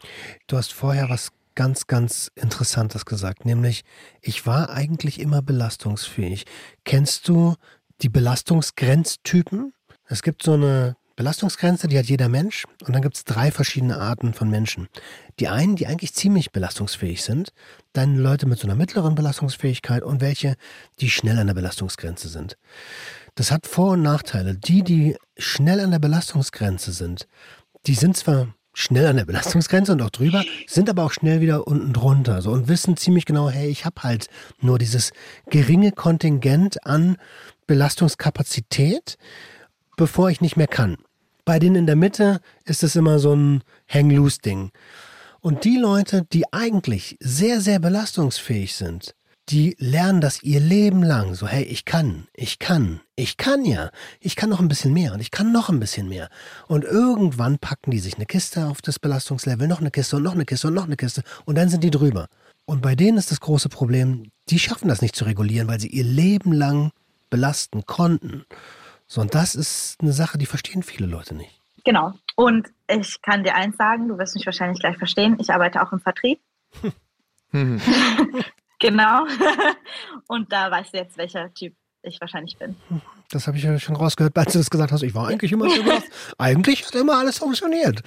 Du 0.47 0.57
hast 0.57 0.73
vorher 0.73 1.09
was 1.09 1.31
ganz, 1.57 1.87
ganz 1.87 2.31
Interessantes 2.35 3.03
gesagt, 3.05 3.43
nämlich 3.43 3.83
ich 4.21 4.45
war 4.45 4.69
eigentlich 4.69 5.19
immer 5.19 5.41
belastungsfähig. 5.41 6.45
Kennst 6.85 7.27
du 7.27 7.55
die 8.01 8.09
Belastungsgrenztypen? 8.09 9.73
Es 10.05 10.21
gibt 10.21 10.43
so 10.43 10.53
eine 10.53 10.95
Belastungsgrenze, 11.15 11.87
die 11.87 11.97
hat 11.97 12.05
jeder 12.05 12.29
Mensch. 12.29 12.65
Und 12.85 12.93
dann 12.93 13.01
gibt 13.01 13.17
es 13.17 13.23
drei 13.23 13.49
verschiedene 13.49 13.97
Arten 13.97 14.35
von 14.35 14.51
Menschen. 14.51 14.87
Die 15.39 15.47
einen, 15.47 15.75
die 15.75 15.87
eigentlich 15.87 16.13
ziemlich 16.13 16.51
belastungsfähig 16.51 17.23
sind, 17.23 17.53
dann 17.91 18.15
Leute 18.17 18.45
mit 18.45 18.59
so 18.59 18.67
einer 18.67 18.75
mittleren 18.75 19.15
Belastungsfähigkeit 19.15 20.03
und 20.03 20.21
welche, 20.21 20.55
die 20.99 21.09
schnell 21.09 21.39
an 21.39 21.47
der 21.47 21.55
Belastungsgrenze 21.55 22.29
sind. 22.29 22.55
Das 23.33 23.51
hat 23.51 23.65
Vor- 23.65 23.93
und 23.93 24.03
Nachteile. 24.03 24.55
Die, 24.55 24.83
die 24.83 25.17
schnell 25.39 25.79
an 25.79 25.89
der 25.89 25.99
Belastungsgrenze 25.99 26.91
sind, 26.91 27.27
die 27.87 27.95
sind 27.95 28.15
zwar 28.15 28.53
schnell 28.77 29.07
an 29.07 29.17
der 29.17 29.25
Belastungsgrenze 29.25 29.91
und 29.91 30.01
auch 30.03 30.11
drüber, 30.11 30.43
sind 30.67 30.87
aber 30.87 31.03
auch 31.03 31.11
schnell 31.11 31.41
wieder 31.41 31.65
unten 31.65 31.93
drunter 31.93 32.43
so, 32.43 32.51
und 32.51 32.67
wissen 32.67 32.95
ziemlich 32.95 33.25
genau, 33.25 33.49
hey, 33.49 33.69
ich 33.69 33.85
habe 33.85 34.03
halt 34.03 34.27
nur 34.61 34.77
dieses 34.77 35.13
geringe 35.49 35.91
Kontingent 35.91 36.85
an 36.85 37.17
Belastungskapazität, 37.65 39.17
bevor 39.95 40.29
ich 40.29 40.41
nicht 40.41 40.57
mehr 40.57 40.67
kann. 40.67 40.97
Bei 41.43 41.57
denen 41.57 41.75
in 41.75 41.85
der 41.87 41.95
Mitte 41.95 42.39
ist 42.65 42.83
es 42.83 42.95
immer 42.95 43.17
so 43.17 43.35
ein 43.35 43.63
Hang-Loose-Ding. 43.89 44.69
Und 45.41 45.63
die 45.63 45.77
Leute, 45.77 46.27
die 46.31 46.53
eigentlich 46.53 47.17
sehr, 47.19 47.61
sehr 47.61 47.79
belastungsfähig 47.79 48.75
sind, 48.75 49.15
die 49.49 49.75
lernen 49.79 50.19
das 50.19 50.43
ihr 50.43 50.59
Leben 50.59 51.03
lang. 51.03 51.33
So, 51.33 51.47
hey, 51.47 51.63
ich 51.63 51.85
kann, 51.85 52.27
ich 52.33 52.59
kann, 52.59 52.99
ich 53.15 53.37
kann 53.37 53.63
ja, 53.63 53.91
ich 54.19 54.35
kann 54.35 54.49
noch 54.49 54.59
ein 54.59 54.67
bisschen 54.67 54.93
mehr 54.93 55.13
und 55.13 55.21
ich 55.21 55.31
kann 55.31 55.51
noch 55.51 55.69
ein 55.69 55.79
bisschen 55.79 56.09
mehr. 56.09 56.29
Und 56.67 56.83
irgendwann 56.83 57.57
packen 57.57 57.91
die 57.91 57.99
sich 57.99 58.15
eine 58.15 58.25
Kiste 58.25 58.67
auf 58.67 58.81
das 58.81 58.99
Belastungslevel, 58.99 59.67
noch 59.67 59.79
eine 59.79 59.91
Kiste 59.91 60.17
und 60.17 60.23
noch 60.23 60.33
eine 60.33 60.45
Kiste 60.45 60.67
und 60.67 60.73
noch 60.73 60.85
eine 60.85 60.97
Kiste 60.97 61.23
und 61.45 61.55
dann 61.57 61.69
sind 61.69 61.83
die 61.83 61.91
drüber. 61.91 62.27
Und 62.65 62.81
bei 62.81 62.95
denen 62.95 63.17
ist 63.17 63.31
das 63.31 63.39
große 63.39 63.69
Problem, 63.69 64.31
die 64.49 64.59
schaffen 64.59 64.89
das 64.89 65.01
nicht 65.01 65.15
zu 65.15 65.23
regulieren, 65.23 65.69
weil 65.69 65.79
sie 65.79 65.87
ihr 65.87 66.03
Leben 66.03 66.51
lang 66.51 66.91
belasten 67.29 67.85
konnten. 67.85 68.45
So, 69.07 69.21
und 69.21 69.33
das 69.33 69.55
ist 69.55 69.97
eine 70.01 70.11
Sache, 70.11 70.37
die 70.37 70.45
verstehen 70.45 70.83
viele 70.83 71.07
Leute 71.07 71.33
nicht. 71.33 71.61
Genau. 71.85 72.13
Und 72.35 72.67
ich 72.89 73.21
kann 73.21 73.45
dir 73.45 73.55
eins 73.55 73.77
sagen, 73.77 74.09
du 74.09 74.17
wirst 74.17 74.35
mich 74.35 74.45
wahrscheinlich 74.45 74.79
gleich 74.79 74.97
verstehen. 74.97 75.37
Ich 75.39 75.49
arbeite 75.49 75.81
auch 75.81 75.93
im 75.93 76.01
Vertrieb. 76.01 76.41
genau. 78.79 79.25
und 80.27 80.51
da 80.51 80.71
weißt 80.71 80.93
du 80.93 80.97
jetzt, 80.97 81.17
welcher 81.17 81.53
Typ 81.53 81.75
ich 82.03 82.21
wahrscheinlich 82.21 82.57
bin. 82.57 82.75
Das 83.29 83.47
habe 83.47 83.57
ich 83.57 83.63
ja 83.63 83.77
schon 83.79 83.95
rausgehört, 83.95 84.37
als 84.37 84.53
du 84.53 84.59
das 84.59 84.69
gesagt 84.69 84.91
hast. 84.91 85.03
Ich 85.03 85.13
war 85.13 85.27
eigentlich 85.27 85.51
immer 85.51 85.69
so 85.69 85.81
eigentlich 86.37 86.85
hat 86.85 86.95
immer 86.95 87.17
alles 87.17 87.39
funktioniert. 87.39 88.01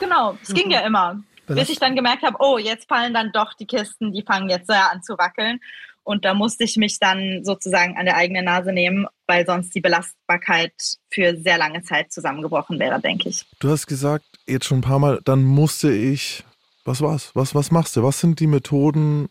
Genau, 0.00 0.38
es 0.42 0.52
ging 0.54 0.70
ja 0.70 0.80
immer. 0.80 1.20
Bis 1.46 1.68
ich 1.68 1.78
dann 1.78 1.94
gemerkt 1.94 2.22
habe, 2.22 2.36
oh, 2.40 2.58
jetzt 2.58 2.88
fallen 2.88 3.14
dann 3.14 3.30
doch 3.32 3.54
die 3.54 3.66
Kisten, 3.66 4.12
die 4.12 4.22
fangen 4.22 4.48
jetzt 4.48 4.66
sehr 4.66 4.90
an 4.90 5.02
zu 5.02 5.16
wackeln. 5.16 5.60
Und 6.02 6.24
da 6.24 6.34
musste 6.34 6.64
ich 6.64 6.76
mich 6.76 6.98
dann 6.98 7.44
sozusagen 7.44 7.96
an 7.96 8.06
der 8.06 8.16
eigenen 8.16 8.44
Nase 8.44 8.72
nehmen, 8.72 9.06
weil 9.26 9.44
sonst 9.44 9.74
die 9.74 9.80
Belastbarkeit 9.80 10.72
für 11.10 11.36
sehr 11.36 11.58
lange 11.58 11.82
Zeit 11.82 12.12
zusammengebrochen 12.12 12.78
wäre, 12.78 13.00
denke 13.00 13.28
ich. 13.28 13.44
Du 13.58 13.70
hast 13.70 13.86
gesagt, 13.86 14.24
jetzt 14.46 14.66
schon 14.66 14.78
ein 14.78 14.82
paar 14.82 15.00
Mal, 15.00 15.20
dann 15.24 15.42
musste 15.42 15.90
ich. 15.92 16.44
Was 16.84 17.00
war's? 17.00 17.32
Was, 17.34 17.56
was 17.56 17.72
machst 17.72 17.96
du? 17.96 18.04
Was 18.04 18.20
sind 18.20 18.38
die 18.38 18.46
Methoden, 18.46 19.28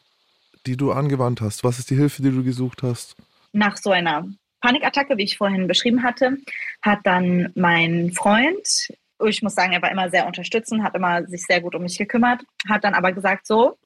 die 0.66 0.78
du 0.78 0.92
angewandt 0.92 1.42
hast? 1.42 1.64
Was 1.64 1.80
ist 1.80 1.90
die 1.90 1.96
Hilfe, 1.96 2.22
die 2.22 2.32
du 2.32 2.44
gesucht 2.44 2.84
hast? 2.84 3.16
Nach 3.54 3.78
so 3.78 3.92
einer 3.92 4.28
Panikattacke, 4.62 5.18
wie 5.18 5.24
ich 5.24 5.38
vorhin 5.38 5.68
beschrieben 5.68 6.04
hatte, 6.04 6.38
hat 6.82 7.00
dann 7.04 7.52
mein 7.56 8.12
Freund, 8.14 8.90
ich 9.24 9.42
muss 9.42 9.56
sagen, 9.56 9.74
er 9.74 9.82
war 9.82 9.92
immer 9.92 10.10
sehr 10.10 10.26
unterstützend, 10.26 10.84
hat 10.84 10.96
immer 10.96 11.26
sich 11.28 11.44
sehr 11.44 11.62
gut 11.62 11.76
um 11.76 11.84
mich 11.84 11.98
gekümmert, 11.98 12.44
hat 12.68 12.84
dann 12.84 12.94
aber 12.94 13.12
gesagt, 13.12 13.48
so, 13.48 13.78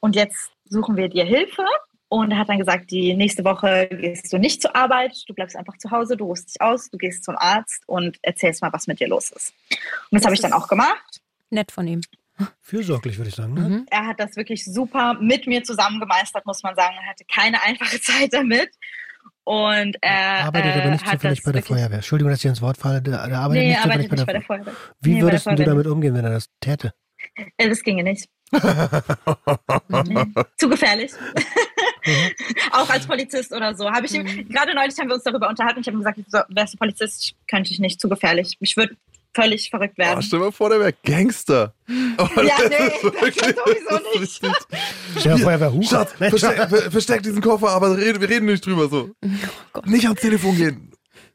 und 0.00 0.16
jetzt 0.16 0.50
suchen 0.68 0.96
wir 0.96 1.08
dir 1.08 1.24
Hilfe. 1.24 1.64
Und 2.08 2.30
er 2.30 2.38
hat 2.38 2.50
dann 2.50 2.58
gesagt, 2.58 2.90
die 2.90 3.14
nächste 3.14 3.42
Woche 3.42 3.88
gehst 3.90 4.30
du 4.30 4.36
nicht 4.36 4.60
zur 4.60 4.76
Arbeit, 4.76 5.24
du 5.28 5.34
bleibst 5.34 5.56
einfach 5.56 5.78
zu 5.78 5.90
Hause, 5.90 6.14
du 6.14 6.26
ruhst 6.26 6.50
dich 6.50 6.60
aus, 6.60 6.90
du 6.90 6.98
gehst 6.98 7.24
zum 7.24 7.36
Arzt 7.38 7.84
und 7.86 8.18
erzählst 8.20 8.60
mal, 8.60 8.70
was 8.70 8.86
mit 8.86 9.00
dir 9.00 9.08
los 9.08 9.30
ist. 9.30 9.54
Und 9.70 9.78
das, 10.10 10.20
das 10.20 10.24
habe 10.26 10.34
ich 10.34 10.40
dann 10.42 10.52
auch 10.52 10.68
gemacht. 10.68 11.22
Nett 11.48 11.72
von 11.72 11.86
ihm. 11.88 12.02
Fürsorglich, 12.60 13.18
würde 13.18 13.28
ich 13.28 13.34
sagen. 13.34 13.54
Ne? 13.54 13.60
Mhm. 13.60 13.86
Er 13.90 14.06
hat 14.06 14.20
das 14.20 14.36
wirklich 14.36 14.64
super 14.64 15.14
mit 15.14 15.46
mir 15.46 15.62
zusammen 15.62 16.00
gemeistert, 16.00 16.46
muss 16.46 16.62
man 16.62 16.74
sagen. 16.74 16.94
Er 17.00 17.10
hatte 17.10 17.24
keine 17.32 17.62
einfache 17.62 18.00
Zeit 18.00 18.32
damit. 18.32 18.70
Und 19.44 19.96
er 20.00 20.44
arbeitet 20.44 20.76
aber 20.76 20.90
nicht 20.90 21.06
äh, 21.06 21.10
zufällig 21.10 21.42
bei 21.42 21.52
der 21.52 21.62
Feuerwehr. 21.62 21.96
Entschuldigung, 21.96 22.30
dass 22.30 22.40
ich 22.40 22.46
ins 22.46 22.62
Wort 22.62 22.76
falle. 22.76 23.02
Der 23.02 23.20
arbeitet 23.20 23.52
nee, 23.52 23.68
nicht 23.70 23.82
zufällig 23.82 24.08
bei, 24.08 24.16
der, 24.16 24.24
bei 24.24 24.32
der 24.34 24.42
Feuerwehr. 24.42 24.74
Wie 25.00 25.14
nee, 25.14 25.22
würdest 25.22 25.46
du 25.46 25.54
damit 25.56 25.86
umgehen, 25.86 26.14
wenn 26.14 26.24
er 26.24 26.30
das 26.30 26.48
täte? 26.60 26.92
Äh, 27.56 27.68
das 27.68 27.82
ginge 27.82 28.04
nicht. 28.04 28.28
Zu 30.58 30.68
gefährlich. 30.68 31.12
Mhm. 32.04 32.30
auch 32.72 32.90
als 32.90 33.06
Polizist 33.06 33.52
oder 33.52 33.74
so. 33.74 33.90
Habe 33.90 34.06
ich 34.06 34.12
mhm. 34.12 34.48
gerade 34.48 34.74
neulich 34.74 34.98
haben 34.98 35.08
wir 35.08 35.14
uns 35.14 35.24
darüber 35.24 35.48
unterhalten. 35.48 35.80
Ich 35.80 35.86
habe 35.86 35.98
gesagt, 35.98 36.18
so, 36.26 36.38
wärst 36.48 36.74
du 36.74 36.78
Polizist, 36.78 37.34
könnte 37.48 37.72
ich 37.72 37.80
nicht. 37.80 38.00
Zu 38.00 38.08
gefährlich. 38.08 38.56
Ich 38.60 38.76
würde 38.76 38.96
völlig 39.34 39.70
verrückt 39.70 39.98
werden. 39.98 40.18
Oh, 40.18 40.22
stell 40.22 40.38
dir 40.38 40.46
mal 40.46 40.52
vor, 40.52 40.70
der 40.70 40.80
wäre 40.80 40.94
Gangster. 41.04 41.74
Oh, 42.18 42.28
ja, 42.42 42.56
nee, 42.68 42.76
das 42.78 42.94
ist 42.94 44.34
sowieso 44.34 44.46
nicht. 44.46 44.66
Stell 45.18 45.36
dir 45.36 45.42
vor, 45.42 45.52
er 45.52 45.60
wäre 45.60 45.72
Huch. 45.72 45.88
Schatz, 45.88 46.12
versteck, 46.12 46.68
versteck, 46.90 47.22
diesen 47.22 47.40
Koffer, 47.40 47.70
aber 47.70 47.96
wir 47.96 48.28
reden 48.28 48.46
nicht 48.46 48.64
drüber 48.64 48.88
so. 48.88 49.10
Oh 49.74 49.80
nicht 49.84 50.04
ans 50.04 50.20
Telefon 50.20 50.56
gehen. 50.56 50.92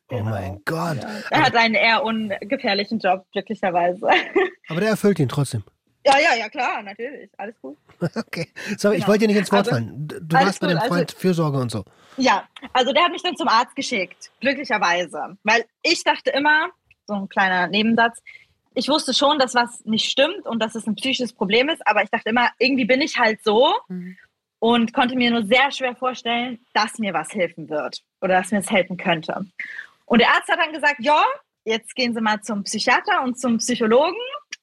Oh 0.09 0.21
mein 0.21 0.61
Gott. 0.63 0.99
Er 1.31 1.41
hat 1.43 1.55
einen 1.55 1.75
eher 1.75 2.03
ungefährlichen 2.03 2.99
Job, 2.99 3.25
glücklicherweise. 3.33 4.07
Aber 4.69 4.79
der 4.79 4.91
erfüllt 4.91 5.19
ihn 5.19 5.27
trotzdem. 5.27 5.63
Ja, 6.05 6.17
ja, 6.17 6.35
ja, 6.35 6.47
klar, 6.47 6.81
natürlich. 6.81 7.29
Alles 7.37 7.55
gut. 7.61 7.77
Okay. 8.15 8.47
So, 8.77 8.89
genau. 8.89 8.99
ich 9.01 9.07
wollte 9.07 9.21
dir 9.21 9.27
nicht 9.27 9.37
ins 9.37 9.51
Wort 9.51 9.67
also, 9.67 9.71
fallen. 9.71 10.07
Du 10.07 10.35
warst 10.35 10.61
bei 10.61 10.67
dem 10.67 10.77
Freund 10.77 11.09
also, 11.09 11.17
Fürsorge 11.17 11.57
und 11.57 11.71
so. 11.71 11.83
Ja, 12.15 12.47
also 12.71 12.93
der 12.93 13.03
hat 13.03 13.11
mich 13.11 13.23
dann 13.23 13.35
zum 13.35 13.47
Arzt 13.47 13.75
geschickt, 13.75 14.31
glücklicherweise. 14.39 15.37
Weil 15.43 15.65
ich 15.81 16.03
dachte 16.03 16.29
immer, 16.29 16.69
so 17.07 17.15
ein 17.15 17.29
kleiner 17.29 17.67
Nebensatz, 17.67 18.21
ich 18.77 18.89
wusste 18.89 19.13
schon, 19.13 19.39
dass 19.39 19.55
was 19.55 19.83
nicht 19.85 20.09
stimmt 20.09 20.45
und 20.45 20.61
dass 20.61 20.75
es 20.75 20.85
ein 20.85 20.93
psychisches 20.93 21.33
Problem 21.33 21.67
ist, 21.67 21.85
aber 21.87 22.03
ich 22.03 22.11
dachte 22.11 22.29
immer, 22.29 22.49
irgendwie 22.59 22.85
bin 22.85 23.01
ich 23.01 23.17
halt 23.17 23.43
so 23.43 23.73
mhm. 23.87 24.17
und 24.59 24.93
konnte 24.93 25.15
mir 25.15 25.31
nur 25.31 25.43
sehr 25.45 25.71
schwer 25.71 25.95
vorstellen, 25.95 26.59
dass 26.73 26.99
mir 26.99 27.11
was 27.13 27.33
helfen 27.33 27.69
wird 27.69 28.03
oder 28.21 28.35
dass 28.35 28.51
mir 28.51 28.59
es 28.59 28.69
helfen 28.69 28.97
könnte. 28.97 29.47
Und 30.05 30.19
der 30.19 30.29
Arzt 30.29 30.47
hat 30.47 30.59
dann 30.59 30.73
gesagt, 30.73 30.97
ja, 30.99 31.23
jetzt 31.65 31.95
gehen 31.95 32.13
Sie 32.13 32.21
mal 32.21 32.39
zum 32.41 32.63
Psychiater 32.63 33.23
und 33.23 33.39
zum 33.39 33.57
Psychologen. 33.57 34.15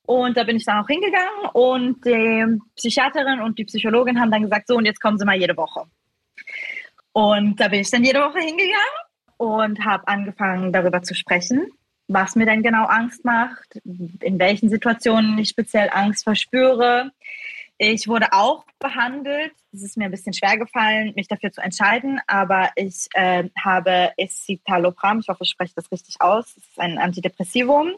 Und 0.07 0.37
da 0.37 0.45
bin 0.45 0.57
ich 0.57 0.65
dann 0.65 0.85
auch 0.85 0.87
hingegangen 0.87 1.51
und 1.53 2.05
die 2.05 2.61
Psychiaterin 2.77 3.41
und 3.41 3.59
die 3.59 3.65
Psychologin 3.65 4.21
haben 4.21 4.31
dann 4.31 4.43
gesagt, 4.43 4.69
so 4.69 4.77
und 4.77 4.85
jetzt 4.85 5.01
kommen 5.01 5.19
Sie 5.19 5.25
mal 5.25 5.39
jede 5.39 5.57
Woche. 5.57 5.87
Und 7.13 7.59
da 7.59 7.69
bin 7.69 7.81
ich 7.81 7.91
dann 7.91 8.05
jede 8.05 8.21
Woche 8.21 8.39
hingegangen 8.39 8.77
und 9.39 9.85
habe 9.85 10.07
angefangen 10.07 10.73
darüber 10.73 11.03
zu 11.03 11.15
sprechen, 11.15 11.73
was 12.09 12.37
mir 12.37 12.47
denn 12.47 12.63
genau 12.63 12.85
Angst 12.85 13.25
macht, 13.25 13.77
in 13.85 14.39
welchen 14.39 14.69
Situationen 14.69 15.39
ich 15.39 15.49
speziell 15.49 15.89
Angst 15.93 16.25
verspüre. 16.25 17.11
Ich 17.79 18.07
wurde 18.07 18.33
auch 18.33 18.65
behandelt. 18.79 19.53
Es 19.73 19.83
ist 19.83 19.97
mir 19.97 20.05
ein 20.05 20.11
bisschen 20.11 20.33
schwer 20.33 20.57
gefallen, 20.57 21.13
mich 21.17 21.27
dafür 21.27 21.51
zu 21.51 21.61
entscheiden, 21.61 22.21
aber 22.27 22.71
ich 22.77 23.09
äh, 23.15 23.49
habe 23.59 24.13
Escitalopram, 24.17 25.21
ich 25.21 25.29
hoffe, 25.29 25.43
ich 25.43 25.51
spreche 25.51 25.73
das 25.75 25.91
richtig 25.91 26.21
aus, 26.21 26.55
das 26.55 26.65
ist 26.65 26.79
ein 26.79 26.99
Antidepressivum, 26.99 27.95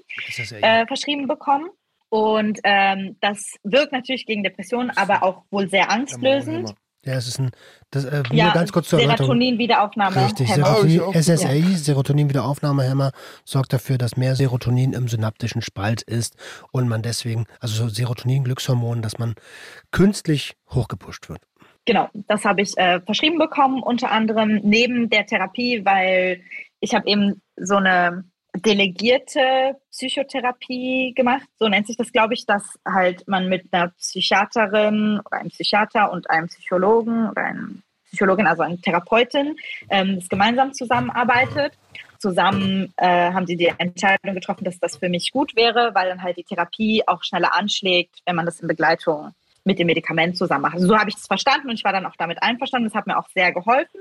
äh, 0.62 0.86
verschrieben 0.86 1.26
bekommen. 1.26 1.68
Und 2.09 2.61
ähm, 2.62 3.16
das 3.20 3.57
wirkt 3.64 3.92
natürlich 3.92 4.24
gegen 4.26 4.44
Depressionen, 4.44 4.90
aber 4.90 5.22
auch 5.22 5.42
wohl 5.50 5.68
sehr 5.68 5.90
angstlösend. 5.90 6.74
Ja, 7.07 7.14
es 7.14 7.28
ist 7.28 7.38
ein, 7.38 7.50
das, 7.90 8.04
äh, 8.04 8.24
ja, 8.32 8.46
nur 8.46 8.54
ganz 8.54 8.72
kurz 8.72 8.88
zur 8.88 8.98
Serotonin-Wiederaufnahme. 8.98 10.26
Richtig, 10.26 10.48
Serotonin, 10.52 11.22
SSA, 11.22 11.52
ja. 11.52 11.76
Serotonin-Wiederaufnahmehemmer, 11.76 13.12
sorgt 13.44 13.72
dafür, 13.72 13.96
dass 13.96 14.16
mehr 14.16 14.34
Serotonin 14.34 14.92
im 14.92 15.07
synaptischen 15.07 15.62
Spalt 15.62 16.02
ist 16.02 16.36
und 16.72 16.88
man 16.88 17.02
deswegen, 17.02 17.46
also 17.61 17.88
Serotonin-Glückshormon, 17.88 19.02
dass 19.02 19.18
man 19.18 19.34
künstlich 19.92 20.57
hochgepusht 20.70 21.28
wird. 21.28 21.40
Genau, 21.84 22.09
das 22.12 22.44
habe 22.44 22.62
ich 22.62 22.76
äh, 22.76 23.00
verschrieben 23.00 23.38
bekommen, 23.38 23.84
unter 23.84 24.11
anderem 24.11 24.61
neben 24.64 25.09
der 25.09 25.26
Therapie, 25.26 25.84
weil 25.84 26.42
ich 26.80 26.92
habe 26.92 27.07
eben 27.07 27.40
so 27.57 27.76
eine 27.76 28.24
delegierte 28.57 29.76
Psychotherapie 29.90 31.12
gemacht. 31.14 31.46
So 31.59 31.68
nennt 31.68 31.86
sich 31.86 31.96
das, 31.96 32.12
glaube 32.12 32.34
ich, 32.34 32.46
dass 32.46 32.62
halt 32.86 33.26
man 33.28 33.48
mit 33.48 33.72
einer 33.72 33.88
Psychiaterin 33.88 35.20
oder 35.24 35.38
einem 35.38 35.50
Psychiater 35.50 36.11
und 36.12 36.30
einem 36.30 36.48
Psychologen 36.48 37.30
oder 37.30 37.42
einer 37.42 37.68
Psychologin, 38.07 38.46
also 38.46 38.62
einer 38.62 38.80
Therapeutin, 38.80 39.57
ähm, 39.90 40.16
das 40.16 40.28
gemeinsam 40.28 40.72
zusammenarbeitet. 40.72 41.72
Zusammen 42.18 42.92
äh, 42.96 43.32
haben 43.32 43.46
sie 43.46 43.57
die 43.57 43.72
Entscheidung 43.76 44.34
getroffen, 44.34 44.64
dass 44.64 44.78
das 44.78 44.96
für 44.96 45.09
mich 45.09 45.32
gut 45.32 45.54
wäre, 45.54 45.94
weil 45.94 46.09
dann 46.09 46.22
halt 46.22 46.36
die 46.36 46.44
Therapie 46.44 47.02
auch 47.07 47.22
schneller 47.22 47.54
anschlägt, 47.54 48.20
wenn 48.24 48.36
man 48.36 48.46
das 48.46 48.61
in 48.61 48.68
Begleitung 48.68 49.32
mit 49.64 49.78
dem 49.78 49.86
Medikament 49.86 50.36
zusammen 50.36 50.62
macht. 50.62 50.74
Also 50.74 50.86
so 50.86 50.96
habe 50.96 51.11
ich 51.11 51.16
es 51.16 51.26
verstanden 51.26 51.68
und 51.68 51.74
ich 51.74 51.84
war 51.84 51.92
dann 51.92 52.07
auch 52.07 52.16
damit 52.16 52.42
einverstanden. 52.42 52.88
Das 52.88 52.94
hat 52.94 53.07
mir 53.07 53.18
auch 53.18 53.28
sehr 53.34 53.52
geholfen. 53.52 54.00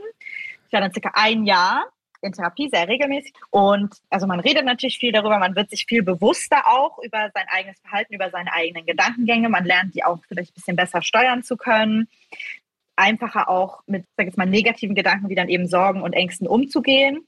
Ich 0.68 0.74
war 0.74 0.80
dann 0.80 0.94
circa 0.94 1.12
ein 1.14 1.46
Jahr 1.46 1.86
in 2.26 2.34
Therapie 2.34 2.70
sehr 2.70 2.88
regelmäßig. 2.88 3.34
Und 3.50 3.96
also 4.10 4.28
man 4.28 4.40
redet 4.40 4.66
natürlich 4.66 4.98
viel 4.98 5.12
darüber, 5.12 5.40
man 5.40 5.56
wird 5.56 5.70
sich 5.70 5.86
viel 5.88 6.04
bewusster 6.04 6.68
auch 6.68 7.00
über 7.00 7.30
sein 7.34 7.46
eigenes 7.48 7.80
Verhalten, 7.80 8.14
über 8.14 8.30
seine 8.30 8.52
eigenen 8.54 8.86
Gedankengänge. 8.86 9.50
Man 9.50 9.66
lernt 9.66 9.96
die 9.96 10.04
auch 10.04 10.20
vielleicht 10.28 10.52
ein 10.52 10.56
bisschen 10.56 10.76
besser 10.76 11.02
steuern 11.02 11.44
zu 11.44 11.58
können. 11.58 12.08
Einfacher 12.96 13.50
auch 13.50 13.82
mit, 13.88 14.06
sag 14.18 14.28
ich 14.28 14.38
mal, 14.38 14.46
negativen 14.46 14.96
Gedanken 14.96 15.30
wie 15.30 15.36
dann 15.36 15.50
eben 15.50 15.68
Sorgen 15.68 16.02
und 16.02 16.14
Ängsten 16.14 16.48
umzugehen 16.48 17.26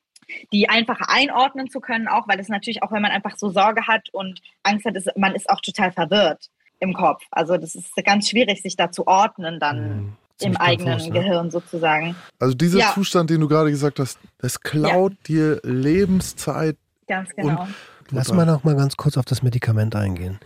die 0.52 0.68
einfacher 0.68 1.10
einordnen 1.10 1.70
zu 1.70 1.80
können, 1.80 2.10
auch 2.10 2.28
weil 2.28 2.38
es 2.42 2.50
natürlich 2.50 2.84
auch, 2.84 2.92
wenn 2.92 3.02
man 3.02 3.12
einfach 3.12 3.38
so 3.38 3.50
Sorge 3.50 3.88
hat 3.88 4.10
und 4.12 4.42
Angst 4.62 4.86
hat, 4.86 4.94
ist, 4.98 5.10
man 5.16 5.34
ist 5.34 5.50
auch 5.50 5.62
total 5.62 5.94
verwirrt 5.94 6.50
im 6.82 6.94
Kopf. 6.94 7.24
Also 7.32 7.56
das 7.56 7.76
ist 7.76 7.96
ganz 8.04 8.30
schwierig, 8.30 8.62
sich 8.62 8.76
da 8.76 8.92
zu 8.92 9.08
ordnen 9.08 9.58
dann. 9.58 9.80
Mhm 9.80 10.18
im 10.42 10.58
eigenen 10.58 10.98
ne? 10.98 11.10
Gehirn 11.10 11.52
sozusagen. 11.52 12.16
Also 12.40 12.54
dieser 12.54 12.80
ja. 12.80 12.92
Zustand, 12.94 13.30
den 13.30 13.42
du 13.42 13.48
gerade 13.48 13.72
gesagt 13.72 14.00
hast, 14.00 14.20
das 14.40 14.60
klaut 14.60 15.14
ja. 15.14 15.18
dir 15.28 15.60
Lebenszeit. 15.64 16.78
Ganz 17.08 17.30
genau. 17.36 17.68
Lass 18.12 18.32
mal 18.32 18.46
noch 18.46 18.64
mal 18.64 18.76
ganz 18.76 18.96
kurz 18.96 19.18
auf 19.18 19.26
das 19.26 19.44
Medikament 19.44 19.96
eingehen. 19.96 20.40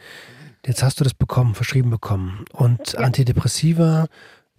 Jetzt 0.65 0.83
hast 0.83 0.99
du 0.99 1.03
das 1.03 1.13
bekommen, 1.13 1.55
verschrieben 1.55 1.89
bekommen. 1.89 2.45
Und 2.53 2.93
ja. 2.93 2.99
Antidepressiva, 2.99 4.07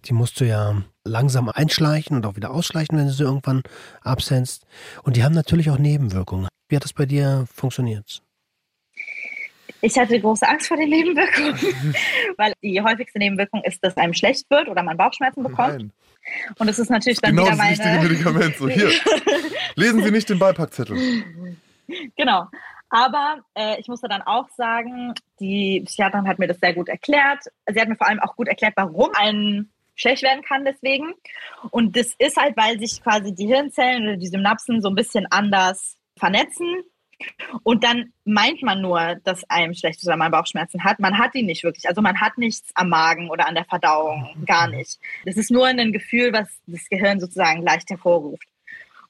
die 0.05 0.13
musst 0.13 0.39
du 0.39 0.45
ja 0.45 0.81
langsam 1.05 1.49
einschleichen 1.49 2.17
und 2.17 2.25
auch 2.25 2.35
wieder 2.35 2.51
ausschleichen, 2.51 2.97
wenn 2.97 3.07
du 3.07 3.13
sie 3.13 3.23
irgendwann 3.23 3.63
absetzt. 4.01 4.65
Und 5.03 5.15
die 5.15 5.23
haben 5.23 5.33
natürlich 5.33 5.69
auch 5.69 5.77
Nebenwirkungen. 5.77 6.47
Wie 6.67 6.75
hat 6.75 6.83
das 6.83 6.93
bei 6.93 7.05
dir 7.05 7.45
funktioniert? 7.53 8.21
Ich 9.83 9.99
hatte 9.99 10.17
große 10.17 10.47
Angst 10.47 10.69
vor 10.69 10.77
den 10.77 10.89
Nebenwirkungen, 10.89 11.59
weil 12.37 12.53
die 12.63 12.81
häufigste 12.81 13.19
Nebenwirkung 13.19 13.61
ist, 13.65 13.83
dass 13.83 13.97
einem 13.97 14.13
schlecht 14.13 14.49
wird 14.49 14.69
oder 14.69 14.81
man 14.81 14.95
Bauchschmerzen 14.95 15.43
bekommt. 15.43 15.77
Nein. 15.77 15.91
Und 16.57 16.69
es 16.69 16.79
ist 16.79 16.89
natürlich 16.89 17.19
dann 17.19 17.35
genau 17.35 17.47
wieder 17.47 17.57
meine... 17.57 17.75
Das 17.75 17.85
richtige 17.85 18.07
Medikament. 18.07 18.55
So, 18.55 18.69
hier, 18.69 18.89
lesen 19.75 20.01
Sie 20.01 20.11
nicht 20.11 20.29
den 20.29 20.39
Beipackzettel. 20.39 20.97
Genau. 22.15 22.47
Aber 22.89 23.41
äh, 23.55 23.77
ich 23.77 23.89
musste 23.89 24.07
dann 24.07 24.21
auch 24.21 24.47
sagen, 24.55 25.15
die 25.41 25.81
Psychiaterin 25.85 26.29
hat 26.29 26.39
mir 26.39 26.47
das 26.47 26.61
sehr 26.61 26.73
gut 26.73 26.87
erklärt. 26.87 27.43
Sie 27.67 27.81
hat 27.81 27.89
mir 27.89 27.97
vor 27.97 28.07
allem 28.07 28.21
auch 28.21 28.37
gut 28.37 28.47
erklärt, 28.47 28.75
warum 28.77 29.09
ein 29.15 29.69
schlecht 29.95 30.23
werden 30.23 30.43
kann 30.43 30.63
deswegen. 30.63 31.13
Und 31.71 31.97
das 31.97 32.13
ist 32.19 32.37
halt, 32.37 32.55
weil 32.55 32.79
sich 32.79 33.03
quasi 33.03 33.35
die 33.35 33.47
Hirnzellen 33.47 34.03
oder 34.03 34.17
die 34.17 34.27
Synapsen 34.27 34.81
so 34.81 34.87
ein 34.87 34.95
bisschen 34.95 35.25
anders 35.29 35.97
vernetzen 36.17 36.83
und 37.63 37.83
dann 37.83 38.13
meint 38.25 38.61
man 38.63 38.81
nur, 38.81 39.15
dass 39.23 39.49
einem 39.49 39.73
schlecht 39.73 39.99
ist 39.99 40.07
oder 40.07 40.17
man 40.17 40.31
Bauchschmerzen 40.31 40.83
hat. 40.83 40.99
Man 40.99 41.17
hat 41.17 41.33
die 41.33 41.43
nicht 41.43 41.63
wirklich. 41.63 41.87
Also 41.87 42.01
man 42.01 42.19
hat 42.19 42.37
nichts 42.37 42.71
am 42.75 42.89
Magen 42.89 43.29
oder 43.29 43.47
an 43.47 43.55
der 43.55 43.65
Verdauung. 43.65 44.29
Gar 44.45 44.67
nicht. 44.69 44.99
Das 45.25 45.37
ist 45.37 45.51
nur 45.51 45.67
ein 45.67 45.91
Gefühl, 45.91 46.33
was 46.33 46.47
das 46.67 46.87
Gehirn 46.89 47.19
sozusagen 47.19 47.63
leicht 47.63 47.89
hervorruft. 47.89 48.47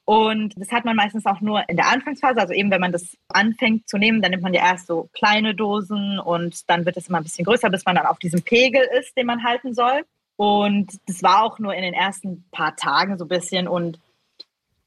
Und 0.06 0.52
das 0.56 0.70
hat 0.70 0.84
man 0.84 0.96
meistens 0.96 1.24
auch 1.24 1.40
nur 1.40 1.66
in 1.68 1.76
der 1.76 1.88
Anfangsphase. 1.88 2.38
Also 2.40 2.52
eben, 2.52 2.70
wenn 2.70 2.80
man 2.80 2.92
das 2.92 3.16
anfängt 3.28 3.88
zu 3.88 3.96
nehmen, 3.96 4.20
dann 4.20 4.32
nimmt 4.32 4.42
man 4.42 4.52
ja 4.52 4.62
erst 4.62 4.86
so 4.86 5.08
kleine 5.14 5.54
Dosen 5.54 6.18
und 6.18 6.68
dann 6.68 6.84
wird 6.84 6.96
es 6.96 7.08
immer 7.08 7.18
ein 7.18 7.24
bisschen 7.24 7.46
größer, 7.46 7.70
bis 7.70 7.86
man 7.86 7.96
dann 7.96 8.06
auf 8.06 8.18
diesem 8.18 8.42
Pegel 8.42 8.86
ist, 8.98 9.16
den 9.16 9.26
man 9.26 9.42
halten 9.42 9.74
soll. 9.74 10.04
Und 10.36 10.92
das 11.06 11.22
war 11.22 11.42
auch 11.42 11.58
nur 11.58 11.74
in 11.74 11.82
den 11.82 11.94
ersten 11.94 12.44
paar 12.50 12.76
Tagen 12.76 13.16
so 13.16 13.24
ein 13.24 13.28
bisschen. 13.28 13.66
Und 13.66 13.98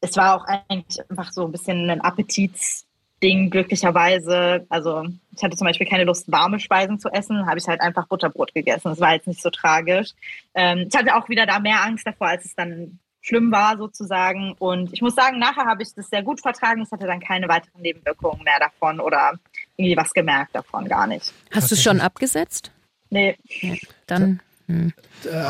es 0.01 0.15
war 0.17 0.35
auch 0.35 0.45
eigentlich 0.45 0.99
einfach 1.09 1.31
so 1.31 1.45
ein 1.45 1.51
bisschen 1.51 1.89
ein 1.89 2.01
Appetits 2.01 2.86
Ding 3.21 3.49
glücklicherweise. 3.49 4.65
Also 4.69 5.05
ich 5.35 5.43
hatte 5.43 5.57
zum 5.57 5.65
Beispiel 5.65 5.87
keine 5.87 6.03
Lust, 6.03 6.31
warme 6.31 6.59
Speisen 6.59 6.99
zu 6.99 7.09
essen, 7.09 7.47
habe 7.47 7.57
ich 7.57 7.67
halt 7.67 7.81
einfach 7.81 8.07
Butterbrot 8.07 8.53
gegessen. 8.53 8.89
Das 8.89 8.99
war 8.99 9.13
jetzt 9.13 9.27
nicht 9.27 9.41
so 9.41 9.49
tragisch. 9.49 10.11
Ähm, 10.53 10.85
ich 10.89 10.95
hatte 10.95 11.15
auch 11.15 11.27
wieder 11.29 11.45
da 11.45 11.59
mehr 11.59 11.83
Angst 11.83 12.05
davor, 12.05 12.27
als 12.27 12.45
es 12.45 12.55
dann 12.55 12.99
schlimm 13.21 13.51
war 13.51 13.77
sozusagen. 13.77 14.53
Und 14.59 14.93
ich 14.93 15.01
muss 15.01 15.15
sagen, 15.15 15.39
nachher 15.39 15.65
habe 15.65 15.83
ich 15.83 15.93
das 15.93 16.09
sehr 16.09 16.23
gut 16.23 16.41
vertragen. 16.41 16.83
Ich 16.83 16.91
hatte 16.91 17.07
dann 17.07 17.19
keine 17.19 17.47
weiteren 17.47 17.81
Nebenwirkungen 17.81 18.43
mehr 18.43 18.59
davon 18.59 18.99
oder 18.99 19.33
irgendwie 19.75 19.97
was 19.97 20.13
gemerkt 20.13 20.55
davon, 20.55 20.87
gar 20.87 21.07
nicht. 21.07 21.33
Hast 21.51 21.71
du 21.71 21.75
es 21.75 21.83
schon 21.83 21.99
abgesetzt? 21.99 22.71
Nee. 23.09 23.37
Ja, 23.61 23.75
dann 24.05 24.41
hm. 24.67 24.93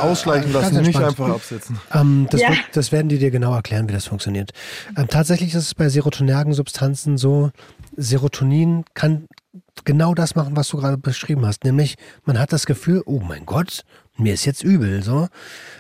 Ausschleichen 0.02 0.54
lassen, 0.54 0.82
nicht 0.82 0.96
einfach 0.96 1.30
absetzen. 1.30 1.80
Ähm, 1.92 2.28
das, 2.30 2.42
ja. 2.42 2.50
wird, 2.50 2.60
das, 2.74 2.92
werden 2.92 3.10
die 3.10 3.18
dir 3.18 3.32
genau 3.32 3.54
erklären, 3.54 3.90
wie 3.90 3.94
das 3.94 4.06
funktioniert. 4.06 4.52
Ähm, 4.96 5.08
tatsächlich 5.08 5.56
ist 5.56 5.64
es 5.64 5.76
bei 5.76 5.90
serotonergen 5.90 6.54
Substanzen 6.54 7.18
so, 7.18 7.52
Serotonin 7.96 8.86
kann 8.94 9.28
genau 9.86 10.14
das 10.14 10.36
machen, 10.36 10.56
was 10.56 10.68
du 10.68 10.78
gerade 10.78 10.98
beschrieben 10.98 11.46
hast. 11.46 11.64
Nämlich, 11.64 11.96
man 12.26 12.38
hat 12.38 12.54
das 12.54 12.66
Gefühl, 12.68 13.02
oh 13.06 13.20
mein 13.20 13.46
Gott, 13.46 13.84
mir 14.18 14.34
ist 14.34 14.46
jetzt 14.46 14.64
übel. 14.64 15.02
So, 15.02 15.28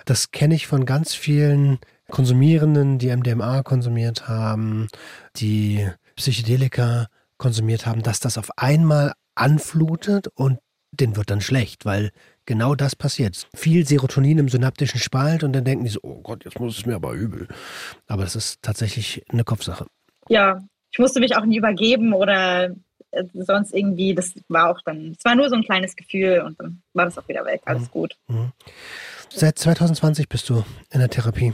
Das 0.05 0.31
kenne 0.31 0.55
ich 0.55 0.65
von 0.65 0.85
ganz 0.85 1.13
vielen 1.13 1.79
Konsumierenden, 2.09 2.99
die 2.99 3.15
MDMA 3.15 3.63
konsumiert 3.63 4.27
haben, 4.27 4.87
die 5.35 5.87
Psychedelika 6.15 7.07
konsumiert 7.37 7.85
haben, 7.85 8.01
dass 8.01 8.19
das 8.19 8.37
auf 8.37 8.49
einmal 8.57 9.13
anflutet 9.35 10.27
und 10.33 10.59
denen 10.91 11.15
wird 11.15 11.29
dann 11.29 11.41
schlecht, 11.41 11.85
weil 11.85 12.11
genau 12.47 12.73
das 12.73 12.95
passiert. 12.95 13.47
Viel 13.53 13.85
Serotonin 13.85 14.39
im 14.39 14.49
synaptischen 14.49 14.99
Spalt 14.99 15.43
und 15.43 15.53
dann 15.53 15.63
denken 15.63 15.83
die 15.83 15.91
so, 15.91 15.99
oh 16.01 16.21
Gott, 16.21 16.43
jetzt 16.45 16.59
muss 16.59 16.79
es 16.79 16.85
mir 16.87 16.95
aber 16.95 17.13
übel. 17.13 17.47
Aber 18.07 18.23
das 18.23 18.35
ist 18.35 18.63
tatsächlich 18.63 19.23
eine 19.29 19.43
Kopfsache. 19.43 19.85
Ja, 20.29 20.63
ich 20.91 20.97
musste 20.97 21.19
mich 21.19 21.35
auch 21.35 21.45
nie 21.45 21.57
übergeben 21.57 22.13
oder 22.13 22.71
äh, 23.11 23.23
sonst 23.33 23.73
irgendwie, 23.73 24.15
das 24.15 24.33
war 24.47 24.71
auch 24.71 24.81
dann, 24.83 25.15
es 25.17 25.23
war 25.23 25.35
nur 25.35 25.49
so 25.49 25.55
ein 25.55 25.63
kleines 25.63 25.95
Gefühl 25.95 26.41
und 26.45 26.59
dann 26.59 26.81
war 26.93 27.05
das 27.05 27.17
auch 27.19 27.27
wieder 27.27 27.45
weg, 27.45 27.61
alles 27.65 27.83
mhm. 27.83 27.91
gut. 27.91 28.17
Mhm. 28.27 28.51
Seit 29.29 29.59
2020 29.59 30.27
bist 30.27 30.49
du 30.49 30.63
in 30.91 30.99
der 30.99 31.09
Therapie. 31.09 31.53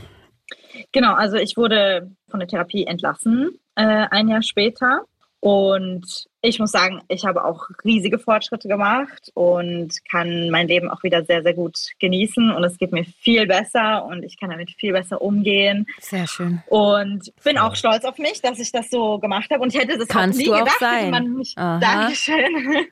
Genau, 0.92 1.14
also 1.14 1.38
ich 1.38 1.58
wurde 1.58 2.12
von 2.30 2.40
der 2.40 2.48
Therapie 2.48 2.86
entlassen, 2.86 3.60
äh, 3.76 3.84
ein 3.84 4.28
Jahr 4.28 4.44
später. 4.44 5.06
Und 5.44 6.30
ich 6.42 6.58
muss 6.58 6.72
sagen, 6.72 7.02
ich 7.10 7.26
habe 7.26 7.44
auch 7.44 7.68
riesige 7.84 8.18
Fortschritte 8.18 8.70
gemacht 8.70 9.30
und 9.34 9.94
kann 10.10 10.50
mein 10.50 10.70
Leben 10.70 10.90
auch 10.90 11.04
wieder 11.04 11.26
sehr, 11.26 11.44
sehr 11.44 11.54
gut 11.54 11.78
genießen. 12.00 12.50
Und 12.50 12.64
es 12.64 12.78
geht 12.78 12.94
mir 12.94 13.04
viel 13.04 13.46
besser 13.46 14.06
und 14.06 14.24
ich 14.24 14.40
kann 14.40 14.52
damit 14.52 14.72
viel 14.72 14.94
besser 14.94 15.22
umgehen. 15.22 15.86
Sehr 16.00 16.28
schön. 16.28 16.64
Und 16.68 17.30
bin 17.44 17.58
auch 17.58 17.76
stolz 17.76 18.06
auf 18.06 18.18
mich, 18.20 18.42
dass 18.42 18.58
ich 18.58 18.72
das 18.72 18.90
so 18.90 19.20
gemacht 19.20 19.52
habe. 19.52 19.62
Und 19.62 19.76
ich 19.76 19.82
hätte 19.82 19.98
das 19.98 20.08
Kannst 20.08 20.40
auch 20.40 20.44
nie 20.44 20.50
du 20.50 20.52
gedacht, 20.54 20.76
auch 20.76 20.80
sein. 20.80 21.12
man 21.12 21.34
mich. 21.34 21.56
Dankeschön. 21.56 22.88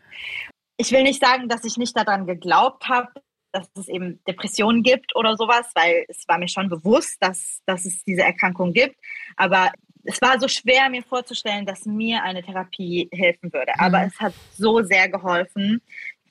Ich 0.76 0.92
will 0.92 1.04
nicht 1.04 1.24
sagen, 1.24 1.48
dass 1.48 1.64
ich 1.64 1.78
nicht 1.78 1.96
daran 1.96 2.28
geglaubt 2.28 2.90
habe, 2.90 3.08
dass 3.54 3.70
es 3.78 3.88
eben 3.88 4.20
Depressionen 4.28 4.84
gibt 4.84 5.16
oder 5.16 5.38
sowas, 5.38 5.72
weil 5.74 6.04
es 6.10 6.28
war 6.28 6.38
mir 6.38 6.50
schon 6.50 6.68
bewusst, 6.68 7.16
dass, 7.22 7.62
dass 7.66 7.86
es 7.86 8.04
diese 8.04 8.24
Erkrankung 8.24 8.74
gibt. 8.74 8.98
Aber 9.38 9.72
es 10.04 10.22
war 10.22 10.40
so 10.40 10.48
schwer, 10.48 10.90
mir 10.90 11.04
vorzustellen, 11.04 11.66
dass 11.66 11.86
mir 11.86 12.24
eine 12.24 12.44
Therapie 12.44 13.10
helfen 13.12 13.52
würde. 13.54 13.74
Aber 13.78 14.00
mhm. 14.00 14.06
es 14.06 14.20
hat 14.20 14.34
so 14.58 14.82
sehr 14.82 15.10
geholfen. 15.10 15.82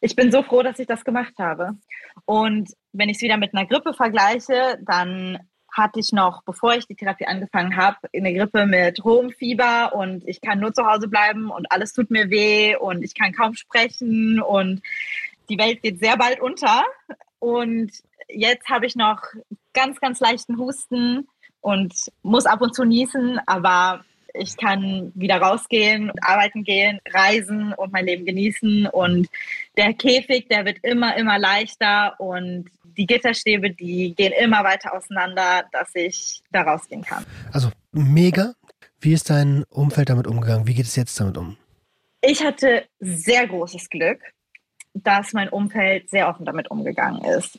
Ich 0.01 0.17
bin 0.17 0.33
so 0.33 0.43
froh, 0.43 0.63
dass 0.63 0.79
ich 0.79 0.87
das 0.87 1.05
gemacht 1.05 1.35
habe. 1.39 1.77
Und 2.25 2.71
wenn 2.93 3.09
ich 3.09 3.17
es 3.17 3.23
wieder 3.23 3.37
mit 3.37 3.55
einer 3.55 3.67
Grippe 3.67 3.93
vergleiche, 3.93 4.79
dann 4.83 5.39
hatte 5.73 6.01
ich 6.01 6.13
noch, 6.13 6.43
bevor 6.43 6.75
ich 6.75 6.87
die 6.87 6.97
Therapie 6.97 7.27
angefangen 7.27 7.77
habe, 7.77 7.97
eine 8.15 8.35
Grippe 8.35 8.67
mit 8.67 9.05
hohem 9.05 9.31
Fieber 9.31 9.95
und 9.95 10.27
ich 10.27 10.41
kann 10.41 10.59
nur 10.59 10.73
zu 10.73 10.85
Hause 10.85 11.07
bleiben 11.07 11.51
und 11.51 11.71
alles 11.71 11.93
tut 11.93 12.11
mir 12.11 12.29
weh 12.29 12.75
und 12.77 13.05
ich 13.05 13.15
kann 13.15 13.33
kaum 13.33 13.55
sprechen 13.55 14.41
und 14.41 14.83
die 15.49 15.59
Welt 15.59 15.83
geht 15.83 16.01
sehr 16.01 16.17
bald 16.17 16.41
unter. 16.41 16.85
Und 17.39 17.93
jetzt 18.29 18.69
habe 18.69 18.87
ich 18.87 18.97
noch 18.97 19.23
ganz, 19.73 20.01
ganz 20.01 20.19
leichten 20.19 20.59
Husten 20.59 21.29
und 21.61 21.95
muss 22.23 22.47
ab 22.47 22.61
und 22.61 22.75
zu 22.75 22.85
niesen, 22.85 23.41
aber 23.47 24.05
ich 24.35 24.57
kann 24.57 25.13
wieder 25.15 25.39
rausgehen, 25.39 26.13
arbeiten 26.21 26.65
gehen, 26.65 27.01
reisen 27.13 27.73
und 27.73 27.93
mein 27.93 28.07
Leben 28.07 28.25
genießen. 28.25 28.87
Und 28.87 29.29
der 29.77 29.93
Käfig, 29.95 30.49
der 30.49 30.65
wird 30.65 30.79
immer, 30.83 31.17
immer 31.17 31.39
leichter 31.39 32.15
und 32.19 32.67
die 32.97 33.07
Gitterstäbe, 33.07 33.71
die 33.71 34.15
gehen 34.15 34.33
immer 34.33 34.65
weiter 34.65 34.95
auseinander, 34.95 35.65
dass 35.73 35.91
ich 35.95 36.43
da 36.53 36.63
rausgehen 36.63 37.03
kann. 37.03 37.25
Also 37.53 37.71
mega. 37.93 38.55
Wie 39.01 39.13
ist 39.13 39.31
dein 39.31 39.65
Umfeld 39.71 40.11
damit 40.11 40.27
umgegangen? 40.27 40.67
Wie 40.67 40.75
geht 40.75 40.87
es 40.87 40.97
jetzt 40.97 41.19
damit 41.19 41.39
um? 41.39 41.57
Ich 42.21 42.45
hatte 42.45 42.85
sehr 42.99 43.47
großes 43.47 43.89
Glück, 43.89 44.21
dass 44.93 45.33
mein 45.33 45.49
Umfeld 45.49 46.11
sehr 46.11 46.29
offen 46.29 46.45
damit 46.45 46.71
umgegangen 46.71 47.25
ist. 47.25 47.59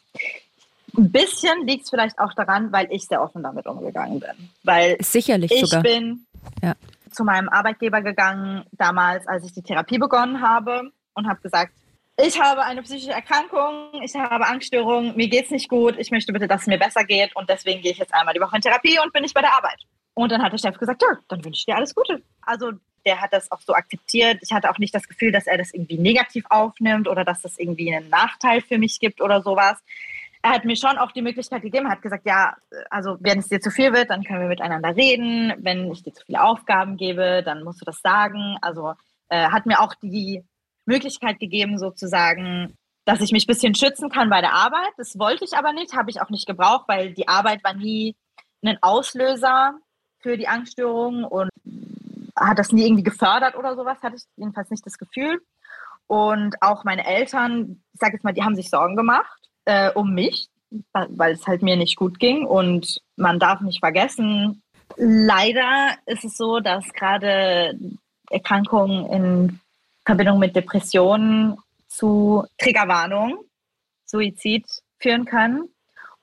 Ein 0.97 1.11
bisschen 1.11 1.65
liegt 1.65 1.85
es 1.85 1.89
vielleicht 1.89 2.19
auch 2.19 2.33
daran, 2.33 2.71
weil 2.71 2.87
ich 2.91 3.07
sehr 3.07 3.21
offen 3.21 3.43
damit 3.43 3.65
umgegangen 3.65 4.19
bin. 4.19 4.49
Weil 4.63 4.97
Sicherlich 5.01 5.51
ich 5.51 5.61
sogar. 5.61 5.83
bin 5.83 6.25
ja. 6.61 6.73
zu 7.11 7.23
meinem 7.23 7.49
Arbeitgeber 7.49 8.01
gegangen, 8.01 8.65
damals, 8.71 9.27
als 9.27 9.45
ich 9.45 9.53
die 9.53 9.61
Therapie 9.61 9.97
begonnen 9.97 10.41
habe 10.41 10.91
und 11.13 11.27
habe 11.27 11.41
gesagt, 11.41 11.73
ich 12.17 12.39
habe 12.39 12.61
eine 12.63 12.83
psychische 12.83 13.11
Erkrankung, 13.11 14.01
ich 14.03 14.13
habe 14.15 14.45
Angststörungen, 14.45 15.15
mir 15.15 15.27
geht 15.27 15.45
es 15.45 15.51
nicht 15.51 15.69
gut, 15.69 15.95
ich 15.97 16.11
möchte 16.11 16.33
bitte, 16.33 16.47
dass 16.47 16.61
es 16.61 16.67
mir 16.67 16.77
besser 16.77 17.03
geht 17.03 17.35
und 17.35 17.49
deswegen 17.49 17.81
gehe 17.81 17.91
ich 17.91 17.97
jetzt 17.97 18.13
einmal 18.13 18.33
die 18.33 18.41
Woche 18.41 18.57
in 18.57 18.61
Therapie 18.61 18.99
und 19.03 19.13
bin 19.13 19.23
nicht 19.23 19.33
bei 19.33 19.41
der 19.41 19.55
Arbeit. 19.55 19.79
Und 20.13 20.31
dann 20.31 20.43
hat 20.43 20.51
der 20.51 20.57
Chef 20.57 20.77
gesagt, 20.77 21.01
ja, 21.01 21.17
dann 21.29 21.43
wünsche 21.43 21.59
ich 21.59 21.65
dir 21.65 21.75
alles 21.75 21.95
Gute. 21.95 22.21
Also 22.41 22.73
der 23.05 23.21
hat 23.21 23.33
das 23.33 23.51
auch 23.51 23.61
so 23.61 23.73
akzeptiert. 23.73 24.39
Ich 24.41 24.51
hatte 24.51 24.69
auch 24.69 24.77
nicht 24.77 24.93
das 24.93 25.07
Gefühl, 25.07 25.31
dass 25.31 25.47
er 25.47 25.57
das 25.57 25.73
irgendwie 25.73 25.97
negativ 25.97 26.45
aufnimmt 26.49 27.07
oder 27.07 27.25
dass 27.25 27.41
das 27.41 27.57
irgendwie 27.57 27.95
einen 27.95 28.09
Nachteil 28.09 28.61
für 28.61 28.77
mich 28.77 28.99
gibt 28.99 29.21
oder 29.21 29.41
sowas 29.41 29.79
er 30.43 30.51
hat 30.51 30.65
mir 30.65 30.75
schon 30.75 30.97
auch 30.97 31.11
die 31.11 31.21
Möglichkeit 31.21 31.61
gegeben, 31.61 31.89
hat 31.89 32.01
gesagt, 32.01 32.25
ja, 32.25 32.55
also 32.89 33.17
wenn 33.19 33.39
es 33.39 33.47
dir 33.47 33.59
zu 33.59 33.69
viel 33.69 33.93
wird, 33.93 34.09
dann 34.09 34.23
können 34.23 34.41
wir 34.41 34.47
miteinander 34.47 34.95
reden. 34.95 35.53
Wenn 35.59 35.91
ich 35.91 36.03
dir 36.03 36.13
zu 36.13 36.25
viele 36.25 36.41
Aufgaben 36.41 36.97
gebe, 36.97 37.43
dann 37.43 37.63
musst 37.63 37.81
du 37.81 37.85
das 37.85 38.01
sagen. 38.01 38.57
Also 38.61 38.93
äh, 39.29 39.49
hat 39.49 39.65
mir 39.65 39.79
auch 39.79 39.93
die 40.01 40.43
Möglichkeit 40.85 41.39
gegeben, 41.39 41.77
sozusagen, 41.77 42.75
dass 43.05 43.21
ich 43.21 43.31
mich 43.31 43.43
ein 43.43 43.53
bisschen 43.53 43.75
schützen 43.75 44.09
kann 44.09 44.29
bei 44.29 44.41
der 44.41 44.53
Arbeit. 44.53 44.91
Das 44.97 45.19
wollte 45.19 45.45
ich 45.45 45.55
aber 45.55 45.73
nicht, 45.73 45.95
habe 45.95 46.09
ich 46.09 46.21
auch 46.21 46.29
nicht 46.29 46.47
gebraucht, 46.47 46.85
weil 46.87 47.13
die 47.13 47.27
Arbeit 47.27 47.63
war 47.63 47.73
nie 47.73 48.15
ein 48.63 48.77
Auslöser 48.81 49.75
für 50.19 50.37
die 50.37 50.47
Angststörung 50.47 51.23
und 51.23 51.49
hat 52.35 52.57
das 52.57 52.71
nie 52.71 52.85
irgendwie 52.85 53.03
gefördert 53.03 53.55
oder 53.55 53.75
sowas, 53.75 54.01
hatte 54.01 54.15
ich 54.15 54.23
jedenfalls 54.37 54.71
nicht 54.71 54.85
das 54.85 54.97
Gefühl. 54.97 55.41
Und 56.07 56.61
auch 56.61 56.83
meine 56.83 57.05
Eltern, 57.05 57.83
ich 57.93 57.99
sage 57.99 58.13
jetzt 58.13 58.23
mal, 58.23 58.33
die 58.33 58.43
haben 58.43 58.55
sich 58.55 58.69
Sorgen 58.69 58.95
gemacht 58.95 59.40
äh, 59.65 59.91
um 59.91 60.13
mich, 60.13 60.47
weil 60.93 61.33
es 61.33 61.47
halt 61.47 61.61
mir 61.61 61.75
nicht 61.75 61.95
gut 61.95 62.19
ging. 62.19 62.45
Und 62.45 63.01
man 63.15 63.39
darf 63.39 63.61
nicht 63.61 63.79
vergessen, 63.79 64.61
leider 64.97 65.95
ist 66.05 66.25
es 66.25 66.37
so, 66.37 66.59
dass 66.59 66.91
gerade 66.93 67.77
Erkrankungen 68.29 69.05
in 69.11 69.59
Verbindung 70.05 70.39
mit 70.39 70.55
Depressionen 70.55 71.57
zu 71.87 72.45
Triggerwarnung, 72.57 73.39
Suizid 74.05 74.65
führen 74.99 75.25
können. 75.25 75.69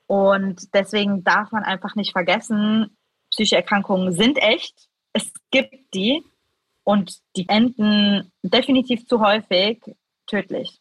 Und 0.07 0.75
deswegen 0.75 1.23
darf 1.23 1.53
man 1.53 1.65
einfach 1.65 1.95
nicht 1.95 2.13
vergessen, 2.13 2.97
psychische 3.31 3.57
Erkrankungen 3.57 4.13
sind 4.13 4.39
echt. 4.39 4.89
Es 5.13 5.31
gibt 5.51 5.95
die 5.95 6.25
und 6.85 7.19
die 7.37 7.49
enden 7.49 8.33
definitiv 8.43 9.07
zu 9.07 9.21
häufig 9.21 9.83
tödlich. 10.27 10.81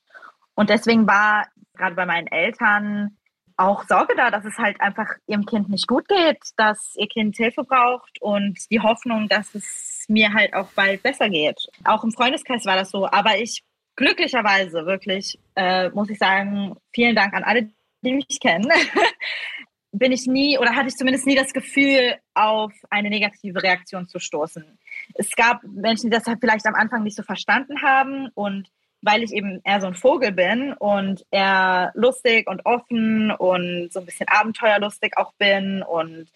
Und 0.56 0.70
deswegen 0.70 1.06
war 1.08 1.46
gerade 1.78 1.96
bei 1.96 2.06
meinen 2.06 2.28
Eltern 2.28 3.18
auch 3.58 3.84
Sorge 3.86 4.16
da, 4.16 4.30
dass 4.30 4.46
es 4.46 4.58
halt 4.58 4.80
einfach 4.82 5.08
ihrem 5.26 5.46
Kind 5.46 5.70
nicht 5.70 5.88
gut 5.88 6.08
geht, 6.08 6.38
dass 6.58 6.96
ihr 6.96 7.08
Kind 7.08 7.36
Hilfe 7.36 7.64
braucht 7.64 8.22
und 8.22 8.58
die 8.70 8.80
Hoffnung, 8.80 9.28
dass 9.28 9.56
es 9.56 10.06
mir 10.08 10.34
halt 10.34 10.54
auch 10.54 10.70
bald 10.74 11.02
besser 11.02 11.30
geht. 11.30 11.68
Auch 11.84 12.04
im 12.04 12.12
Freundeskreis 12.12 12.66
war 12.66 12.76
das 12.76 12.92
so. 12.92 13.08
Aber 13.08 13.40
ich 13.40 13.64
glücklicherweise 13.96 14.86
wirklich, 14.86 15.40
äh, 15.56 15.90
muss 15.90 16.10
ich 16.10 16.20
sagen, 16.20 16.76
vielen 16.94 17.16
Dank 17.16 17.34
an 17.34 17.44
alle, 17.44 17.70
die 18.04 18.14
mich 18.14 18.40
kennen. 18.40 18.72
bin 19.92 20.12
ich 20.12 20.28
nie 20.28 20.58
oder 20.60 20.76
hatte 20.76 20.90
ich 20.90 20.96
zumindest 20.96 21.26
nie 21.26 21.36
das 21.36 21.54
Gefühl, 21.54 22.16
auf 22.36 22.72
eine 22.90 23.10
negative 23.10 23.64
Reaktion 23.64 24.08
zu 24.08 24.20
stoßen. 24.20 24.78
Es 25.16 25.32
gab 25.32 25.64
Menschen, 25.64 26.10
die 26.10 26.16
das 26.16 26.28
halt 26.28 26.40
vielleicht 26.40 26.68
am 26.68 26.76
Anfang 26.76 27.04
nicht 27.04 27.16
so 27.16 27.24
verstanden 27.24 27.82
haben 27.82 28.30
und 28.36 28.70
weil 29.08 29.24
ich 29.24 29.32
eben 29.32 29.62
eher 29.64 29.80
so 29.80 29.88
ein 29.88 29.96
Vogel 29.96 30.34
bin 30.34 30.74
und 30.74 31.26
eher 31.32 31.92
lustig 31.96 32.50
und 32.50 32.66
offen 32.66 33.32
und 33.32 33.90
so 33.94 34.02
ein 34.02 34.06
bisschen 34.06 34.28
abenteuerlustig 34.28 35.14
auch 35.16 35.32
bin 35.36 35.82
und 35.82 36.28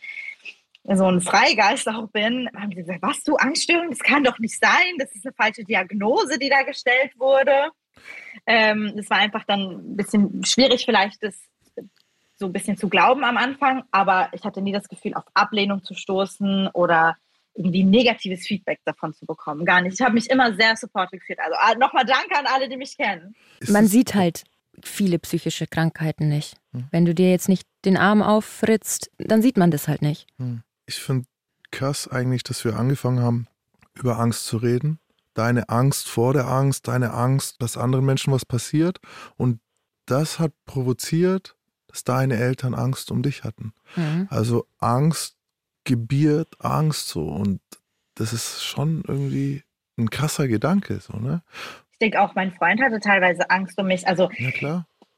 so 0.85 1.05
ein 1.05 1.19
Freigeist 1.19 1.89
auch 1.89 2.07
bin, 2.07 2.49
haben 2.55 2.69
sie 2.69 2.77
gesagt, 2.77 3.01
was 3.01 3.23
du 3.23 3.35
Angststörung? 3.35 3.89
Das 3.89 3.99
kann 3.99 4.23
doch 4.23 4.39
nicht 4.39 4.57
sein. 4.57 4.95
Das 4.97 5.13
ist 5.13 5.25
eine 5.25 5.33
falsche 5.33 5.65
Diagnose, 5.65 6.39
die 6.39 6.49
da 6.49 6.63
gestellt 6.63 7.11
wurde. 7.19 7.71
Ähm, 8.47 8.93
das 8.95 9.09
war 9.09 9.17
einfach 9.17 9.43
dann 9.43 9.59
ein 9.59 9.97
bisschen 9.97 10.43
schwierig, 10.45 10.85
vielleicht 10.85 11.21
das 11.21 11.35
so 12.37 12.45
ein 12.45 12.53
bisschen 12.53 12.77
zu 12.77 12.87
glauben 12.87 13.25
am 13.25 13.37
Anfang, 13.37 13.83
aber 13.91 14.29
ich 14.31 14.45
hatte 14.45 14.61
nie 14.61 14.71
das 14.71 14.87
Gefühl, 14.87 15.13
auf 15.13 15.25
Ablehnung 15.33 15.83
zu 15.83 15.93
stoßen 15.93 16.69
oder 16.69 17.17
irgendwie 17.53 17.83
negatives 17.83 18.45
Feedback 18.47 18.79
davon 18.85 19.13
zu 19.13 19.25
bekommen. 19.25 19.65
Gar 19.65 19.81
nicht. 19.81 19.95
Ich 19.95 20.01
habe 20.01 20.13
mich 20.13 20.29
immer 20.29 20.53
sehr 20.55 20.75
supportive 20.75 21.19
gefühlt. 21.19 21.39
Also 21.39 21.55
ah, 21.57 21.75
nochmal 21.75 22.05
danke 22.05 22.37
an 22.37 22.45
alle, 22.47 22.69
die 22.69 22.77
mich 22.77 22.97
kennen. 22.97 23.35
Man 23.67 23.87
sieht 23.87 24.15
halt 24.15 24.43
viele 24.83 25.19
psychische 25.19 25.67
Krankheiten 25.67 26.29
nicht. 26.29 26.55
Hm. 26.73 26.87
Wenn 26.91 27.05
du 27.05 27.13
dir 27.13 27.29
jetzt 27.29 27.49
nicht 27.49 27.67
den 27.85 27.97
Arm 27.97 28.21
auffritzt, 28.21 29.11
dann 29.17 29.41
sieht 29.41 29.57
man 29.57 29.71
das 29.71 29.87
halt 29.87 30.01
nicht. 30.01 30.27
Hm. 30.37 30.63
Ich 30.85 30.95
finde 30.95 31.25
krass 31.71 32.07
eigentlich, 32.07 32.43
dass 32.43 32.63
wir 32.65 32.77
angefangen 32.77 33.19
haben, 33.19 33.47
über 33.93 34.19
Angst 34.19 34.45
zu 34.45 34.57
reden. 34.57 34.99
Deine 35.33 35.69
Angst 35.69 36.09
vor 36.09 36.33
der 36.33 36.47
Angst, 36.47 36.87
deine 36.87 37.13
Angst, 37.13 37.61
dass 37.61 37.77
anderen 37.77 38.05
Menschen 38.05 38.33
was 38.33 38.45
passiert. 38.45 38.99
Und 39.37 39.59
das 40.05 40.39
hat 40.39 40.51
provoziert, 40.65 41.55
dass 41.87 42.03
deine 42.03 42.37
Eltern 42.37 42.73
Angst 42.73 43.11
um 43.11 43.21
dich 43.21 43.43
hatten. 43.43 43.73
Mhm. 43.95 44.27
Also 44.29 44.65
Angst 44.79 45.37
gebiert 45.83 46.55
Angst 46.59 47.09
so. 47.09 47.25
Und 47.27 47.61
das 48.15 48.33
ist 48.33 48.63
schon 48.63 49.03
irgendwie 49.07 49.63
ein 49.97 50.09
krasser 50.09 50.47
Gedanke, 50.47 50.99
so, 50.99 51.17
ne? 51.17 51.41
Ich 51.93 51.99
denke 51.99 52.21
auch, 52.21 52.33
mein 52.33 52.51
Freund 52.53 52.81
hatte 52.81 52.99
teilweise 52.99 53.49
Angst 53.49 53.77
um 53.77 53.87
mich. 53.87 54.07
Also 54.07 54.29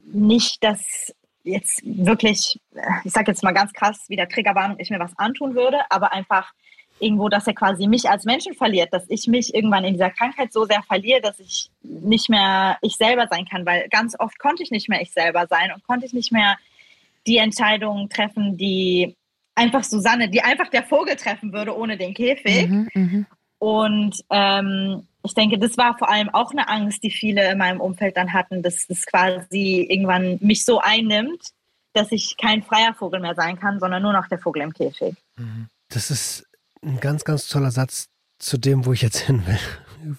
nicht, 0.00 0.62
dass 0.62 1.14
jetzt 1.42 1.82
wirklich, 1.84 2.60
ich 3.04 3.12
sage 3.12 3.30
jetzt 3.30 3.42
mal 3.42 3.52
ganz 3.52 3.72
krass, 3.72 4.04
wie 4.08 4.16
der 4.16 4.28
Triggerwarnung, 4.28 4.78
ich 4.78 4.90
mir 4.90 4.98
was 4.98 5.16
antun 5.18 5.54
würde, 5.54 5.78
aber 5.90 6.12
einfach 6.12 6.52
irgendwo, 7.00 7.28
dass 7.28 7.46
er 7.46 7.54
quasi 7.54 7.86
mich 7.86 8.08
als 8.08 8.24
Menschen 8.24 8.54
verliert, 8.54 8.92
dass 8.92 9.04
ich 9.08 9.26
mich 9.26 9.54
irgendwann 9.54 9.84
in 9.84 9.94
dieser 9.94 10.10
Krankheit 10.10 10.52
so 10.52 10.64
sehr 10.64 10.82
verliere, 10.82 11.20
dass 11.20 11.38
ich 11.40 11.70
nicht 11.82 12.30
mehr 12.30 12.78
ich 12.82 12.96
selber 12.96 13.26
sein 13.30 13.46
kann, 13.46 13.66
weil 13.66 13.88
ganz 13.88 14.18
oft 14.18 14.38
konnte 14.38 14.62
ich 14.62 14.70
nicht 14.70 14.88
mehr 14.88 15.00
ich 15.00 15.12
selber 15.12 15.46
sein 15.48 15.72
und 15.72 15.84
konnte 15.84 16.06
ich 16.06 16.12
nicht 16.12 16.32
mehr 16.32 16.56
die 17.26 17.38
Entscheidungen 17.38 18.08
treffen, 18.08 18.56
die 18.56 19.16
einfach 19.54 19.84
Susanne, 19.84 20.28
die 20.28 20.42
einfach 20.42 20.68
der 20.68 20.84
Vogel 20.84 21.16
treffen 21.16 21.52
würde 21.52 21.76
ohne 21.76 21.96
den 21.96 22.14
Käfig. 22.14 22.68
Mhm, 22.68 22.88
mh. 22.94 23.24
Und 23.58 24.22
ähm, 24.30 25.06
ich 25.22 25.34
denke, 25.34 25.58
das 25.58 25.78
war 25.78 25.96
vor 25.96 26.10
allem 26.10 26.28
auch 26.30 26.50
eine 26.50 26.68
Angst, 26.68 27.02
die 27.02 27.10
viele 27.10 27.50
in 27.50 27.58
meinem 27.58 27.80
Umfeld 27.80 28.16
dann 28.16 28.32
hatten, 28.32 28.62
dass 28.62 28.84
es 28.88 29.06
quasi 29.06 29.86
irgendwann 29.88 30.38
mich 30.40 30.64
so 30.64 30.80
einnimmt, 30.80 31.50
dass 31.94 32.12
ich 32.12 32.36
kein 32.36 32.62
freier 32.62 32.92
Vogel 32.92 33.20
mehr 33.20 33.34
sein 33.34 33.58
kann, 33.58 33.80
sondern 33.80 34.02
nur 34.02 34.12
noch 34.12 34.28
der 34.28 34.38
Vogel 34.38 34.62
im 34.62 34.72
Käfig. 34.72 35.14
Mhm. 35.36 35.68
Das 35.88 36.10
ist 36.10 36.46
ein 36.82 37.00
ganz, 37.00 37.24
ganz 37.24 37.46
toller 37.46 37.70
Satz 37.70 38.08
zu 38.38 38.58
dem, 38.58 38.84
wo 38.84 38.92
ich 38.92 39.00
jetzt 39.00 39.18
hin 39.18 39.46
will. 39.46 39.58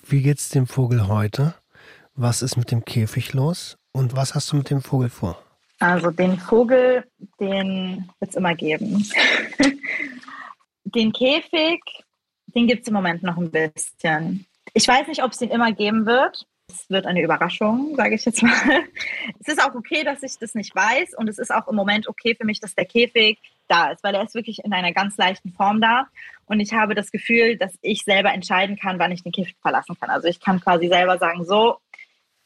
Wie 0.07 0.23
geht's 0.23 0.49
dem 0.49 0.65
Vogel 0.65 1.07
heute? 1.07 1.53
Was 2.15 2.41
ist 2.41 2.55
mit 2.57 2.71
dem 2.71 2.85
Käfig 2.85 3.33
los? 3.33 3.77
Und 3.91 4.15
was 4.15 4.33
hast 4.33 4.51
du 4.51 4.55
mit 4.55 4.69
dem 4.69 4.81
Vogel 4.81 5.09
vor? 5.09 5.44
Also 5.79 6.11
den 6.11 6.39
Vogel, 6.39 7.05
den 7.39 8.09
wird 8.19 8.31
es 8.31 8.35
immer 8.35 8.55
geben. 8.55 9.05
den 10.83 11.11
Käfig, 11.11 11.81
den 12.47 12.67
gibt 12.67 12.83
es 12.83 12.87
im 12.87 12.93
Moment 12.93 13.23
noch 13.23 13.37
ein 13.37 13.51
bisschen. 13.51 14.45
Ich 14.73 14.87
weiß 14.87 15.07
nicht, 15.07 15.23
ob 15.23 15.31
es 15.31 15.39
den 15.39 15.49
immer 15.49 15.71
geben 15.73 16.05
wird. 16.05 16.47
Es 16.67 16.89
wird 16.89 17.05
eine 17.05 17.21
Überraschung, 17.21 17.95
sage 17.95 18.15
ich 18.15 18.25
jetzt 18.25 18.41
mal. 18.41 18.53
Es 19.39 19.47
ist 19.49 19.61
auch 19.61 19.75
okay, 19.75 20.03
dass 20.03 20.23
ich 20.23 20.37
das 20.39 20.55
nicht 20.55 20.75
weiß 20.75 21.13
und 21.15 21.29
es 21.29 21.37
ist 21.37 21.53
auch 21.53 21.67
im 21.67 21.75
Moment 21.75 22.07
okay 22.07 22.35
für 22.35 22.45
mich, 22.45 22.59
dass 22.59 22.73
der 22.73 22.85
Käfig 22.85 23.37
da 23.67 23.91
ist, 23.91 24.03
weil 24.03 24.15
er 24.15 24.23
ist 24.23 24.35
wirklich 24.35 24.63
in 24.63 24.73
einer 24.73 24.91
ganz 24.91 25.17
leichten 25.17 25.51
Form 25.51 25.81
da. 25.81 26.07
Und 26.45 26.59
ich 26.59 26.73
habe 26.73 26.95
das 26.95 27.11
Gefühl, 27.11 27.57
dass 27.57 27.77
ich 27.81 28.03
selber 28.03 28.33
entscheiden 28.33 28.77
kann, 28.77 28.99
wann 28.99 29.11
ich 29.11 29.23
den 29.23 29.31
Käfig 29.31 29.55
verlassen 29.61 29.97
kann. 29.99 30.09
Also 30.09 30.27
ich 30.27 30.39
kann 30.39 30.59
quasi 30.59 30.87
selber 30.87 31.17
sagen, 31.17 31.45
so, 31.45 31.77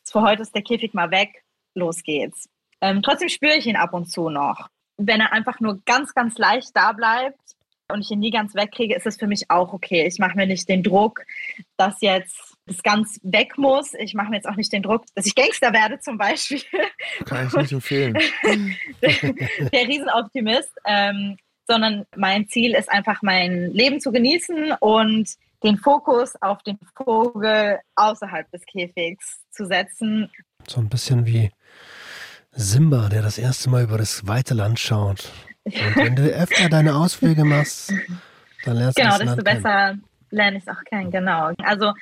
für 0.04 0.22
heute 0.22 0.42
ist 0.42 0.56
der 0.56 0.64
Käfig 0.64 0.94
mal 0.94 1.12
weg, 1.12 1.44
los 1.76 2.04
geht's. 2.04 2.50
Ähm, 2.82 3.02
trotzdem 3.02 3.30
spüre 3.30 3.56
ich 3.56 3.66
ihn 3.66 3.76
ab 3.76 3.94
und 3.94 4.12
zu 4.12 4.30
noch. 4.30 4.70
Wenn 4.98 5.22
er 5.22 5.34
einfach 5.34 5.60
nur 5.60 5.80
ganz, 5.86 6.14
ganz 6.14 6.38
leicht 6.38 6.72
da 6.74 6.92
bleibt 6.92 7.40
und 7.92 8.02
ich 8.02 8.12
ihn 8.12 8.20
nie 8.20 8.32
ganz 8.32 8.56
wegkriege, 8.56 8.96
ist 8.96 9.08
es 9.08 9.18
für 9.18 9.28
mich 9.28 9.50
auch 9.50 9.74
okay. 9.74 10.06
Ich 10.06 10.20
mache 10.20 10.36
mir 10.36 10.46
nicht 10.46 10.68
den 10.68 10.84
Druck, 10.84 11.22
dass 11.78 12.02
jetzt 12.02 12.56
das 12.66 12.84
ganz 12.84 13.20
weg 13.24 13.58
muss. 13.58 13.94
Ich 13.96 14.14
mache 14.14 14.30
mir 14.30 14.36
jetzt 14.36 14.48
auch 14.48 14.56
nicht 14.56 14.72
den 14.72 14.84
Druck, 14.84 15.06
dass 15.16 15.26
ich 15.26 15.36
Gangster 15.36 15.74
werde 15.74 16.00
zum 16.00 16.18
Beispiel. 16.18 16.62
Kann 17.26 17.48
ich 17.48 17.54
nicht 17.54 17.72
empfehlen. 17.72 18.18
der, 19.02 19.12
der 19.72 19.88
Riesenoptimist. 19.88 20.72
Ähm, 20.86 21.38
sondern 21.70 22.06
mein 22.16 22.48
Ziel 22.48 22.74
ist 22.74 22.90
einfach, 22.90 23.22
mein 23.22 23.72
Leben 23.72 24.02
zu 24.02 24.12
genießen 24.12 24.74
und 24.80 25.30
den 25.64 25.78
Fokus 25.78 26.34
auf 26.42 26.64
den 26.64 26.80
Vogel 26.96 27.80
außerhalb 27.96 28.50
des 28.52 28.66
Käfigs 28.66 29.44
zu 29.52 29.68
setzen. 29.68 30.32
So 30.68 30.82
ein 30.82 30.90
bisschen 30.90 31.28
wie 31.28 31.52
Simba, 32.52 33.10
der 33.10 33.22
das 33.22 33.38
erste 33.38 33.70
Mal 33.70 33.84
über 33.84 33.98
das 33.98 34.28
weite 34.28 34.54
Land 34.54 34.80
schaut. 34.80 35.32
Und 35.66 35.96
wenn 35.96 36.16
du 36.16 36.24
öfter 36.24 36.70
deine 36.70 36.96
Ausflüge 36.96 37.46
machst, 37.46 37.94
dann 38.66 38.78
lernst 38.78 38.98
du 38.98 39.02
genau, 39.02 39.18
das 39.18 39.26
Land 39.26 39.40
Genau, 39.40 39.52
desto 39.52 39.62
besser 39.62 39.98
lerne 40.32 40.58
ich 40.58 40.64
es 40.64 40.70
auch 40.70 40.84
kennen, 40.84 41.12
genau. 41.12 41.52
Also 41.64 41.94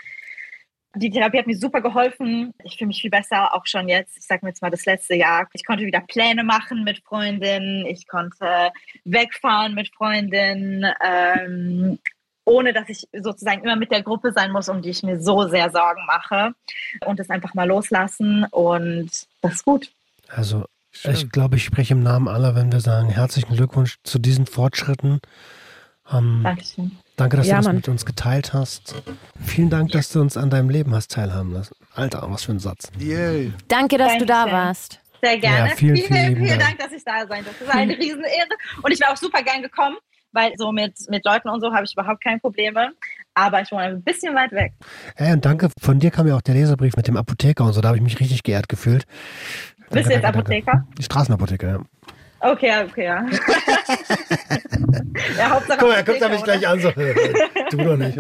die 0.96 1.10
Therapie 1.10 1.40
hat 1.40 1.48
mir 1.48 1.58
super 1.58 1.82
geholfen. 1.82 2.54
Ich 2.64 2.78
fühle 2.78 2.88
mich 2.88 3.02
viel 3.02 3.12
besser, 3.12 3.54
auch 3.54 3.66
schon 3.66 3.88
jetzt. 3.88 4.18
Ich 4.18 4.26
sage 4.26 4.40
mir 4.44 4.50
jetzt 4.50 4.62
mal 4.62 4.72
das 4.72 4.86
letzte 4.86 5.16
Jahr. 5.16 5.48
Ich 5.54 5.66
konnte 5.66 5.86
wieder 5.86 6.02
Pläne 6.02 6.44
machen 6.44 6.84
mit 6.84 7.04
Freundinnen. 7.04 7.86
Ich 7.86 8.08
konnte 8.08 8.72
wegfahren 9.06 9.76
mit 9.76 9.94
Freundinnen, 9.94 10.86
ähm, 11.04 12.00
ohne 12.46 12.74
dass 12.74 12.90
ich 12.90 13.08
sozusagen 13.14 13.64
immer 13.64 13.76
mit 13.76 13.92
der 13.92 14.02
Gruppe 14.02 14.32
sein 14.32 14.52
muss, 14.52 14.70
um 14.70 14.82
die 14.82 14.90
ich 14.90 15.04
mir 15.04 15.22
so 15.22 15.48
sehr 15.48 15.70
Sorgen 15.70 16.06
mache. 16.06 16.54
Und 17.06 17.20
es 17.20 17.30
einfach 17.30 17.54
mal 17.54 17.68
loslassen. 17.68 18.46
Und 18.46 19.12
das 19.42 19.54
ist 19.54 19.66
gut. 19.66 19.92
Also, 20.30 20.66
ich 21.04 21.30
glaube, 21.30 21.58
ich 21.58 21.64
spreche 21.64 21.94
im 21.94 22.02
Namen 22.02 22.28
aller, 22.28 22.56
wenn 22.56 22.72
wir 22.72 22.80
sagen, 22.80 23.10
herzlichen 23.10 23.56
Glückwunsch 23.56 23.98
zu 24.04 24.20
diesen 24.20 24.46
Fortschritten. 24.46 25.20
Ähm, 26.12 26.42
Dankeschön. 26.44 26.92
Danke, 27.18 27.38
dass 27.38 27.48
ja, 27.48 27.56
du 27.56 27.58
das 27.58 27.66
Mann. 27.66 27.76
mit 27.78 27.88
uns 27.88 28.06
geteilt 28.06 28.54
hast. 28.54 28.96
Vielen 29.44 29.70
Dank, 29.70 29.92
dass 29.92 30.10
du 30.10 30.22
uns 30.22 30.38
an 30.38 30.50
deinem 30.50 30.70
Leben 30.70 30.94
hast 30.94 31.12
teilhaben 31.12 31.52
lassen. 31.52 31.76
Alter, 31.94 32.24
was 32.30 32.44
für 32.44 32.52
ein 32.52 32.60
Satz. 32.60 32.92
Yay. 33.00 33.54
Danke, 33.68 33.98
dass 33.98 34.10
Dankeschön. 34.10 34.20
du 34.20 34.26
da 34.26 34.52
warst. 34.52 35.00
Sehr 35.22 35.38
gerne. 35.40 35.70
Ja, 35.70 35.76
vielen, 35.76 35.96
vielen, 35.96 36.08
vielen, 36.08 36.46
vielen 36.46 36.60
Dank, 36.60 36.78
dass 36.78 36.92
ich 36.92 37.04
da 37.04 37.26
sein 37.28 37.44
durfte. 37.44 37.66
Das 37.66 37.74
ist 37.74 37.80
eine 37.80 37.94
Riesenehre. 37.98 38.50
Und 38.84 38.92
ich 38.92 39.00
wäre 39.00 39.12
auch 39.12 39.18
super 39.18 39.42
gern 39.42 39.64
gekommen, 39.64 39.98
weil 40.32 40.54
so 40.58 40.72
mit, 40.72 40.94
mit 41.10 41.26
Leuten 41.26 41.50
und 41.50 41.60
so 41.60 41.74
habe 41.74 41.86
ich 41.86 41.94
überhaupt 41.94 42.24
keine 42.24 42.40
Probleme. 42.40 42.92
Aber 43.34 43.62
ich 43.62 43.72
wohne 43.72 43.84
ein 43.84 44.04
bisschen 44.04 44.36
weit 44.36 44.52
weg. 44.52 44.74
Hey, 45.16 45.34
und 45.34 45.44
danke, 45.44 45.70
von 45.80 46.00
dir 46.00 46.12
kam 46.12 46.28
ja 46.28 46.36
auch 46.36 46.42
der 46.42 46.56
Leserbrief 46.56 46.96
mit 46.96 47.08
dem 47.08 47.18
Apotheker 47.18 47.64
und 47.64 47.74
so. 47.74 47.82
Da 47.82 47.90
habe 47.90 47.98
ich 47.98 48.04
mich 48.04 48.20
richtig 48.20 48.44
geehrt 48.44 48.70
gefühlt. 48.70 49.06
Danke, 49.90 49.96
Bist 49.96 50.10
du 50.10 50.14
jetzt 50.14 50.24
danke, 50.24 50.40
Apotheker? 50.40 50.72
Danke. 50.72 50.88
Die 50.98 51.04
Straßenapotheker, 51.04 51.68
ja. 51.68 51.80
Okay, 52.40 52.72
okay, 52.86 53.06
ja. 53.06 53.26
ja 55.38 55.50
Hauptsache 55.50 55.80
Guck 55.80 55.88
mal, 55.90 55.96
er 55.96 56.04
guckt 56.04 56.30
mich 56.30 56.44
gleich 56.44 56.68
an. 56.68 56.80
So, 56.80 56.92
du 57.72 57.78
doch 57.78 57.98
nicht. 57.98 58.20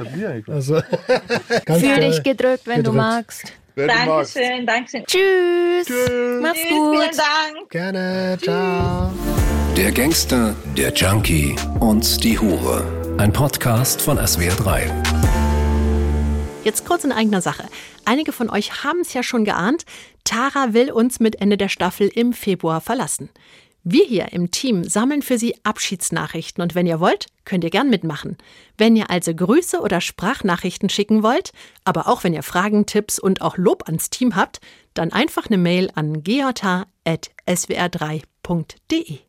Also, 0.49 0.81
Fühl 1.67 1.99
dich 1.99 2.23
gedrückt, 2.23 2.65
wenn 2.65 2.77
gedrückt. 2.77 2.87
du 2.87 2.91
magst. 2.93 3.53
Dankeschön, 3.75 4.65
Dankeschön. 4.65 5.05
Tschüss. 5.05 5.85
Tschüss. 5.85 6.41
Mach's 6.41 6.57
Tschüss, 6.57 6.69
gut. 6.69 6.97
Vielen 6.97 7.17
Dank. 7.17 7.69
Gerne. 7.69 8.37
Ciao. 8.41 9.11
Der 9.75 9.91
Gangster, 9.91 10.55
der 10.75 10.91
Junkie 10.93 11.55
und 11.79 12.23
die 12.23 12.39
Hure. 12.39 12.83
Ein 13.19 13.31
Podcast 13.31 14.01
von 14.01 14.17
SWR3. 14.17 14.89
Jetzt 16.63 16.85
kurz 16.85 17.03
in 17.03 17.11
eigener 17.11 17.41
Sache. 17.41 17.63
Einige 18.03 18.31
von 18.31 18.49
euch 18.49 18.83
haben 18.83 19.01
es 19.01 19.13
ja 19.13 19.21
schon 19.21 19.45
geahnt. 19.45 19.85
Tara 20.27 20.73
will 20.73 20.91
uns 20.91 21.21
mit 21.21 21.39
Ende 21.39 21.55
der 21.55 21.69
Staffel 21.69 22.11
im 22.13 22.33
Februar 22.33 22.81
verlassen. 22.81 23.29
Wir 23.85 24.03
hier 24.03 24.33
im 24.33 24.51
Team 24.51 24.83
sammeln 24.83 25.21
für 25.21 25.37
Sie 25.37 25.55
Abschiedsnachrichten 25.63 26.61
und 26.61 26.75
wenn 26.75 26.85
ihr 26.85 26.99
wollt, 26.99 27.27
könnt 27.45 27.63
ihr 27.63 27.69
gern 27.69 27.89
mitmachen. 27.89 28.35
Wenn 28.77 28.97
ihr 28.97 29.09
also 29.09 29.33
Grüße 29.33 29.79
oder 29.79 30.01
Sprachnachrichten 30.01 30.89
schicken 30.89 31.23
wollt, 31.23 31.53
aber 31.85 32.09
auch 32.09 32.25
wenn 32.25 32.33
ihr 32.33 32.43
Fragen, 32.43 32.85
Tipps 32.85 33.19
und 33.19 33.41
auch 33.41 33.55
Lob 33.55 33.83
ans 33.85 34.09
Team 34.09 34.35
habt, 34.35 34.59
dann 34.93 35.13
einfach 35.13 35.45
eine 35.45 35.57
Mail 35.57 35.89
an 35.95 36.23
geota.swr3.de. 36.23 39.19